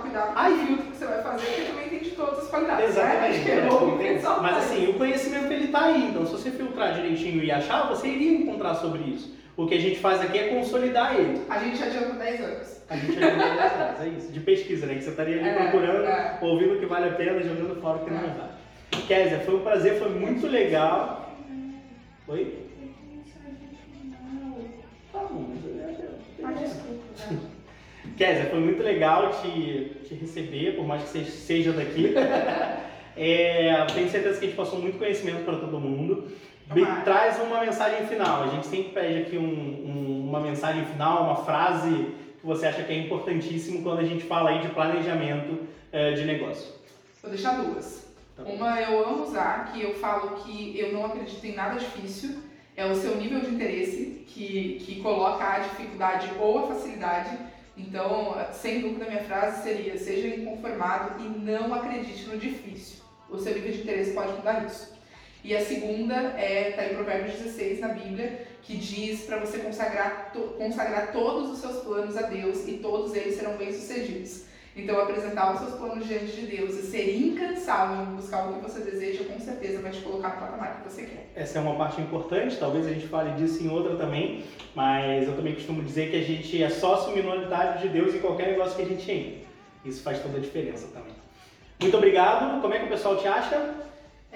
com 0.68 0.74
o 0.74 0.92
que 0.92 0.98
você 0.98 1.06
vai 1.06 1.24
fazer, 1.24 1.46
porque 1.46 1.62
também 1.64 1.90
tem 1.90 2.00
de 2.00 2.12
todas 2.12 2.40
as 2.40 2.48
qualidades. 2.50 2.86
Exatamente. 2.90 3.36
Né? 3.46 3.66
É, 3.66 3.70
bom, 3.70 3.98
Mas 4.42 4.58
assim, 4.58 4.88
o 4.90 4.94
conhecimento 4.94 5.52
ele 5.52 5.66
está 5.66 5.86
aí. 5.86 6.10
Então, 6.10 6.26
se 6.26 6.32
você 6.34 6.52
filtrar 6.52 6.94
direitinho 6.94 7.44
e 7.44 7.52
achar, 7.52 7.88
você 7.88 8.08
iria 8.08 8.40
encontrar 8.40 8.76
sobre 8.76 9.02
isso. 9.04 9.36
O 9.58 9.66
que 9.66 9.76
a 9.76 9.80
gente 9.80 10.00
faz 10.00 10.22
aqui 10.22 10.38
é 10.38 10.48
consolidar 10.50 11.16
ele. 11.18 11.42
A 11.50 11.58
gente 11.60 11.82
adianta 11.82 12.14
10 12.14 12.42
anos. 12.42 12.82
A 12.90 12.98
gente 12.98 13.24
adianta 13.24 13.56
10 13.56 13.74
anos, 13.74 14.02
é 14.02 14.08
isso. 14.08 14.32
De 14.32 14.40
pesquisa, 14.40 14.86
né? 14.86 14.96
Que 14.96 15.04
você 15.04 15.10
estaria 15.12 15.40
ali 15.40 15.50
é, 15.50 15.54
procurando, 15.54 16.06
é. 16.06 16.38
ouvindo 16.42 16.76
o 16.76 16.80
que 16.80 16.86
vale 16.86 17.10
a 17.10 17.14
pena, 17.14 17.42
jogando 17.42 17.82
fora 17.82 17.98
o 17.98 18.06
que 18.06 18.12
não 18.12 18.20
é. 18.20 18.28
vale. 18.28 19.06
Kézia, 19.08 19.40
foi 19.40 19.56
um 19.56 19.62
prazer, 19.62 19.98
foi 20.00 20.10
muito 20.10 20.48
legal. 20.48 21.30
Oi? 22.28 22.65
Kézia, 28.18 28.46
foi 28.46 28.60
muito 28.60 28.82
legal 28.82 29.32
te, 29.42 29.92
te 30.08 30.14
receber, 30.16 30.76
por 30.76 30.88
mais 30.88 31.04
que 31.04 31.10
você 31.10 31.26
seja 31.26 31.72
daqui. 31.74 32.14
é, 33.18 33.86
tenho 33.94 34.10
certeza 34.10 34.40
que 34.40 34.46
a 34.46 34.48
gente 34.48 34.58
passou 34.58 34.80
muito 34.80 34.98
conhecimento 34.98 35.44
para 35.44 35.58
todo 35.58 35.80
mundo. 35.80 36.32
Traz 37.04 37.40
uma 37.42 37.62
mensagem 37.62 38.08
final. 38.08 38.44
A 38.44 38.48
gente 38.48 38.68
sempre 38.68 38.92
pede 38.92 39.22
aqui 39.22 39.38
um, 39.38 39.44
um, 39.44 40.30
uma 40.30 40.40
mensagem 40.40 40.86
final, 40.86 41.24
uma 41.24 41.36
frase 41.36 42.08
que 42.40 42.46
você 42.46 42.68
acha 42.68 42.84
que 42.84 42.92
é 42.92 43.00
importantíssimo 43.00 43.84
quando 43.84 44.00
a 44.00 44.04
gente 44.04 44.24
fala 44.24 44.50
aí 44.50 44.60
de 44.60 44.70
planejamento 44.70 45.60
é, 45.92 46.14
de 46.14 46.26
negócio. 46.26 46.74
Vou 47.22 47.32
deixar 47.32 47.62
duas. 47.62 48.06
Tá 48.36 48.44
Uma 48.44 48.82
eu 48.82 49.08
amo 49.08 49.24
usar, 49.24 49.72
que 49.72 49.82
eu 49.82 49.94
falo 49.96 50.38
que 50.38 50.78
eu 50.78 50.92
não 50.92 51.06
acredito 51.06 51.44
em 51.46 51.54
nada 51.54 51.80
difícil, 51.80 52.38
é 52.76 52.86
o 52.86 52.96
seu 52.96 53.16
nível 53.16 53.40
de 53.40 53.48
interesse 53.48 54.26
que, 54.28 54.82
que 54.86 55.02
coloca 55.02 55.44
a 55.44 55.60
dificuldade 55.60 56.30
ou 56.40 56.60
a 56.60 56.68
facilidade. 56.68 57.38
Então, 57.78 58.36
sem 58.54 58.82
dúvida, 58.82 59.06
minha 59.06 59.24
frase 59.24 59.64
seria: 59.64 59.98
seja 59.98 60.28
inconformado 60.28 61.24
e 61.24 61.28
não 61.28 61.74
acredite 61.74 62.28
no 62.28 62.38
difícil. 62.38 63.04
O 63.30 63.38
seu 63.38 63.54
nível 63.54 63.72
de 63.72 63.82
interesse 63.82 64.14
pode 64.14 64.34
mudar 64.34 64.66
isso. 64.66 64.96
E 65.44 65.56
a 65.56 65.64
segunda 65.64 66.16
é 66.40 66.70
está 66.70 66.86
em 66.86 66.96
Provérbios 66.96 67.38
16 67.38 67.80
na 67.80 67.90
Bíblia, 67.90 68.48
que 68.64 68.78
diz 68.78 69.22
para 69.26 69.38
você 69.38 69.60
consagrar, 69.60 70.32
to, 70.34 70.40
consagrar 70.58 71.12
todos 71.12 71.52
os 71.52 71.60
seus 71.60 71.84
planos 71.84 72.18
a 72.18 72.24
Deus 72.24 72.68
e 72.68 72.78
todos 72.78 73.14
eles 73.14 73.36
serão 73.36 73.56
bem-sucedidos. 73.56 74.46
Então, 74.76 75.00
apresentar 75.00 75.54
os 75.54 75.60
seus 75.62 75.80
planos 75.80 76.06
diante 76.06 76.34
de 76.34 76.48
Deus 76.48 76.76
e 76.76 76.82
ser 76.82 77.16
incansável 77.16 78.04
em 78.04 78.16
buscar 78.16 78.50
o 78.50 78.54
que 78.54 78.60
você 78.60 78.82
deseja, 78.82 79.24
com 79.24 79.40
certeza 79.40 79.82
vai 79.82 79.90
te 79.90 80.02
colocar 80.02 80.36
no 80.36 80.42
patamar 80.42 80.82
que 80.82 80.90
você 80.90 81.04
quer. 81.04 81.32
Essa 81.34 81.60
é 81.60 81.62
uma 81.62 81.76
parte 81.76 82.02
importante, 82.02 82.58
talvez 82.58 82.86
a 82.86 82.90
gente 82.90 83.08
fale 83.08 83.32
disso 83.32 83.64
em 83.64 83.70
outra 83.70 83.96
também, 83.96 84.44
mas 84.76 85.28
eu 85.28 85.36
também 85.36 85.56
costumo 85.56 85.82
dizer 85.82 86.12
que 86.12 86.18
a 86.18 86.24
gente 86.24 86.62
é 86.62 86.70
sócio 86.70 87.16
minoritário 87.16 87.80
de 87.80 87.88
Deus 87.88 88.14
em 88.14 88.20
qualquer 88.20 88.50
negócio 88.50 88.76
que 88.76 88.82
a 88.82 88.86
gente 88.86 89.10
entra. 89.10 89.46
Isso 89.86 90.04
faz 90.04 90.20
toda 90.20 90.38
a 90.38 90.42
diferença 90.42 90.88
também. 90.94 91.14
Muito 91.80 91.96
obrigado. 91.96 92.62
Como 92.62 92.74
é 92.74 92.80
que 92.80 92.86
o 92.86 92.90
pessoal 92.90 93.18
te 93.18 93.28
acha? 93.28 93.76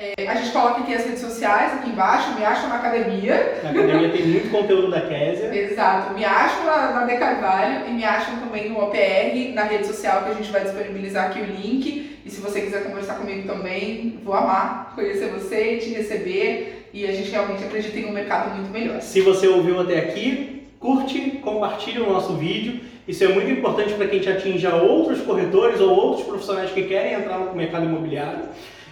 É, 0.01 0.29
a 0.29 0.35
gente 0.35 0.53
coloca 0.53 0.79
aqui 0.79 0.93
as 0.93 1.03
redes 1.03 1.19
sociais, 1.19 1.73
aqui 1.73 1.89
embaixo, 1.89 2.33
me 2.33 2.45
acham 2.45 2.69
na 2.69 2.75
academia. 2.77 3.59
Na 3.61 3.71
academia 3.71 4.09
tem 4.09 4.27
muito 4.27 4.49
conteúdo 4.49 4.89
da 4.89 5.01
Késia. 5.01 5.51
Exato, 5.53 6.13
me 6.13 6.23
acham 6.23 6.63
na, 6.63 6.91
na 6.93 7.05
De 7.05 7.17
Carvalho 7.17 7.85
e 7.85 7.91
me 7.91 8.05
acham 8.05 8.37
também 8.37 8.69
no 8.69 8.81
OPR, 8.81 9.53
na 9.53 9.63
rede 9.63 9.85
social 9.85 10.23
que 10.23 10.31
a 10.31 10.33
gente 10.35 10.49
vai 10.51 10.63
disponibilizar 10.63 11.25
aqui 11.25 11.41
o 11.41 11.45
link. 11.45 12.17
E 12.25 12.29
se 12.31 12.39
você 12.39 12.61
quiser 12.61 12.85
conversar 12.85 13.15
comigo 13.15 13.45
também, 13.45 14.21
vou 14.23 14.33
amar 14.33 14.93
conhecer 14.95 15.27
você, 15.31 15.75
te 15.77 15.89
receber 15.89 16.87
e 16.93 17.05
a 17.05 17.11
gente 17.11 17.29
realmente 17.29 17.65
acredita 17.65 17.99
em 17.99 18.05
um 18.05 18.13
mercado 18.13 18.55
muito 18.55 18.71
melhor. 18.71 19.01
Se 19.01 19.19
você 19.19 19.49
ouviu 19.49 19.81
até 19.81 19.99
aqui, 19.99 20.65
curte, 20.79 21.41
compartilhe 21.43 21.99
o 21.99 22.09
nosso 22.09 22.37
vídeo. 22.37 22.79
Isso 23.05 23.25
é 23.25 23.27
muito 23.27 23.51
importante 23.51 23.93
para 23.95 24.07
que 24.07 24.15
a 24.15 24.19
gente 24.19 24.29
atinja 24.29 24.75
outros 24.75 25.19
corretores 25.21 25.81
ou 25.81 25.89
outros 25.89 26.25
profissionais 26.25 26.71
que 26.71 26.83
querem 26.83 27.15
entrar 27.15 27.37
no 27.37 27.53
mercado 27.53 27.83
imobiliário. 27.83 28.43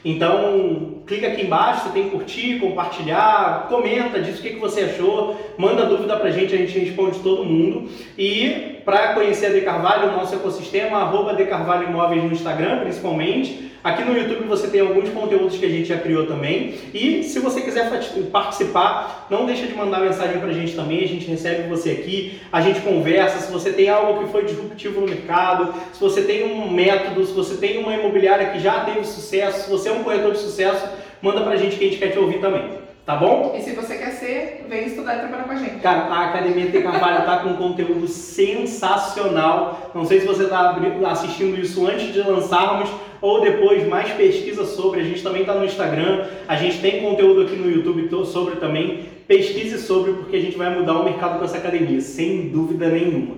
Então, 0.09 1.01
clica 1.05 1.27
aqui 1.27 1.41
embaixo, 1.41 1.83
você 1.83 1.89
tem 1.89 2.09
curtir, 2.09 2.59
compartilhar, 2.59 3.67
comenta, 3.67 4.21
diz 4.21 4.39
o 4.39 4.41
que, 4.41 4.51
que 4.51 4.59
você 4.59 4.83
achou, 4.83 5.35
manda 5.57 5.85
dúvida 5.85 6.15
pra 6.15 6.31
gente, 6.31 6.55
a 6.55 6.57
gente 6.57 6.79
responde 6.79 7.19
todo 7.19 7.43
mundo. 7.43 7.89
E 8.17 8.76
para 8.87 9.13
conhecer 9.15 9.47
a 9.47 9.49
De 9.49 9.59
Carvalho, 9.59 10.07
o 10.07 10.15
nosso 10.15 10.33
ecossistema, 10.33 10.99
arroba 10.99 11.33
De 11.33 11.43
Carvalho 11.43 11.89
Imóveis 11.89 12.23
no 12.23 12.31
Instagram, 12.31 12.79
principalmente. 12.79 13.69
Aqui 13.83 14.01
no 14.01 14.17
YouTube 14.17 14.45
você 14.47 14.69
tem 14.69 14.79
alguns 14.79 15.09
conteúdos 15.09 15.57
que 15.57 15.65
a 15.65 15.69
gente 15.69 15.89
já 15.89 15.97
criou 15.97 16.25
também. 16.25 16.73
E 16.93 17.21
se 17.21 17.37
você 17.39 17.59
quiser 17.59 17.91
participar, 18.31 19.27
não 19.29 19.45
deixa 19.45 19.67
de 19.67 19.73
mandar 19.73 19.99
mensagem 19.99 20.39
para 20.39 20.47
a 20.47 20.53
gente 20.53 20.73
também. 20.73 21.03
A 21.03 21.07
gente 21.07 21.27
recebe 21.27 21.67
você 21.67 21.91
aqui, 21.91 22.39
a 22.49 22.61
gente 22.61 22.79
conversa. 22.79 23.39
Se 23.39 23.51
você 23.51 23.73
tem 23.73 23.89
algo 23.89 24.23
que 24.23 24.31
foi 24.31 24.45
disruptivo 24.45 25.01
no 25.01 25.07
mercado, 25.07 25.73
se 25.91 25.99
você 25.99 26.21
tem 26.21 26.45
um 26.45 26.71
método, 26.71 27.25
se 27.25 27.33
você 27.33 27.57
tem 27.57 27.79
uma 27.79 27.93
imobiliária 27.93 28.51
que 28.51 28.59
já 28.59 28.85
teve 28.85 29.03
sucesso, 29.03 29.65
se 29.65 29.69
você 29.69 29.89
é 29.89 29.91
um 29.91 30.05
corretor 30.05 30.31
de 30.31 30.39
sucesso, 30.39 30.87
manda 31.21 31.41
para 31.41 31.51
a 31.51 31.57
gente 31.57 31.75
que 31.75 31.83
a 31.83 31.89
gente 31.89 31.99
quer 31.99 32.11
te 32.11 32.19
ouvir 32.19 32.39
também. 32.39 32.86
Tá 33.07 33.15
bom? 33.15 33.55
E 33.57 33.61
se 33.61 33.71
você 33.71 33.95
quer 33.95 34.11
ser, 34.11 34.65
vem 34.67 34.87
estudar 34.87 35.15
e 35.15 35.19
trabalhar 35.19 35.45
com 35.45 35.53
a 35.53 35.55
gente. 35.55 35.79
Cara, 35.79 36.13
a 36.13 36.25
Academia 36.25 36.69
T 36.69 36.81
Carvalho 36.81 37.25
tá 37.25 37.37
com 37.37 37.55
conteúdo 37.55 38.05
sensacional. 38.05 39.91
Não 39.95 40.03
sei 40.03 40.19
se 40.19 40.27
você 40.27 40.43
está 40.43 40.77
assistindo 41.09 41.57
isso 41.57 41.87
antes 41.87 42.11
de 42.11 42.19
lançarmos 42.19 42.89
ou 43.21 43.39
depois 43.39 43.87
mais 43.87 44.11
pesquisa 44.11 44.65
sobre. 44.65 44.99
A 44.99 45.03
gente 45.05 45.23
também 45.23 45.43
está 45.43 45.53
no 45.53 45.63
Instagram, 45.63 46.25
a 46.49 46.57
gente 46.57 46.81
tem 46.81 47.01
conteúdo 47.01 47.43
aqui 47.43 47.55
no 47.55 47.71
YouTube 47.71 48.09
sobre 48.25 48.57
também. 48.57 49.07
Pesquise 49.25 49.77
sobre, 49.77 50.11
porque 50.11 50.35
a 50.35 50.41
gente 50.41 50.57
vai 50.57 50.69
mudar 50.77 50.99
o 50.99 51.05
mercado 51.05 51.39
com 51.39 51.45
essa 51.45 51.59
academia, 51.59 52.01
sem 52.01 52.49
dúvida 52.49 52.89
nenhuma. 52.89 53.37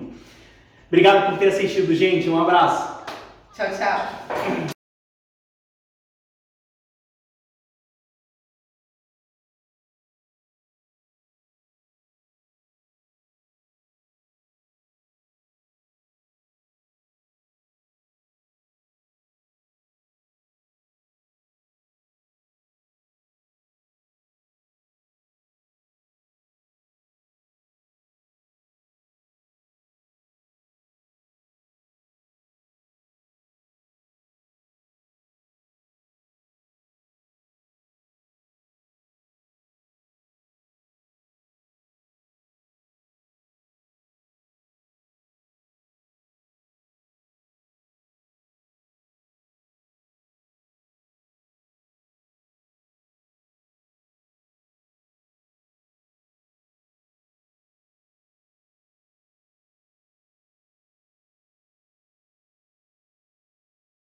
Obrigado 0.88 1.30
por 1.30 1.38
ter 1.38 1.46
assistido, 1.46 1.94
gente. 1.94 2.28
Um 2.28 2.42
abraço. 2.42 3.04
Tchau, 3.54 3.68
tchau. 3.68 4.79